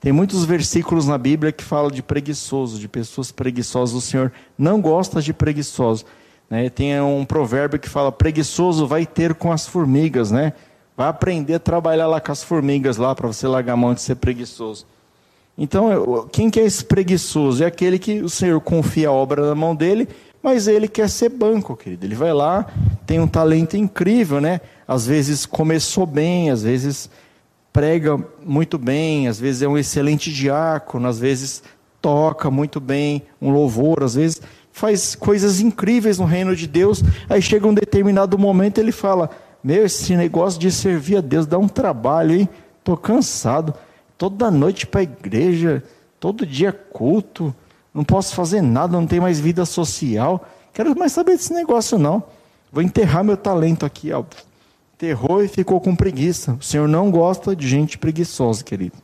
Tem 0.00 0.10
muitos 0.10 0.44
versículos 0.44 1.06
na 1.06 1.16
Bíblia 1.16 1.52
que 1.52 1.62
falam 1.62 1.88
de 1.88 2.02
preguiçosos, 2.02 2.80
de 2.80 2.88
pessoas 2.88 3.30
preguiçosas. 3.30 3.94
O 3.94 4.00
Senhor 4.00 4.32
não 4.58 4.80
gosta 4.80 5.22
de 5.22 5.32
preguiçosos. 5.32 6.04
Né? 6.50 6.68
Tem 6.68 7.00
um 7.00 7.24
provérbio 7.24 7.78
que 7.78 7.88
fala: 7.88 8.10
preguiçoso 8.10 8.84
vai 8.84 9.06
ter 9.06 9.34
com 9.34 9.52
as 9.52 9.68
formigas, 9.68 10.32
né? 10.32 10.52
Vai 10.96 11.06
aprender 11.06 11.54
a 11.54 11.60
trabalhar 11.60 12.08
lá 12.08 12.20
com 12.20 12.32
as 12.32 12.42
formigas 12.42 12.96
lá 12.96 13.14
para 13.14 13.28
você 13.28 13.46
largar 13.46 13.74
a 13.74 13.76
mão 13.76 13.94
de 13.94 14.00
ser 14.00 14.16
preguiçoso. 14.16 14.84
Então, 15.56 16.28
quem 16.30 16.50
que 16.50 16.60
é 16.60 16.64
esse 16.64 16.84
preguiçoso? 16.84 17.64
É 17.64 17.66
aquele 17.66 17.98
que 17.98 18.20
o 18.20 18.28
Senhor 18.28 18.60
confia 18.60 19.08
a 19.08 19.12
obra 19.12 19.44
na 19.44 19.56
mão 19.56 19.74
dele, 19.74 20.08
mas 20.42 20.68
ele 20.68 20.88
quer 20.88 21.08
ser 21.08 21.28
banco, 21.28 21.76
querido. 21.76 22.06
Ele 22.06 22.14
vai 22.14 22.32
lá, 22.32 22.66
tem 23.06 23.20
um 23.20 23.26
talento 23.26 23.76
incrível, 23.76 24.40
né? 24.40 24.60
às 24.88 25.06
vezes 25.06 25.44
começou 25.44 26.06
bem, 26.06 26.50
às 26.50 26.62
vezes 26.62 27.10
prega 27.70 28.18
muito 28.42 28.78
bem, 28.78 29.28
às 29.28 29.38
vezes 29.38 29.60
é 29.60 29.68
um 29.68 29.76
excelente 29.76 30.32
diácono, 30.32 31.06
às 31.06 31.18
vezes 31.18 31.62
toca 32.00 32.50
muito 32.50 32.80
bem 32.80 33.22
um 33.40 33.50
louvor, 33.50 34.02
às 34.02 34.14
vezes 34.14 34.40
faz 34.72 35.14
coisas 35.14 35.60
incríveis 35.60 36.18
no 36.18 36.24
reino 36.24 36.56
de 36.56 36.66
Deus. 36.66 37.02
Aí 37.28 37.42
chega 37.42 37.66
um 37.66 37.74
determinado 37.74 38.38
momento 38.38 38.78
ele 38.78 38.90
fala: 38.90 39.28
Meu, 39.62 39.84
esse 39.84 40.16
negócio 40.16 40.58
de 40.58 40.72
servir 40.72 41.18
a 41.18 41.20
Deus 41.20 41.46
dá 41.46 41.58
um 41.58 41.68
trabalho, 41.68 42.34
hein? 42.34 42.48
Estou 42.78 42.96
cansado. 42.96 43.74
Toda 44.16 44.50
noite 44.50 44.86
para 44.86 45.00
a 45.00 45.04
igreja, 45.04 45.84
todo 46.18 46.46
dia 46.46 46.72
culto, 46.72 47.54
não 47.94 48.04
posso 48.04 48.34
fazer 48.34 48.62
nada, 48.62 48.92
não 48.92 49.06
tenho 49.06 49.22
mais 49.22 49.40
vida 49.40 49.64
social. 49.64 50.46
Quero 50.72 50.96
mais 50.98 51.12
saber 51.12 51.36
desse 51.36 51.52
negócio, 51.52 51.98
não. 51.98 52.22
Vou 52.72 52.82
enterrar 52.82 53.24
meu 53.24 53.36
talento 53.36 53.86
aqui, 53.86 54.12
ó 54.12 54.24
terror 54.98 55.44
e 55.44 55.48
ficou 55.48 55.80
com 55.80 55.94
preguiça. 55.94 56.58
O 56.60 56.62
Senhor 56.62 56.88
não 56.88 57.10
gosta 57.10 57.54
de 57.54 57.66
gente 57.66 57.96
preguiçosa, 57.96 58.64
querido. 58.64 58.96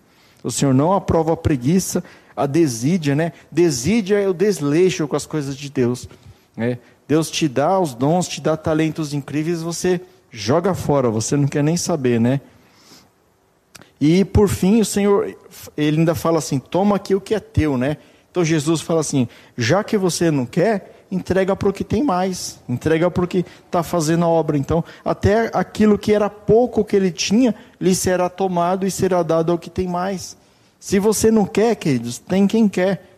O 0.43 0.51
Senhor 0.51 0.75
não 0.75 0.93
aprova 0.93 1.33
a 1.33 1.37
preguiça, 1.37 2.03
a 2.37 2.45
desídia, 2.45 3.15
né? 3.15 3.33
Desídia 3.51 4.21
é 4.21 4.29
o 4.29 4.35
desleixo 4.35 5.07
com 5.07 5.17
as 5.17 5.25
coisas 5.25 5.57
de 5.57 5.71
Deus. 5.71 6.09
Né? 6.57 6.79
Deus 7.07 7.31
te 7.31 7.49
dá 7.49 7.79
os 7.79 7.95
dons, 7.95 8.27
te 8.27 8.41
dá 8.41 8.57
talentos 8.57 9.15
incríveis, 9.15 9.63
você 9.63 10.01
joga 10.31 10.75
fora, 10.75 11.09
você 11.09 11.37
não 11.37 11.47
quer 11.47 11.63
nem 11.63 11.77
saber, 11.77 12.21
né? 12.21 12.41
E 14.01 14.25
por 14.25 14.49
fim, 14.49 14.81
o 14.81 14.85
Senhor, 14.85 15.35
ele 15.77 15.99
ainda 15.99 16.15
fala 16.15 16.39
assim: 16.39 16.59
toma 16.59 16.97
aqui 16.97 17.15
o 17.15 17.21
que 17.21 17.35
é 17.35 17.41
teu, 17.41 17.79
né? 17.79 17.97
Então 18.35 18.45
Jesus 18.45 18.81
fala 18.81 18.99
assim: 18.99 19.29
já 19.57 19.85
que 19.85 19.97
você 19.97 20.29
não 20.29 20.45
quer, 20.45 21.05
entrega 21.09 21.55
para 21.55 21.69
o 21.69 21.73
que 21.73 21.85
tem 21.85 22.03
mais, 22.03 22.59
entrega 22.69 23.09
para 23.09 23.23
o 23.23 23.29
que 23.29 23.45
está 23.65 23.81
fazendo 23.85 24.25
a 24.25 24.29
obra. 24.29 24.59
Então, 24.59 24.83
até 25.05 25.53
aquilo 25.55 25.97
que 25.97 26.13
era 26.13 26.29
pouco 26.29 26.85
que 26.85 26.97
ele 26.97 27.13
tinha, 27.13 27.55
lhe 27.81 27.95
será 27.95 28.29
tomado 28.29 28.85
e 28.85 28.91
será 28.91 29.23
dado 29.23 29.53
ao 29.53 29.59
que 29.59 29.71
tem 29.71 29.87
mais. 29.87 30.37
Se 30.81 30.99
você 30.99 31.31
não 31.31 31.47
quer, 31.47 31.77
queridos, 31.77 32.19
tem 32.19 32.45
quem 32.49 32.69
quer. 32.69 33.09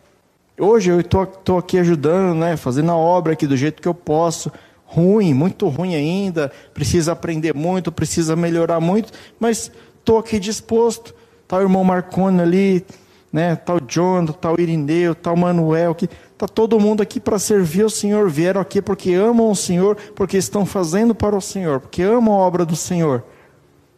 Hoje 0.55 0.91
eu 0.91 0.99
estou 0.99 1.57
aqui 1.57 1.79
ajudando, 1.79 2.37
né, 2.37 2.55
fazendo 2.55 2.91
a 2.91 2.95
obra 2.95 3.33
aqui 3.33 3.47
do 3.47 3.57
jeito 3.57 3.81
que 3.81 3.87
eu 3.87 3.95
posso. 3.95 4.51
Ruim, 4.85 5.33
muito 5.33 5.67
ruim 5.67 5.95
ainda, 5.95 6.51
precisa 6.75 7.13
aprender 7.13 7.55
muito, 7.55 7.91
precisa 7.91 8.35
melhorar 8.35 8.79
muito, 8.79 9.11
mas 9.39 9.71
estou 9.97 10.19
aqui 10.19 10.39
disposto. 10.39 11.15
Está 11.41 11.57
o 11.57 11.61
irmão 11.61 11.83
Marconi 11.83 12.39
ali, 12.39 12.85
né, 13.31 13.55
tá 13.55 13.75
o 13.75 13.81
John, 13.81 14.25
tá 14.27 14.51
o 14.51 14.59
Irineu, 14.59 15.13
tá 15.13 15.31
o 15.31 15.37
Manuel, 15.37 15.93
que 15.93 16.09
Está 16.37 16.47
todo 16.47 16.79
mundo 16.79 17.01
aqui 17.01 17.19
para 17.19 17.39
servir 17.39 17.83
o 17.83 17.89
Senhor, 17.89 18.29
vieram 18.29 18.61
aqui 18.61 18.79
porque 18.79 19.11
amam 19.15 19.49
o 19.49 19.55
Senhor, 19.55 19.97
porque 20.15 20.37
estão 20.37 20.67
fazendo 20.67 21.15
para 21.15 21.35
o 21.35 21.41
Senhor, 21.41 21.79
porque 21.79 22.03
amam 22.03 22.35
a 22.35 22.37
obra 22.37 22.63
do 22.63 22.75
Senhor. 22.75 23.23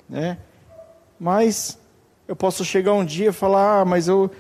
Né? 0.08 0.38
Mas 1.20 1.78
eu 2.26 2.38
posso 2.38 2.64
chegar 2.64 2.94
um 2.94 3.04
dia 3.04 3.28
e 3.28 3.34
falar, 3.34 3.82
ah, 3.82 3.86
mas 3.86 4.08
eu 4.08 4.32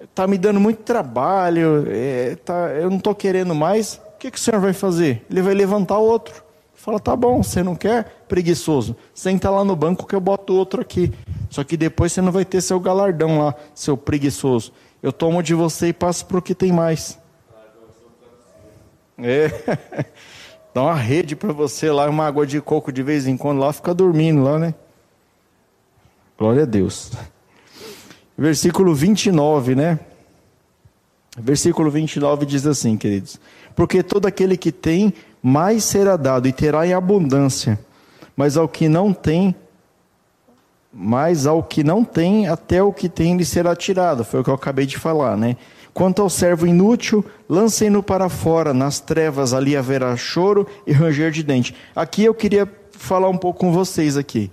está 0.00 0.28
me 0.28 0.38
dando 0.38 0.60
muito 0.60 0.82
trabalho, 0.84 1.86
é, 1.88 2.36
tá, 2.36 2.68
eu 2.68 2.88
não 2.88 2.98
estou 2.98 3.16
querendo 3.16 3.52
mais. 3.52 4.00
O 4.14 4.18
que, 4.20 4.30
que 4.30 4.38
o 4.38 4.40
Senhor 4.40 4.60
vai 4.60 4.72
fazer? 4.72 5.26
Ele 5.28 5.42
vai 5.42 5.52
levantar 5.52 5.98
outro. 5.98 6.44
Fala, 6.80 6.98
tá 6.98 7.14
bom, 7.14 7.42
você 7.42 7.62
não 7.62 7.76
quer? 7.76 8.24
Preguiçoso. 8.26 8.96
Senta 9.12 9.50
lá 9.50 9.62
no 9.62 9.76
banco 9.76 10.06
que 10.06 10.14
eu 10.14 10.20
boto 10.20 10.54
outro 10.54 10.80
aqui. 10.80 11.12
Só 11.50 11.62
que 11.62 11.76
depois 11.76 12.10
você 12.10 12.22
não 12.22 12.32
vai 12.32 12.42
ter 12.42 12.62
seu 12.62 12.80
galardão 12.80 13.38
lá, 13.38 13.54
seu 13.74 13.98
preguiçoso. 13.98 14.72
Eu 15.02 15.12
tomo 15.12 15.42
de 15.42 15.52
você 15.52 15.88
e 15.88 15.92
passo 15.92 16.24
para 16.24 16.38
o 16.38 16.42
que 16.42 16.54
tem 16.54 16.72
mais. 16.72 17.18
É. 19.18 19.50
Dá 20.72 20.84
uma 20.84 20.94
rede 20.94 21.36
para 21.36 21.52
você 21.52 21.90
lá, 21.90 22.08
uma 22.08 22.26
água 22.26 22.46
de 22.46 22.58
coco 22.62 22.90
de 22.90 23.02
vez 23.02 23.26
em 23.26 23.36
quando 23.36 23.58
lá, 23.58 23.74
fica 23.74 23.92
dormindo 23.92 24.42
lá, 24.42 24.58
né? 24.58 24.74
Glória 26.38 26.62
a 26.62 26.66
Deus. 26.66 27.12
Versículo 28.38 28.94
29, 28.94 29.74
né? 29.74 30.00
Versículo 31.36 31.90
29 31.90 32.46
diz 32.46 32.66
assim, 32.66 32.96
queridos: 32.96 33.38
Porque 33.76 34.02
todo 34.02 34.24
aquele 34.24 34.56
que 34.56 34.72
tem, 34.72 35.12
mais 35.42 35.84
será 35.84 36.16
dado 36.16 36.46
e 36.46 36.52
terá 36.52 36.86
em 36.86 36.92
abundância, 36.92 37.78
mas 38.36 38.56
ao 38.56 38.68
que 38.68 38.88
não 38.88 39.12
tem, 39.12 39.54
mas 40.92 41.46
ao 41.46 41.62
que 41.62 41.84
não 41.84 42.04
tem, 42.04 42.48
até 42.48 42.82
o 42.82 42.92
que 42.92 43.08
tem 43.08 43.36
lhe 43.36 43.44
será 43.44 43.74
tirado. 43.76 44.24
Foi 44.24 44.40
o 44.40 44.44
que 44.44 44.50
eu 44.50 44.54
acabei 44.54 44.86
de 44.86 44.98
falar, 44.98 45.36
né? 45.36 45.56
Quanto 45.92 46.22
ao 46.22 46.30
servo 46.30 46.66
inútil, 46.66 47.24
lancem-no 47.48 48.02
para 48.02 48.28
fora, 48.28 48.72
nas 48.72 49.00
trevas 49.00 49.52
ali 49.52 49.76
haverá 49.76 50.16
choro 50.16 50.66
e 50.86 50.92
ranger 50.92 51.30
de 51.30 51.42
dente. 51.42 51.74
Aqui 51.94 52.24
eu 52.24 52.34
queria 52.34 52.68
falar 52.92 53.28
um 53.28 53.36
pouco 53.36 53.60
com 53.60 53.72
vocês 53.72 54.16
aqui, 54.16 54.50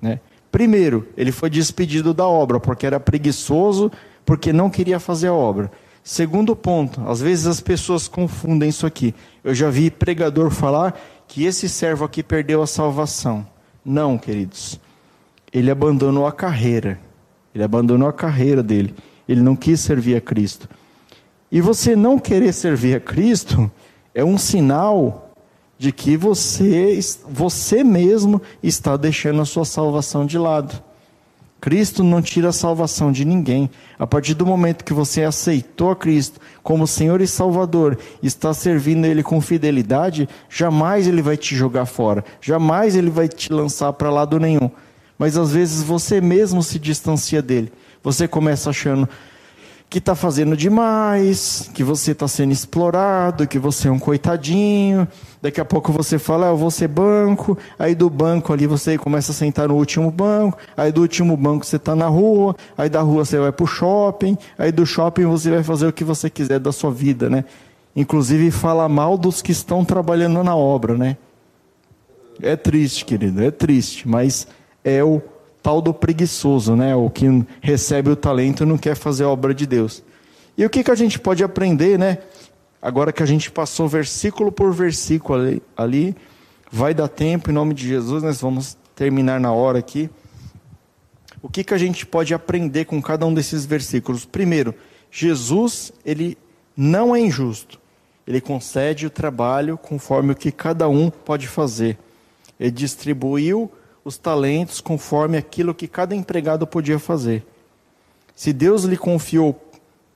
né? 0.00 0.20
Primeiro, 0.50 1.06
ele 1.16 1.32
foi 1.32 1.50
despedido 1.50 2.14
da 2.14 2.26
obra 2.26 2.58
porque 2.58 2.86
era 2.86 2.98
preguiçoso, 2.98 3.90
porque 4.24 4.52
não 4.52 4.70
queria 4.70 4.98
fazer 4.98 5.28
a 5.28 5.34
obra. 5.34 5.70
Segundo 6.08 6.54
ponto, 6.54 7.02
às 7.08 7.20
vezes 7.20 7.48
as 7.48 7.60
pessoas 7.60 8.06
confundem 8.06 8.68
isso 8.68 8.86
aqui. 8.86 9.12
Eu 9.42 9.52
já 9.52 9.68
vi 9.68 9.90
pregador 9.90 10.52
falar 10.52 10.96
que 11.26 11.42
esse 11.42 11.68
servo 11.68 12.04
aqui 12.04 12.22
perdeu 12.22 12.62
a 12.62 12.66
salvação. 12.68 13.44
Não, 13.84 14.16
queridos. 14.16 14.78
Ele 15.52 15.68
abandonou 15.68 16.24
a 16.24 16.30
carreira. 16.30 17.00
Ele 17.52 17.64
abandonou 17.64 18.08
a 18.08 18.12
carreira 18.12 18.62
dele. 18.62 18.94
Ele 19.28 19.40
não 19.40 19.56
quis 19.56 19.80
servir 19.80 20.14
a 20.14 20.20
Cristo. 20.20 20.68
E 21.50 21.60
você 21.60 21.96
não 21.96 22.20
querer 22.20 22.52
servir 22.52 22.94
a 22.94 23.00
Cristo 23.00 23.68
é 24.14 24.24
um 24.24 24.38
sinal 24.38 25.32
de 25.76 25.90
que 25.90 26.16
você, 26.16 27.00
você 27.28 27.82
mesmo 27.82 28.40
está 28.62 28.96
deixando 28.96 29.42
a 29.42 29.44
sua 29.44 29.64
salvação 29.64 30.24
de 30.24 30.38
lado. 30.38 30.80
Cristo 31.66 32.04
não 32.04 32.22
tira 32.22 32.50
a 32.50 32.52
salvação 32.52 33.10
de 33.10 33.24
ninguém. 33.24 33.68
A 33.98 34.06
partir 34.06 34.34
do 34.34 34.46
momento 34.46 34.84
que 34.84 34.92
você 34.92 35.24
aceitou 35.24 35.90
a 35.90 35.96
Cristo 35.96 36.40
como 36.62 36.86
Senhor 36.86 37.20
e 37.20 37.26
Salvador, 37.26 37.98
está 38.22 38.54
servindo 38.54 39.04
Ele 39.04 39.20
com 39.20 39.40
fidelidade, 39.40 40.28
jamais 40.48 41.08
Ele 41.08 41.20
vai 41.20 41.36
te 41.36 41.56
jogar 41.56 41.84
fora, 41.84 42.24
jamais 42.40 42.94
Ele 42.94 43.10
vai 43.10 43.26
te 43.26 43.52
lançar 43.52 43.92
para 43.94 44.10
lado 44.10 44.38
nenhum. 44.38 44.70
Mas 45.18 45.36
às 45.36 45.50
vezes 45.50 45.82
você 45.82 46.20
mesmo 46.20 46.62
se 46.62 46.78
distancia 46.78 47.42
dele. 47.42 47.72
Você 48.00 48.28
começa 48.28 48.70
achando, 48.70 49.08
que 49.88 49.98
está 49.98 50.14
fazendo 50.14 50.56
demais, 50.56 51.70
que 51.72 51.84
você 51.84 52.10
está 52.10 52.26
sendo 52.26 52.52
explorado, 52.52 53.46
que 53.46 53.58
você 53.58 53.88
é 53.88 53.90
um 53.90 53.98
coitadinho. 53.98 55.06
Daqui 55.40 55.60
a 55.60 55.64
pouco 55.64 55.92
você 55.92 56.18
fala, 56.18 56.46
ah, 56.46 56.50
eu 56.50 56.56
vou 56.56 56.70
ser 56.70 56.88
banco. 56.88 57.56
Aí 57.78 57.94
do 57.94 58.10
banco 58.10 58.52
ali 58.52 58.66
você 58.66 58.98
começa 58.98 59.30
a 59.30 59.34
sentar 59.34 59.68
no 59.68 59.76
último 59.76 60.10
banco. 60.10 60.58
Aí 60.76 60.90
do 60.90 61.02
último 61.02 61.36
banco 61.36 61.64
você 61.64 61.76
está 61.76 61.94
na 61.94 62.08
rua. 62.08 62.56
Aí 62.76 62.88
da 62.88 63.00
rua 63.00 63.24
você 63.24 63.38
vai 63.38 63.52
para 63.52 63.64
o 63.64 63.66
shopping. 63.66 64.36
Aí 64.58 64.72
do 64.72 64.84
shopping 64.84 65.24
você 65.24 65.50
vai 65.50 65.62
fazer 65.62 65.86
o 65.86 65.92
que 65.92 66.02
você 66.02 66.28
quiser 66.28 66.58
da 66.58 66.72
sua 66.72 66.90
vida, 66.90 67.30
né? 67.30 67.44
Inclusive 67.94 68.50
fala 68.50 68.88
mal 68.88 69.16
dos 69.16 69.40
que 69.40 69.52
estão 69.52 69.84
trabalhando 69.84 70.42
na 70.42 70.56
obra, 70.56 70.98
né? 70.98 71.16
É 72.42 72.56
triste, 72.56 73.04
querido, 73.04 73.42
é 73.42 73.50
triste, 73.50 74.06
mas 74.06 74.46
é 74.84 75.02
o 75.02 75.22
tal 75.66 75.82
do 75.82 75.92
preguiçoso, 75.92 76.76
né? 76.76 76.94
O 76.94 77.10
que 77.10 77.26
recebe 77.60 78.08
o 78.08 78.14
talento 78.14 78.62
e 78.62 78.66
não 78.66 78.78
quer 78.78 78.94
fazer 78.94 79.24
a 79.24 79.28
obra 79.28 79.52
de 79.52 79.66
Deus. 79.66 80.00
E 80.56 80.64
o 80.64 80.70
que, 80.70 80.84
que 80.84 80.92
a 80.92 80.94
gente 80.94 81.18
pode 81.18 81.42
aprender, 81.42 81.98
né? 81.98 82.18
Agora 82.80 83.12
que 83.12 83.20
a 83.20 83.26
gente 83.26 83.50
passou 83.50 83.88
versículo 83.88 84.52
por 84.52 84.72
versículo 84.72 85.40
ali, 85.40 85.62
ali 85.76 86.16
vai 86.70 86.94
dar 86.94 87.08
tempo, 87.08 87.50
em 87.50 87.52
nome 87.52 87.74
de 87.74 87.84
Jesus, 87.84 88.22
nós 88.22 88.40
vamos 88.40 88.78
terminar 88.94 89.40
na 89.40 89.50
hora 89.50 89.80
aqui. 89.80 90.08
O 91.42 91.48
que, 91.48 91.64
que 91.64 91.74
a 91.74 91.78
gente 91.78 92.06
pode 92.06 92.32
aprender 92.32 92.84
com 92.84 93.02
cada 93.02 93.26
um 93.26 93.34
desses 93.34 93.66
versículos? 93.66 94.24
Primeiro, 94.24 94.72
Jesus, 95.10 95.92
ele 96.04 96.38
não 96.76 97.12
é 97.12 97.18
injusto. 97.18 97.80
Ele 98.24 98.40
concede 98.40 99.04
o 99.04 99.10
trabalho 99.10 99.76
conforme 99.76 100.30
o 100.30 100.36
que 100.36 100.52
cada 100.52 100.88
um 100.88 101.10
pode 101.10 101.48
fazer. 101.48 101.98
Ele 102.56 102.70
distribuiu 102.70 103.68
os 104.06 104.16
talentos 104.16 104.80
conforme 104.80 105.36
aquilo 105.36 105.74
que 105.74 105.88
cada 105.88 106.14
empregado 106.14 106.64
podia 106.64 106.96
fazer. 106.96 107.44
Se 108.36 108.52
Deus 108.52 108.84
lhe 108.84 108.96
confiou 108.96 109.60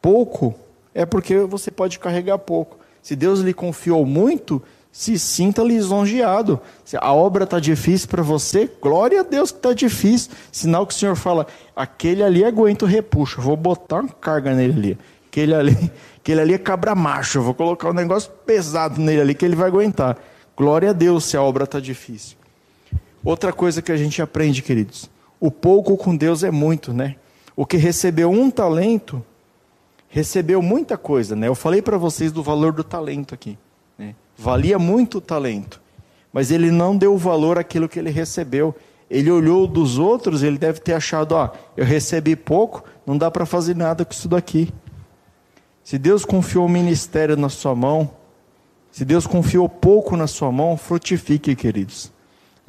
pouco, 0.01 0.55
é 0.95 1.05
porque 1.05 1.39
você 1.39 1.73
pode 1.73 1.99
carregar 1.99 2.39
pouco. 2.39 2.79
Se 3.03 3.17
Deus 3.17 3.41
lhe 3.41 3.53
confiou 3.53 4.07
muito, 4.07 4.63
se 4.93 5.19
sinta 5.19 5.61
lisonjeado. 5.65 6.61
Se 6.85 6.97
a 7.01 7.13
obra 7.13 7.43
está 7.43 7.59
difícil 7.59 8.09
para 8.09 8.23
você, 8.23 8.71
glória 8.81 9.21
a 9.21 9.25
Deus 9.25 9.51
que 9.51 9.59
está 9.59 9.73
difícil. 9.73 10.31
Sinal 10.53 10.87
que 10.87 10.95
o 10.95 10.97
Senhor 10.97 11.17
fala, 11.17 11.49
aquele 11.75 12.23
ali 12.23 12.45
aguenta 12.45 12.85
o 12.85 12.89
repuxo, 12.89 13.41
vou 13.41 13.57
botar 13.57 14.03
uma 14.03 14.09
carga 14.09 14.55
nele 14.55 14.73
ali. 14.73 14.99
Aquele 15.27 15.55
ali, 15.55 15.93
aquele 16.19 16.41
ali 16.41 16.55
é 16.55 16.59
cabra 16.59 16.95
macho, 16.95 17.43
vou 17.43 17.55
colocar 17.55 17.91
um 17.91 17.95
negócio 17.95 18.31
pesado 18.47 19.01
nele 19.01 19.21
ali 19.21 19.35
que 19.35 19.45
ele 19.45 19.57
vai 19.57 19.67
aguentar. 19.67 20.17
Glória 20.57 20.91
a 20.91 20.93
Deus 20.93 21.25
se 21.25 21.37
a 21.37 21.43
obra 21.43 21.65
está 21.65 21.81
difícil. 21.81 22.40
Outra 23.25 23.53
coisa 23.53 23.83
que 23.83 23.93
a 23.93 23.97
gente 23.97 24.23
aprende, 24.23 24.63
queridos, 24.63 25.11
o 25.39 25.51
pouco 25.51 25.97
com 25.97 26.17
Deus 26.17 26.43
é 26.43 26.51
muito, 26.51 26.93
né? 26.93 27.17
O 27.55 27.67
que 27.67 27.77
recebeu 27.77 28.31
um 28.31 28.51
talento, 28.51 29.25
recebeu 30.09 30.63
muita 30.63 30.97
coisa, 30.97 31.37
né? 31.37 31.49
Eu 31.49 31.55
falei 31.55 31.83
para 31.83 31.99
vocês 31.99 32.33
do 32.33 32.43
valor 32.43 32.73
do 32.73 32.83
talento 32.83 33.35
aqui. 33.35 33.59
Né? 33.99 34.15
Valia 34.37 34.79
muito 34.79 35.19
o 35.19 35.21
talento, 35.21 35.81
mas 36.33 36.51
ele 36.51 36.71
não 36.71 36.97
deu 36.97 37.17
valor 37.19 37.59
àquilo 37.59 37.89
que 37.89 37.99
ele 37.99 38.11
recebeu. 38.11 38.75
Ele 39.11 39.31
olhou 39.31 39.67
dos 39.67 39.99
outros, 39.99 40.43
ele 40.43 40.57
deve 40.57 40.81
ter 40.81 40.95
achado, 40.95 41.33
ó, 41.33 41.51
eu 41.77 41.85
recebi 41.85 42.37
pouco, 42.37 42.85
não 43.05 43.19
dá 43.19 43.31
para 43.31 43.45
fazer 43.45 43.75
nada 43.75 44.05
com 44.05 44.13
isso 44.13 44.29
daqui. 44.29 44.73
Se 45.83 45.99
Deus 45.99 46.25
confiou 46.25 46.67
o 46.67 46.69
ministério 46.69 47.37
na 47.37 47.49
sua 47.49 47.75
mão, 47.75 48.11
se 48.93 49.05
Deus 49.05 49.27
confiou 49.27 49.69
pouco 49.69 50.17
na 50.17 50.27
sua 50.27 50.51
mão, 50.53 50.77
frutifique, 50.77 51.57
queridos. 51.57 52.13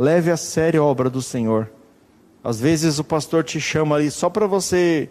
Leve 0.02 0.32
a 0.32 0.36
sério 0.38 0.82
a 0.82 0.86
obra 0.88 1.12
do 1.12 1.22
Senhor. 1.22 1.70
Às 2.44 2.60
vezes 2.60 2.98
o 2.98 3.04
pastor 3.04 3.44
te 3.44 3.62
chama 3.62 3.96
ali 3.96 4.10
só 4.10 4.32
para 4.32 4.48
você 4.48 5.08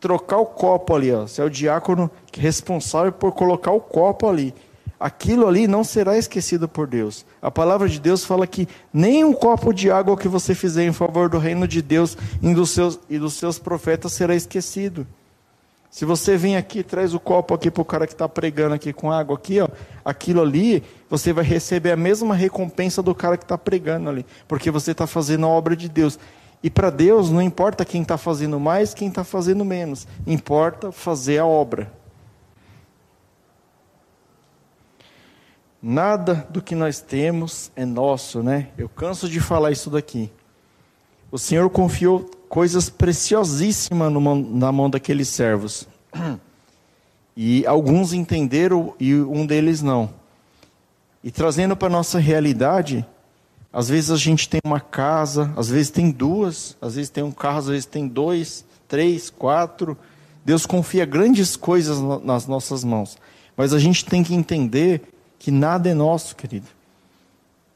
trocar 0.00 0.38
o 0.38 0.46
copo 0.46 0.94
ali, 0.94 1.12
ó. 1.12 1.26
Você 1.26 1.42
é 1.42 1.44
o 1.44 1.50
diácono 1.50 2.10
responsável 2.32 3.12
por 3.12 3.32
colocar 3.32 3.72
o 3.72 3.80
copo 3.80 4.26
ali. 4.26 4.54
Aquilo 4.98 5.46
ali 5.46 5.66
não 5.66 5.84
será 5.84 6.16
esquecido 6.16 6.66
por 6.66 6.86
Deus. 6.86 7.26
A 7.42 7.50
palavra 7.50 7.86
de 7.86 8.00
Deus 8.00 8.24
fala 8.24 8.46
que 8.46 8.66
nem 8.90 9.22
um 9.22 9.34
copo 9.34 9.70
de 9.70 9.90
água 9.90 10.16
que 10.16 10.28
você 10.28 10.54
fizer 10.54 10.86
em 10.86 10.94
favor 10.94 11.28
do 11.28 11.36
reino 11.36 11.68
de 11.68 11.82
Deus 11.82 12.16
e 12.40 12.54
dos 12.54 12.70
seus, 12.70 12.98
e 13.10 13.18
dos 13.18 13.34
seus 13.34 13.58
profetas 13.58 14.14
será 14.14 14.34
esquecido. 14.34 15.06
Se 15.92 16.06
você 16.06 16.38
vem 16.38 16.56
aqui, 16.56 16.82
traz 16.82 17.12
o 17.12 17.20
copo 17.20 17.52
aqui 17.52 17.70
para 17.70 17.82
o 17.82 17.84
cara 17.84 18.06
que 18.06 18.14
está 18.14 18.26
pregando 18.26 18.74
aqui 18.74 18.94
com 18.94 19.12
água 19.12 19.36
aqui, 19.36 19.60
ó, 19.60 19.68
aquilo 20.02 20.40
ali, 20.40 20.82
você 21.06 21.34
vai 21.34 21.44
receber 21.44 21.92
a 21.92 21.96
mesma 21.98 22.34
recompensa 22.34 23.02
do 23.02 23.14
cara 23.14 23.36
que 23.36 23.44
está 23.44 23.58
pregando 23.58 24.08
ali, 24.08 24.24
porque 24.48 24.70
você 24.70 24.92
está 24.92 25.06
fazendo 25.06 25.44
a 25.44 25.50
obra 25.50 25.76
de 25.76 25.90
Deus. 25.90 26.18
E 26.62 26.70
para 26.70 26.88
Deus 26.88 27.30
não 27.30 27.42
importa 27.42 27.84
quem 27.84 28.00
está 28.00 28.16
fazendo 28.16 28.58
mais, 28.58 28.94
quem 28.94 29.08
está 29.08 29.22
fazendo 29.22 29.66
menos, 29.66 30.08
importa 30.26 30.90
fazer 30.90 31.36
a 31.36 31.44
obra. 31.44 31.92
Nada 35.82 36.46
do 36.48 36.62
que 36.62 36.74
nós 36.74 37.00
temos 37.00 37.70
é 37.76 37.84
nosso, 37.84 38.42
né? 38.42 38.68
Eu 38.78 38.88
canso 38.88 39.28
de 39.28 39.40
falar 39.40 39.70
isso 39.70 39.90
daqui. 39.90 40.32
O 41.30 41.36
Senhor 41.36 41.68
confiou 41.68 42.30
coisas 42.52 42.90
preciosíssimas 42.90 44.12
na 44.12 44.70
mão 44.70 44.90
daqueles 44.90 45.28
servos. 45.28 45.88
E 47.34 47.66
alguns 47.66 48.12
entenderam 48.12 48.92
e 49.00 49.14
um 49.14 49.46
deles 49.46 49.80
não. 49.80 50.10
E 51.24 51.30
trazendo 51.30 51.74
para 51.74 51.88
a 51.88 51.90
nossa 51.90 52.18
realidade, 52.18 53.06
às 53.72 53.88
vezes 53.88 54.10
a 54.10 54.18
gente 54.18 54.50
tem 54.50 54.60
uma 54.62 54.80
casa, 54.80 55.50
às 55.56 55.70
vezes 55.70 55.90
tem 55.90 56.10
duas, 56.10 56.76
às 56.78 56.96
vezes 56.96 57.08
tem 57.08 57.24
um 57.24 57.32
carro, 57.32 57.56
às 57.56 57.68
vezes 57.68 57.86
tem 57.86 58.06
dois, 58.06 58.66
três, 58.86 59.30
quatro. 59.30 59.96
Deus 60.44 60.66
confia 60.66 61.06
grandes 61.06 61.56
coisas 61.56 62.00
nas 62.22 62.46
nossas 62.46 62.84
mãos. 62.84 63.16
Mas 63.56 63.72
a 63.72 63.78
gente 63.78 64.04
tem 64.04 64.22
que 64.22 64.34
entender 64.34 65.00
que 65.38 65.50
nada 65.50 65.88
é 65.88 65.94
nosso, 65.94 66.36
querido. 66.36 66.66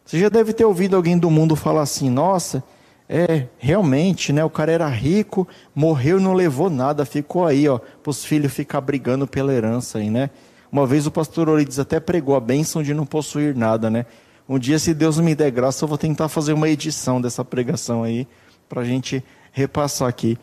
Você 0.05 0.19
já 0.19 0.29
deve 0.29 0.53
ter 0.53 0.67
ouvido 0.67 0.97
alguém 0.97 1.17
do 1.17 1.31
mundo 1.31 1.57
falar 1.57 1.81
assim: 1.81 2.11
nossa, 2.11 2.63
é, 3.09 3.47
realmente, 3.59 4.33
né? 4.33 4.45
O 4.45 4.51
cara 4.51 4.73
era 4.73 4.89
rico, 4.89 5.47
morreu, 5.75 6.21
não 6.21 6.33
levou 6.33 6.69
nada, 6.69 7.05
ficou 7.05 7.47
aí, 7.47 7.69
ó, 7.69 7.79
para 7.79 8.11
os 8.11 8.25
filhos 8.25 8.53
ficar 8.53 8.81
brigando 8.81 9.27
pela 9.27 9.53
herança 9.53 9.99
aí, 9.99 10.11
né? 10.11 10.31
Uma 10.71 10.87
vez 10.87 11.07
o 11.07 11.11
pastor 11.11 11.49
Orides 11.49 11.79
até 11.79 12.01
pregou 12.01 12.35
a 12.35 12.41
bênção 12.41 12.83
de 12.83 12.93
não 12.93 13.07
possuir 13.07 13.55
nada, 13.57 13.89
né? 13.89 14.07
Um 14.49 14.59
dia, 14.59 14.79
se 14.79 14.93
Deus 14.93 15.19
me 15.19 15.35
der 15.35 15.51
graça, 15.51 15.85
eu 15.85 15.89
vou 15.89 15.99
tentar 15.99 16.29
fazer 16.29 16.53
uma 16.53 16.69
edição 16.69 17.21
dessa 17.21 17.45
pregação 17.45 18.03
aí, 18.03 18.27
para 18.69 18.83
a 18.83 18.85
gente 18.85 19.23
repassar 19.53 20.09
aqui. 20.09 20.39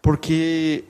Porque 0.00 0.84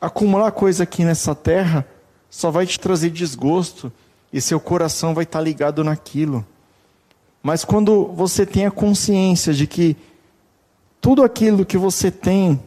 acumular 0.00 0.52
coisa 0.52 0.84
aqui 0.84 1.04
nessa 1.04 1.34
terra 1.34 1.86
só 2.30 2.50
vai 2.50 2.66
te 2.66 2.78
trazer 2.78 3.10
desgosto 3.10 3.92
e 4.32 4.40
seu 4.40 4.58
coração 4.58 5.14
vai 5.14 5.24
estar 5.24 5.38
tá 5.38 5.44
ligado 5.44 5.82
naquilo. 5.84 6.44
Mas 7.44 7.62
quando 7.62 8.06
você 8.06 8.46
tem 8.46 8.64
a 8.64 8.70
consciência 8.70 9.52
de 9.52 9.66
que 9.66 9.94
tudo 10.98 11.22
aquilo 11.22 11.66
que 11.66 11.76
você 11.76 12.10
tem, 12.10 12.58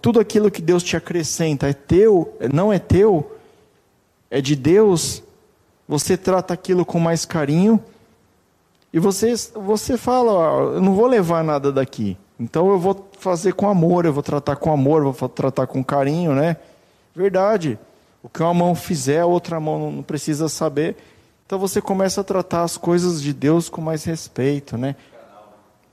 tudo 0.00 0.20
aquilo 0.20 0.48
que 0.48 0.62
Deus 0.62 0.84
te 0.84 0.96
acrescenta 0.96 1.66
é 1.66 1.72
teu, 1.72 2.32
não 2.54 2.72
é 2.72 2.78
teu, 2.78 3.36
é 4.30 4.40
de 4.40 4.54
Deus, 4.54 5.24
você 5.88 6.16
trata 6.16 6.54
aquilo 6.54 6.86
com 6.86 7.00
mais 7.00 7.24
carinho 7.24 7.82
e 8.92 9.00
você, 9.00 9.34
você 9.56 9.96
fala: 9.96 10.74
eu 10.74 10.80
não 10.80 10.94
vou 10.94 11.08
levar 11.08 11.42
nada 11.42 11.72
daqui, 11.72 12.16
então 12.38 12.70
eu 12.70 12.78
vou 12.78 13.10
fazer 13.18 13.54
com 13.54 13.68
amor, 13.68 14.06
eu 14.06 14.12
vou 14.12 14.22
tratar 14.22 14.54
com 14.54 14.72
amor, 14.72 15.02
vou 15.12 15.28
tratar 15.28 15.66
com 15.66 15.82
carinho, 15.82 16.32
né? 16.32 16.58
Verdade. 17.12 17.76
O 18.22 18.28
que 18.28 18.40
uma 18.40 18.54
mão 18.54 18.72
fizer, 18.76 19.18
a 19.18 19.26
outra 19.26 19.58
mão 19.58 19.90
não 19.90 20.02
precisa 20.04 20.48
saber. 20.48 20.96
Então 21.52 21.60
você 21.60 21.82
começa 21.82 22.22
a 22.22 22.24
tratar 22.24 22.62
as 22.62 22.78
coisas 22.78 23.20
de 23.20 23.30
Deus 23.30 23.68
com 23.68 23.82
mais 23.82 24.04
respeito, 24.04 24.78
né? 24.78 24.96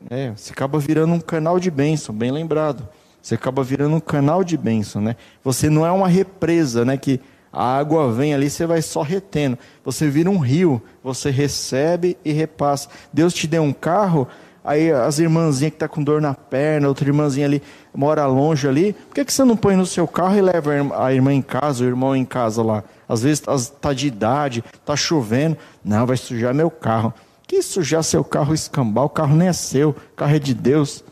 É, 0.10 0.32
você 0.34 0.53
acaba 0.53 0.80
virando 0.80 1.14
um 1.14 1.20
canal 1.20 1.60
de 1.60 1.70
bênção, 1.70 2.16
bem 2.16 2.32
lembrado. 2.32 2.88
Você 3.22 3.36
acaba 3.36 3.62
virando 3.62 3.93
um 3.93 3.99
canal 3.99 4.41
de 4.41 4.55
bênção, 4.55 5.01
né? 5.01 5.18
Você 5.43 5.70
não 5.70 5.86
é 5.86 5.91
uma 5.91 6.07
represa, 6.07 6.86
né? 6.86 6.95
Que 6.95 7.20
a 7.51 7.78
água 7.78 8.10
vem 8.10 8.34
ali, 8.34 8.49
você 8.49 8.66
vai 8.66 8.82
só 8.82 9.01
retendo. 9.01 9.60
Você 9.84 10.10
vira 10.10 10.30
um 10.30 10.38
rio, 10.38 10.82
você 11.03 11.30
recebe 11.30 12.16
e 12.24 12.32
repassa. 12.32 12.88
Deus 13.12 13.34
te 13.34 13.45
deu 13.45 13.62
um 13.62 13.74
carro, 13.74 14.30
aí 14.64 14.89
as 14.89 15.20
irmãzinhas 15.20 15.74
que 15.74 15.80
tá 15.80 15.89
com 15.89 16.01
dor 16.01 16.22
na 16.22 16.34
perna, 16.34 16.88
outra 16.88 17.05
irmãzinha 17.05 17.45
ali 17.45 17.62
mora 17.93 18.26
longe 18.26 18.66
ali, 18.66 18.93
por 18.93 19.16
que, 19.16 19.26
que 19.26 19.34
você 19.34 19.43
não 19.43 19.57
põe 19.57 19.76
no 19.76 19.86
seu 19.86 20.07
carro 20.07 20.38
e 20.38 20.41
leva 20.41 20.72
a 20.97 21.14
irmã 21.14 21.34
em 21.34 21.41
casa, 21.41 21.84
o 21.84 21.88
irmão 21.88 22.16
em 22.16 22.24
casa 22.24 22.64
lá? 22.64 22.82
Às 23.10 23.24
vezes 23.24 23.43
está 23.47 23.91
de 23.91 24.05
idade, 24.05 24.64
está 24.72 24.95
chovendo, 24.95 25.57
não, 25.84 26.05
vai 26.05 26.16
sujar 26.16 26.53
meu 26.53 26.70
carro. 26.70 27.12
Que 27.47 27.64
sujar 27.64 28.03
seu 28.03 28.24
carro 28.24 28.53
escambar? 28.53 29.05
O 29.05 29.10
carro 29.10 29.36
nem 29.36 29.47
é 29.47 29.53
seu, 29.53 29.89
o 29.89 30.16
carro 30.16 30.36
é 30.36 30.39
de 30.39 30.53
Deus. 30.53 31.03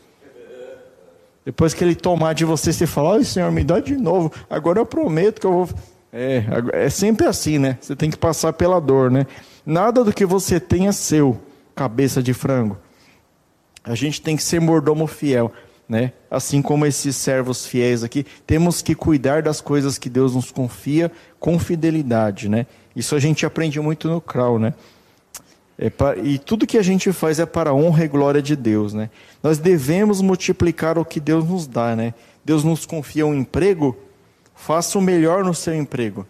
Depois 1.44 1.74
que 1.74 1.82
ele 1.82 1.96
tomar 1.96 2.34
de 2.34 2.44
você, 2.44 2.72
você 2.72 2.86
fala: 2.86 3.16
Ai, 3.16 3.24
Senhor, 3.24 3.50
me 3.50 3.64
dá 3.64 3.80
de 3.80 3.96
novo. 3.96 4.30
Agora 4.48 4.78
eu 4.78 4.86
prometo 4.86 5.40
que 5.40 5.46
eu 5.46 5.52
vou. 5.52 5.68
É, 6.12 6.44
é 6.72 6.88
sempre 6.88 7.26
assim, 7.26 7.58
né? 7.58 7.76
Você 7.80 7.96
tem 7.96 8.10
que 8.10 8.16
passar 8.16 8.52
pela 8.52 8.80
dor, 8.80 9.10
né? 9.10 9.26
Nada 9.66 10.04
do 10.04 10.12
que 10.12 10.24
você 10.24 10.60
tem 10.60 10.86
é 10.86 10.92
seu, 10.92 11.36
cabeça 11.74 12.22
de 12.22 12.32
frango. 12.32 12.78
A 13.82 13.94
gente 13.94 14.22
tem 14.22 14.36
que 14.36 14.42
ser 14.42 14.60
mordomo 14.60 15.06
fiel, 15.06 15.52
né? 15.88 16.12
Assim 16.30 16.60
como 16.60 16.84
esses 16.84 17.16
servos 17.16 17.64
fiéis 17.64 18.04
aqui, 18.04 18.26
temos 18.46 18.82
que 18.82 18.94
cuidar 18.94 19.42
das 19.42 19.60
coisas 19.60 19.96
que 19.96 20.10
Deus 20.10 20.34
nos 20.34 20.52
confia 20.52 21.10
com 21.40 21.58
fidelidade, 21.58 22.48
né? 22.48 22.66
Isso 22.94 23.14
a 23.14 23.18
gente 23.18 23.46
aprende 23.46 23.80
muito 23.80 24.08
no 24.08 24.20
Crau, 24.20 24.58
né? 24.58 24.74
É 25.78 25.90
e 26.24 26.38
tudo 26.38 26.66
que 26.66 26.76
a 26.76 26.82
gente 26.82 27.12
faz 27.12 27.38
é 27.38 27.46
para 27.46 27.70
a 27.70 27.74
honra 27.74 28.04
e 28.04 28.08
glória 28.08 28.42
de 28.42 28.56
Deus, 28.56 28.92
né? 28.92 29.08
Nós 29.42 29.58
devemos 29.58 30.20
multiplicar 30.20 30.98
o 30.98 31.04
que 31.04 31.20
Deus 31.20 31.48
nos 31.48 31.66
dá, 31.66 31.94
né? 31.94 32.12
Deus 32.44 32.64
nos 32.64 32.84
confia 32.84 33.24
um 33.24 33.34
emprego, 33.34 33.96
faça 34.54 34.98
o 34.98 35.02
melhor 35.02 35.44
no 35.44 35.54
seu 35.54 35.74
emprego. 35.74 36.26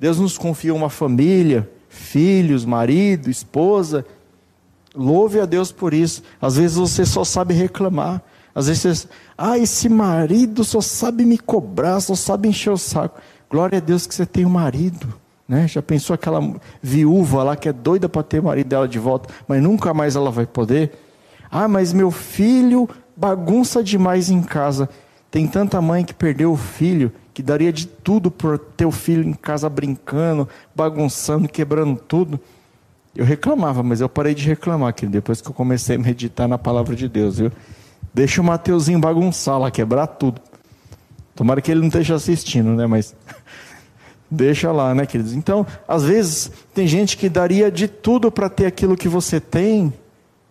Deus 0.00 0.18
nos 0.18 0.38
confia 0.38 0.74
uma 0.74 0.88
família, 0.88 1.68
filhos, 1.88 2.64
marido, 2.64 3.28
esposa. 3.28 4.06
Louve 4.94 5.40
a 5.40 5.44
Deus 5.44 5.70
por 5.70 5.92
isso. 5.92 6.22
Às 6.40 6.56
vezes 6.56 6.76
você 6.76 7.04
só 7.04 7.24
sabe 7.24 7.52
reclamar. 7.52 8.22
Às 8.54 8.66
vezes 8.66 8.82
você, 8.82 9.08
ah, 9.36 9.58
esse 9.58 9.88
marido 9.88 10.64
só 10.64 10.80
sabe 10.80 11.24
me 11.24 11.38
cobrar, 11.38 12.00
só 12.00 12.14
sabe 12.14 12.48
encher 12.48 12.70
o 12.70 12.78
saco. 12.78 13.20
Glória 13.50 13.78
a 13.78 13.80
Deus 13.80 14.06
que 14.06 14.14
você 14.14 14.26
tem 14.26 14.44
um 14.44 14.50
marido. 14.50 15.14
Né? 15.48 15.66
Já 15.66 15.80
pensou 15.80 16.12
aquela 16.12 16.40
viúva 16.82 17.42
lá 17.42 17.56
que 17.56 17.68
é 17.68 17.72
doida 17.72 18.08
para 18.08 18.22
ter 18.22 18.40
o 18.40 18.44
marido 18.44 18.68
dela 18.68 18.86
de 18.86 18.98
volta, 18.98 19.32
mas 19.46 19.62
nunca 19.62 19.94
mais 19.94 20.14
ela 20.14 20.30
vai 20.30 20.46
poder? 20.46 20.92
Ah, 21.50 21.66
mas 21.66 21.92
meu 21.92 22.10
filho 22.10 22.88
bagunça 23.16 23.82
demais 23.82 24.28
em 24.28 24.42
casa. 24.42 24.88
Tem 25.30 25.46
tanta 25.46 25.80
mãe 25.80 26.04
que 26.04 26.14
perdeu 26.14 26.52
o 26.52 26.56
filho, 26.56 27.12
que 27.32 27.42
daria 27.42 27.72
de 27.72 27.86
tudo 27.86 28.30
por 28.30 28.58
ter 28.58 28.84
o 28.84 28.90
filho 28.90 29.26
em 29.26 29.32
casa 29.32 29.68
brincando, 29.68 30.48
bagunçando, 30.74 31.48
quebrando 31.48 31.96
tudo. 31.96 32.38
Eu 33.14 33.24
reclamava, 33.24 33.82
mas 33.82 34.00
eu 34.00 34.08
parei 34.08 34.34
de 34.34 34.46
reclamar, 34.46 34.92
querido, 34.92 35.12
depois 35.12 35.40
que 35.40 35.48
eu 35.48 35.54
comecei 35.54 35.96
a 35.96 35.98
meditar 35.98 36.46
na 36.46 36.58
palavra 36.58 36.94
de 36.94 37.08
Deus, 37.08 37.38
viu? 37.38 37.52
Deixa 38.12 38.40
o 38.40 38.44
Mateuzinho 38.44 38.98
bagunçar 38.98 39.58
lá, 39.58 39.70
quebrar 39.70 40.06
tudo. 40.06 40.40
Tomara 41.34 41.60
que 41.60 41.70
ele 41.70 41.80
não 41.80 41.88
esteja 41.88 42.14
assistindo, 42.14 42.70
né? 42.74 42.86
Mas 42.86 43.14
Deixa 44.30 44.70
lá, 44.70 44.94
né, 44.94 45.06
queridos? 45.06 45.32
Então, 45.32 45.66
às 45.86 46.04
vezes, 46.04 46.50
tem 46.74 46.86
gente 46.86 47.16
que 47.16 47.28
daria 47.28 47.70
de 47.70 47.88
tudo 47.88 48.30
para 48.30 48.48
ter 48.50 48.66
aquilo 48.66 48.96
que 48.96 49.08
você 49.08 49.40
tem, 49.40 49.92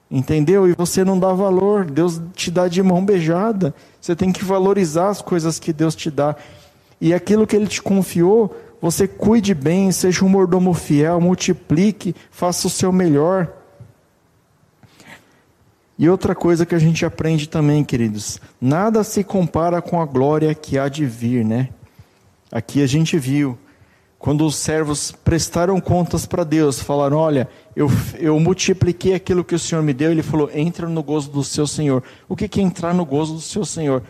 entendeu? 0.10 0.68
E 0.68 0.74
você 0.74 1.06
não 1.06 1.20
dá 1.20 1.32
valor. 1.32 1.86
Deus 1.86 2.20
te 2.34 2.50
dá 2.50 2.68
de 2.68 2.82
mão 2.82 3.06
beijada. 3.06 3.76
Você 4.02 4.16
tem 4.16 4.32
que 4.32 4.44
valorizar 4.44 5.10
as 5.10 5.22
coisas 5.22 5.60
que 5.60 5.72
Deus 5.72 5.96
te 5.96 6.10
dá. 6.10 6.36
E 7.00 7.14
aquilo 7.14 7.46
que 7.46 7.56
Ele 7.56 7.68
te 7.68 7.80
confiou, 7.80 8.56
você 8.82 9.08
cuide 9.08 9.54
bem, 9.54 9.92
seja 9.92 10.26
um 10.26 10.30
mordomo 10.30 10.74
fiel, 10.74 11.22
multiplique, 11.22 12.16
faça 12.32 12.66
o 12.66 12.72
seu 12.72 12.92
melhor. 12.92 13.48
E 16.00 16.08
outra 16.10 16.36
coisa 16.36 16.66
que 16.66 16.76
a 16.76 16.80
gente 16.80 17.06
aprende 17.06 17.50
também, 17.50 17.84
queridos, 17.84 18.40
nada 18.62 19.04
se 19.04 19.24
compara 19.24 19.82
com 19.82 20.00
a 20.00 20.06
glória 20.06 20.54
que 20.54 20.78
há 20.78 20.88
de 20.88 21.06
vir, 21.06 21.44
né? 21.44 21.70
Aqui 22.52 22.84
a 22.84 22.88
gente 22.88 23.18
viu 23.18 23.58
quando 24.20 24.46
os 24.46 24.56
servos 24.56 25.12
prestaram 25.12 25.80
contas 25.80 26.26
para 26.26 26.44
Deus, 26.44 26.80
falaram: 26.80 27.18
Olha, 27.18 27.48
eu, 27.76 27.90
eu 28.20 28.40
multipliquei 28.40 29.14
aquilo 29.14 29.44
que 29.44 29.56
o 29.56 29.60
Senhor 29.60 29.82
me 29.82 29.94
deu. 29.94 30.12
Ele 30.12 30.24
falou: 30.24 30.50
Entra 30.54 30.88
no 30.88 31.04
gozo 31.04 31.30
do 31.30 31.44
seu 31.44 31.68
Senhor. 31.68 32.04
O 32.28 32.36
que 32.36 32.60
é 32.60 32.64
entrar 32.64 32.94
no 32.94 33.06
gozo 33.06 33.36
do 33.36 33.42
seu 33.42 33.66
Senhor? 33.66 34.04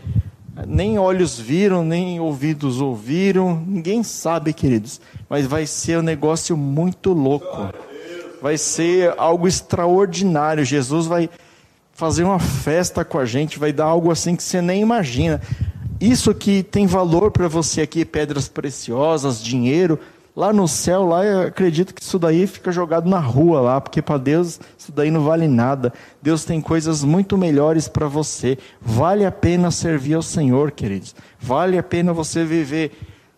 Nem 0.65 0.97
olhos 0.97 1.39
viram, 1.39 1.83
nem 1.83 2.19
ouvidos 2.19 2.81
ouviram, 2.81 3.63
ninguém 3.67 4.01
sabe, 4.01 4.53
queridos. 4.53 4.99
Mas 5.29 5.45
vai 5.45 5.67
ser 5.67 5.99
um 5.99 6.01
negócio 6.01 6.57
muito 6.57 7.13
louco. 7.13 7.71
Vai 8.41 8.57
ser 8.57 9.13
algo 9.17 9.47
extraordinário. 9.47 10.65
Jesus 10.65 11.05
vai 11.05 11.29
fazer 11.97 12.23
uma 12.23 12.37
festa 12.37 13.03
com 13.03 13.17
a 13.17 13.25
gente, 13.25 13.57
vai 13.57 13.73
dar 13.73 13.85
algo 13.85 14.11
assim 14.11 14.35
que 14.35 14.43
você 14.43 14.61
nem 14.61 14.83
imagina. 14.83 15.41
Isso 15.99 16.31
que 16.31 16.61
tem 16.61 16.85
valor 16.85 17.31
para 17.31 17.47
você 17.47 17.81
aqui, 17.81 18.05
pedras 18.05 18.47
preciosas, 18.47 19.41
dinheiro, 19.43 19.99
lá 20.35 20.53
no 20.53 20.67
céu, 20.67 21.07
lá 21.07 21.25
eu 21.25 21.47
acredito 21.47 21.95
que 21.95 22.01
isso 22.03 22.19
daí 22.19 22.45
fica 22.45 22.71
jogado 22.71 23.09
na 23.09 23.17
rua 23.17 23.61
lá, 23.61 23.81
porque 23.81 23.99
para 23.99 24.19
Deus 24.19 24.59
isso 24.77 24.91
daí 24.91 25.09
não 25.09 25.23
vale 25.23 25.47
nada. 25.47 25.91
Deus 26.21 26.45
tem 26.45 26.61
coisas 26.61 27.03
muito 27.03 27.35
melhores 27.35 27.87
para 27.87 28.07
você. 28.07 28.59
Vale 28.79 29.25
a 29.25 29.31
pena 29.31 29.71
servir 29.71 30.13
ao 30.13 30.21
Senhor, 30.21 30.69
queridos. 30.69 31.15
Vale 31.39 31.79
a 31.79 31.83
pena 31.83 32.13
você 32.13 32.45
viver 32.45 32.91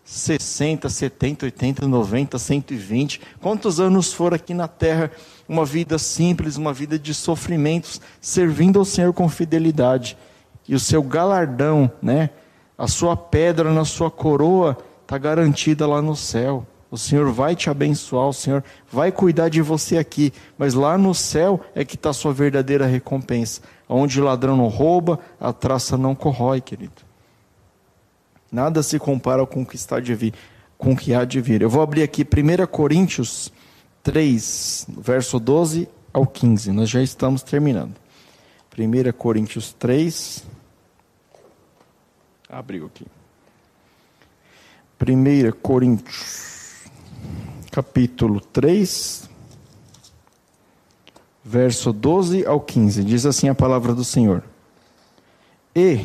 60, 0.04 0.88
70, 0.88 1.46
80, 1.46 1.88
90, 1.88 2.38
120, 2.38 3.20
quantos 3.40 3.78
anos 3.78 4.12
for 4.12 4.34
aqui 4.34 4.52
na 4.52 4.66
terra, 4.66 5.10
uma 5.50 5.64
vida 5.64 5.98
simples, 5.98 6.56
uma 6.56 6.72
vida 6.72 6.96
de 6.96 7.12
sofrimentos, 7.12 8.00
servindo 8.20 8.78
ao 8.78 8.84
Senhor 8.84 9.12
com 9.12 9.28
fidelidade. 9.28 10.16
E 10.68 10.76
o 10.76 10.78
seu 10.78 11.02
galardão, 11.02 11.90
né? 12.00 12.30
A 12.78 12.86
sua 12.86 13.16
pedra 13.16 13.72
na 13.72 13.84
sua 13.84 14.12
coroa 14.12 14.78
está 15.02 15.18
garantida 15.18 15.88
lá 15.88 16.00
no 16.00 16.14
céu. 16.14 16.64
O 16.88 16.96
Senhor 16.96 17.32
vai 17.32 17.56
te 17.56 17.68
abençoar, 17.68 18.28
o 18.28 18.32
Senhor 18.32 18.62
vai 18.92 19.10
cuidar 19.10 19.48
de 19.48 19.60
você 19.60 19.98
aqui, 19.98 20.32
mas 20.56 20.72
lá 20.74 20.96
no 20.96 21.12
céu 21.12 21.60
é 21.74 21.84
que 21.84 21.96
está 21.96 22.10
a 22.10 22.14
sua 22.14 22.32
verdadeira 22.32 22.86
recompensa. 22.86 23.60
Onde 23.88 24.20
o 24.20 24.24
ladrão 24.24 24.56
não 24.56 24.68
rouba, 24.68 25.18
a 25.40 25.52
traça 25.52 25.98
não 25.98 26.14
corrói, 26.14 26.60
querido. 26.60 27.02
Nada 28.52 28.84
se 28.84 29.00
compara 29.00 29.44
com 29.44 29.62
o 29.62 29.66
que 29.66 29.74
está 29.74 29.98
de 29.98 30.14
vir, 30.14 30.32
com 30.78 30.92
o 30.92 30.96
que 30.96 31.12
há 31.12 31.24
de 31.24 31.40
vir. 31.40 31.60
Eu 31.60 31.68
vou 31.68 31.82
abrir 31.82 32.04
aqui 32.04 32.22
1 32.22 32.66
Coríntios 32.68 33.52
3, 34.02 34.86
verso 34.98 35.38
12 35.38 35.88
ao 36.12 36.26
15. 36.26 36.72
Nós 36.72 36.88
já 36.88 37.02
estamos 37.02 37.42
terminando. 37.42 37.94
1 38.76 39.12
Coríntios 39.12 39.72
3, 39.72 40.44
Abriu 42.52 42.86
aqui. 42.86 43.06
1 45.00 45.52
Coríntios, 45.62 46.84
capítulo 47.70 48.40
3, 48.40 49.30
verso 51.44 51.92
12 51.92 52.44
ao 52.44 52.60
15. 52.60 53.04
Diz 53.04 53.24
assim 53.24 53.48
a 53.48 53.54
palavra 53.54 53.94
do 53.94 54.02
Senhor: 54.02 54.42
E 55.76 56.04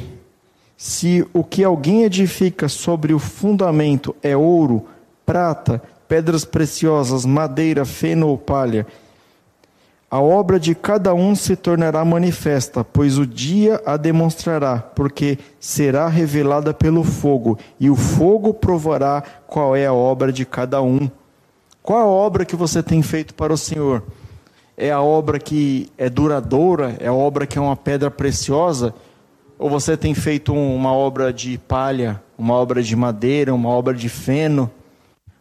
se 0.78 1.28
o 1.34 1.44
que 1.44 1.64
alguém 1.64 2.04
edifica 2.04 2.70
sobre 2.70 3.12
o 3.12 3.18
fundamento 3.18 4.16
é 4.22 4.38
ouro, 4.38 4.86
prata, 5.26 5.82
pedras 6.08 6.46
preciosas, 6.46 7.26
madeira, 7.26 7.86
feno 7.86 8.28
ou 8.28 8.38
palha, 8.38 8.86
a 10.10 10.22
obra 10.22 10.60
de 10.60 10.74
cada 10.74 11.14
um 11.14 11.36
se 11.36 11.56
tornará 11.56 12.06
manifesta, 12.06 12.84
pois 12.84 13.18
o 13.18 13.26
dia 13.26 13.82
a 13.86 13.98
demonstrará, 13.98 14.78
porque 14.78 15.38
será 15.60 16.08
revelada 16.08 16.74
pelo 16.74 17.04
fogo, 17.04 17.58
e 17.80 17.90
o 17.90 17.96
fogo 17.96 18.54
provará 18.54 19.22
qual 19.48 19.76
é 19.76 19.86
a 19.86 19.94
obra 19.94 20.32
de 20.32 20.46
cada 20.46 20.82
um. 20.82 21.10
Qual 21.82 22.00
a 22.00 22.06
obra 22.06 22.46
que 22.46 22.56
você 22.56 22.82
tem 22.82 23.02
feito 23.02 23.34
para 23.34 23.52
o 23.52 23.58
Senhor? 23.58 24.04
É 24.78 24.92
a 24.92 25.02
obra 25.02 25.38
que 25.38 25.92
é 25.98 26.10
duradoura? 26.10 26.96
É 27.00 27.08
a 27.08 27.14
obra 27.14 27.46
que 27.46 27.58
é 27.58 27.62
uma 27.62 27.76
pedra 27.76 28.10
preciosa? 28.10 28.94
Ou 29.58 29.70
você 29.70 29.98
tem 29.98 30.14
feito 30.14 30.54
uma 30.54 30.94
obra 30.94 31.34
de 31.34 31.58
palha, 31.58 32.22
uma 32.38 32.54
obra 32.54 32.82
de 32.82 32.96
madeira, 32.96 33.54
uma 33.54 33.70
obra 33.70 33.94
de 33.94 34.10
feno? 34.10 34.72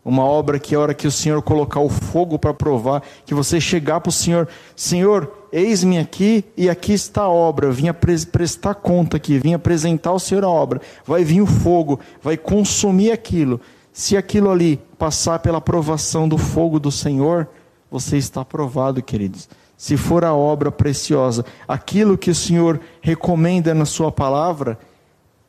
Uma 0.04 0.22
obra 0.22 0.58
que 0.58 0.74
a 0.74 0.80
hora 0.80 0.92
que 0.92 1.06
o 1.06 1.10
Senhor 1.10 1.40
colocar 1.40 1.80
o 1.80 1.88
fogo 1.88 2.38
para 2.38 2.52
provar, 2.52 3.02
que 3.24 3.32
você 3.32 3.58
chegar 3.58 4.00
para 4.00 4.10
o 4.10 4.12
Senhor, 4.12 4.46
Senhor, 4.76 5.32
eis-me 5.50 5.98
aqui 5.98 6.44
e 6.54 6.68
aqui 6.68 6.92
está 6.92 7.22
a 7.22 7.28
obra. 7.30 7.70
Vim 7.70 7.86
prestar 8.30 8.74
conta 8.74 9.16
aqui, 9.16 9.38
vim 9.38 9.54
apresentar 9.54 10.10
ao 10.10 10.18
Senhor 10.18 10.44
a 10.44 10.48
obra. 10.48 10.82
Vai 11.06 11.24
vir 11.24 11.40
o 11.40 11.46
fogo, 11.46 11.98
vai 12.22 12.36
consumir 12.36 13.12
aquilo. 13.12 13.58
Se 13.94 14.14
aquilo 14.14 14.50
ali 14.50 14.78
passar 14.98 15.38
pela 15.38 15.60
provação 15.60 16.28
do 16.28 16.36
fogo 16.36 16.78
do 16.78 16.90
Senhor, 16.90 17.48
você 17.90 18.18
está 18.18 18.42
aprovado, 18.42 19.02
queridos. 19.02 19.48
se 19.76 19.96
for 19.96 20.24
a 20.24 20.34
obra 20.34 20.70
preciosa, 20.70 21.44
aquilo 21.66 22.18
que 22.18 22.30
o 22.30 22.34
Senhor 22.34 22.80
recomenda 23.00 23.72
na 23.72 23.84
Sua 23.84 24.12
palavra, 24.12 24.78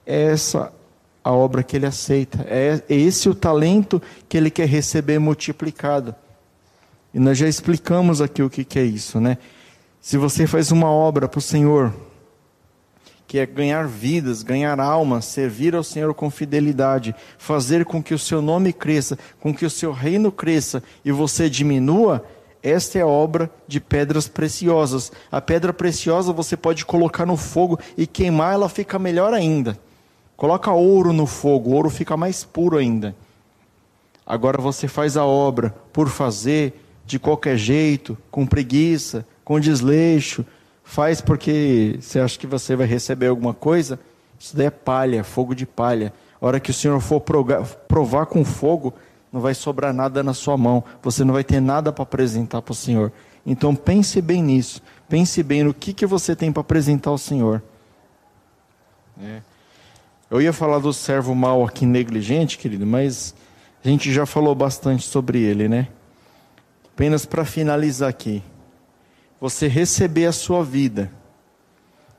é 0.05 0.31
essa 0.31 0.71
a 1.25 1.31
obra 1.31 1.63
que 1.63 1.75
Ele 1.75 1.87
aceita, 1.87 2.45
é 2.47 2.83
esse 2.87 3.27
o 3.27 3.33
talento 3.33 3.99
que 4.29 4.37
Ele 4.37 4.51
quer 4.51 4.67
receber 4.67 5.17
multiplicado. 5.17 6.13
E 7.11 7.17
nós 7.17 7.35
já 7.35 7.47
explicamos 7.47 8.21
aqui 8.21 8.43
o 8.43 8.49
que, 8.49 8.63
que 8.63 8.77
é 8.77 8.83
isso, 8.83 9.19
né? 9.19 9.39
Se 9.99 10.19
você 10.19 10.45
faz 10.45 10.71
uma 10.71 10.87
obra 10.87 11.27
para 11.27 11.39
o 11.39 11.41
Senhor, 11.41 11.91
que 13.25 13.39
é 13.39 13.45
ganhar 13.47 13.87
vidas, 13.87 14.43
ganhar 14.43 14.79
almas, 14.79 15.25
servir 15.25 15.73
ao 15.73 15.83
Senhor 15.83 16.13
com 16.13 16.29
fidelidade, 16.29 17.15
fazer 17.39 17.85
com 17.85 18.03
que 18.03 18.13
o 18.13 18.19
seu 18.19 18.39
nome 18.39 18.71
cresça, 18.71 19.17
com 19.39 19.51
que 19.51 19.65
o 19.65 19.69
seu 19.69 19.91
reino 19.91 20.31
cresça 20.31 20.83
e 21.03 21.11
você 21.11 21.49
diminua, 21.49 22.23
esta 22.61 22.99
é 22.99 23.01
a 23.01 23.07
obra 23.07 23.49
de 23.67 23.79
pedras 23.79 24.27
preciosas. 24.27 25.11
A 25.31 25.41
pedra 25.41 25.73
preciosa 25.73 26.31
você 26.31 26.55
pode 26.55 26.85
colocar 26.85 27.25
no 27.25 27.35
fogo 27.35 27.79
e 27.97 28.05
queimar, 28.05 28.53
ela 28.53 28.69
fica 28.69 28.99
melhor 28.99 29.33
ainda. 29.33 29.75
Coloca 30.35 30.71
ouro 30.71 31.13
no 31.13 31.25
fogo, 31.25 31.69
o 31.69 31.73
ouro 31.73 31.89
fica 31.89 32.17
mais 32.17 32.43
puro 32.43 32.77
ainda. 32.77 33.15
Agora 34.25 34.61
você 34.61 34.87
faz 34.87 35.15
a 35.15 35.25
obra 35.25 35.73
por 35.93 36.09
fazer, 36.09 36.81
de 37.05 37.19
qualquer 37.19 37.57
jeito, 37.57 38.17
com 38.31 38.45
preguiça, 38.45 39.25
com 39.43 39.59
desleixo, 39.59 40.43
faz 40.83 41.21
porque 41.21 41.97
você 42.01 42.19
acha 42.19 42.37
que 42.37 42.47
você 42.47 42.75
vai 42.75 42.87
receber 42.87 43.27
alguma 43.27 43.53
coisa, 43.53 43.99
isso 44.39 44.57
daí 44.57 44.67
é 44.67 44.71
palha, 44.71 45.23
fogo 45.23 45.53
de 45.53 45.65
palha. 45.65 46.11
A 46.41 46.45
hora 46.45 46.59
que 46.59 46.71
o 46.71 46.73
Senhor 46.73 46.99
for 46.99 47.21
provar 47.87 48.25
com 48.25 48.43
fogo, 48.43 48.93
não 49.31 49.39
vai 49.39 49.53
sobrar 49.53 49.93
nada 49.93 50.23
na 50.23 50.33
sua 50.33 50.57
mão, 50.57 50.83
você 51.01 51.23
não 51.23 51.33
vai 51.33 51.43
ter 51.43 51.59
nada 51.59 51.91
para 51.91 52.03
apresentar 52.03 52.61
para 52.61 52.71
o 52.71 52.75
Senhor. 52.75 53.11
Então 53.45 53.75
pense 53.75 54.21
bem 54.21 54.41
nisso, 54.41 54.81
pense 55.07 55.41
bem 55.43 55.63
no 55.63 55.73
que, 55.73 55.93
que 55.93 56.05
você 56.05 56.35
tem 56.35 56.51
para 56.51 56.61
apresentar 56.61 57.11
ao 57.11 57.17
Senhor. 57.17 57.61
É. 59.21 59.41
Eu 60.29 60.41
ia 60.41 60.51
falar 60.51 60.79
do 60.79 60.91
servo 60.91 61.35
mal 61.35 61.63
aqui 61.63 61.85
negligente, 61.85 62.57
querido, 62.57 62.85
mas 62.85 63.35
a 63.83 63.87
gente 63.87 64.11
já 64.11 64.25
falou 64.25 64.55
bastante 64.55 65.03
sobre 65.03 65.39
ele, 65.39 65.67
né? 65.67 65.87
Apenas 66.93 67.25
para 67.25 67.45
finalizar 67.45 68.09
aqui, 68.09 68.41
você 69.39 69.67
receber 69.67 70.25
a 70.25 70.31
sua 70.31 70.63
vida 70.63 71.11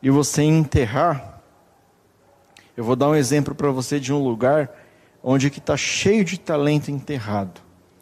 e 0.03 0.11
você 0.11 0.43
enterrar, 0.43 1.41
eu 2.77 2.85
vou 2.85 2.95
dar 2.95 3.09
um 3.09 3.15
exemplo 3.15 3.55
para 3.55 3.71
você 3.71 3.99
de 3.99 4.13
um 4.13 4.23
lugar 4.23 4.71
onde 5.23 5.51
que 5.51 5.59
está 5.59 5.77
cheio 5.77 6.25
de 6.25 6.39
talento 6.39 6.91
enterrado. 6.91 7.61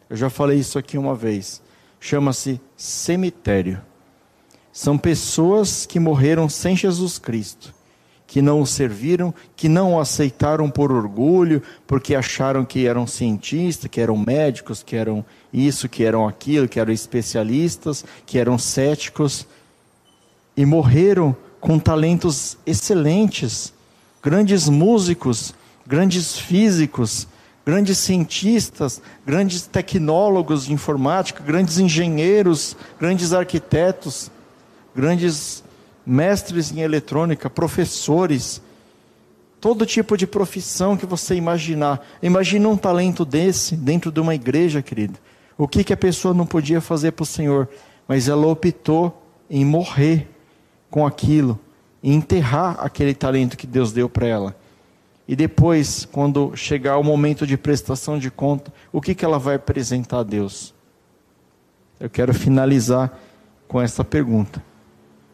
Eu 0.09 0.15
já 0.15 0.29
falei 0.29 0.59
isso 0.59 0.77
aqui 0.77 0.97
uma 0.97 1.15
vez. 1.15 1.61
Chama-se 1.99 2.61
cemitério. 2.77 3.81
São 4.71 4.97
pessoas 4.97 5.85
que 5.85 5.99
morreram 5.99 6.47
sem 6.47 6.75
Jesus 6.75 7.17
Cristo, 7.17 7.73
que 8.35 8.41
não 8.41 8.59
o 8.59 8.67
serviram, 8.67 9.33
que 9.55 9.69
não 9.69 9.93
o 9.93 9.99
aceitaram 10.01 10.69
por 10.69 10.91
orgulho, 10.91 11.63
porque 11.87 12.13
acharam 12.13 12.65
que 12.65 12.85
eram 12.85 13.07
cientistas, 13.07 13.89
que 13.89 14.01
eram 14.01 14.17
médicos, 14.17 14.83
que 14.83 14.97
eram 14.97 15.23
isso, 15.53 15.87
que 15.87 16.03
eram 16.03 16.27
aquilo, 16.27 16.67
que 16.67 16.77
eram 16.77 16.91
especialistas, 16.91 18.03
que 18.25 18.37
eram 18.37 18.57
céticos, 18.57 19.47
e 20.57 20.65
morreram 20.65 21.33
com 21.61 21.79
talentos 21.79 22.57
excelentes, 22.65 23.73
grandes 24.21 24.67
músicos, 24.67 25.55
grandes 25.87 26.37
físicos, 26.37 27.29
grandes 27.65 27.99
cientistas, 27.99 29.01
grandes 29.25 29.61
tecnólogos 29.65 30.65
de 30.65 30.73
informática, 30.73 31.41
grandes 31.41 31.79
engenheiros, 31.79 32.75
grandes 32.99 33.31
arquitetos, 33.31 34.29
grandes 34.93 35.63
mestres 36.05 36.71
em 36.71 36.81
eletrônica, 36.81 37.49
professores, 37.49 38.61
todo 39.59 39.85
tipo 39.85 40.15
de 40.15 40.27
profissão 40.27 40.95
que 40.95 41.05
você 41.05 41.35
imaginar. 41.35 42.05
Imagina 42.21 42.69
um 42.69 42.77
talento 42.77 43.25
desse 43.25 43.75
dentro 43.75 44.11
de 44.11 44.19
uma 44.19 44.35
igreja, 44.35 44.81
querido. 44.81 45.17
O 45.57 45.67
que, 45.67 45.83
que 45.83 45.93
a 45.93 45.97
pessoa 45.97 46.33
não 46.33 46.45
podia 46.45 46.81
fazer 46.81 47.11
para 47.13 47.23
o 47.23 47.25
Senhor? 47.25 47.67
Mas 48.07 48.27
ela 48.27 48.45
optou 48.45 49.23
em 49.49 49.65
morrer 49.65 50.27
com 50.89 51.05
aquilo, 51.05 51.59
em 52.03 52.13
enterrar 52.13 52.77
aquele 52.79 53.13
talento 53.13 53.57
que 53.57 53.65
Deus 53.65 53.91
deu 53.91 54.07
para 54.07 54.27
ela. 54.27 54.55
E 55.27 55.35
depois, 55.35 56.05
quando 56.05 56.55
chegar 56.55 56.97
o 56.97 57.03
momento 57.03 57.47
de 57.47 57.57
prestação 57.57 58.19
de 58.19 58.29
conta, 58.29 58.71
o 58.91 59.01
que, 59.01 59.15
que 59.15 59.25
ela 59.25 59.39
vai 59.39 59.55
apresentar 59.55 60.19
a 60.19 60.23
Deus? 60.23 60.73
Eu 61.99 62.09
quero 62.09 62.33
finalizar 62.33 63.17
com 63.67 63.81
essa 63.81 64.03
pergunta. 64.03 64.61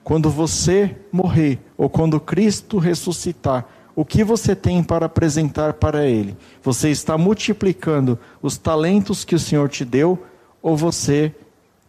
Quando 0.03 0.29
você 0.29 0.97
morrer, 1.11 1.59
ou 1.77 1.89
quando 1.89 2.19
Cristo 2.19 2.77
ressuscitar, 2.77 3.65
o 3.95 4.05
que 4.05 4.23
você 4.23 4.55
tem 4.55 4.83
para 4.83 5.05
apresentar 5.05 5.73
para 5.73 6.05
Ele? 6.05 6.35
Você 6.63 6.89
está 6.89 7.17
multiplicando 7.17 8.17
os 8.41 8.57
talentos 8.57 9.23
que 9.23 9.35
o 9.35 9.39
Senhor 9.39 9.69
te 9.69 9.85
deu, 9.85 10.17
ou 10.61 10.75
você 10.75 11.33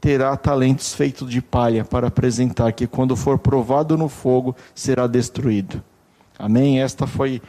terá 0.01 0.37
talentos 0.37 0.95
feitos 0.95 1.31
de 1.31 1.41
palha 1.41 1.85
para 1.85 2.09
apresentar, 2.09 2.73
que 2.73 2.87
quando 2.89 3.17
for 3.17 3.39
provado 3.39 3.97
no 3.97 4.09
fogo 4.09 4.57
será 4.75 5.07
destruído? 5.07 5.83
Amém? 6.39 6.83
Esta 6.83 7.07
foi 7.07 7.41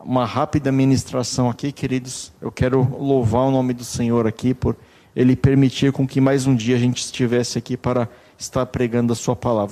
uma 0.00 0.24
rápida 0.24 0.72
ministração 0.72 1.48
aqui, 1.48 1.70
queridos. 1.70 2.32
Eu 2.40 2.50
quero 2.50 2.80
louvar 2.98 3.42
o 3.42 3.50
nome 3.50 3.72
do 3.72 3.84
Senhor 3.84 4.26
aqui 4.26 4.52
por 4.52 4.76
ele 5.14 5.36
permitir 5.36 5.92
com 5.92 6.06
que 6.06 6.20
mais 6.20 6.46
um 6.46 6.54
dia 6.54 6.76
a 6.76 6.78
gente 6.78 7.02
estivesse 7.02 7.58
aqui 7.58 7.76
para 7.76 8.08
estar 8.38 8.64
pregando 8.66 9.12
a 9.12 9.16
sua 9.16 9.36
palavra. 9.36 9.68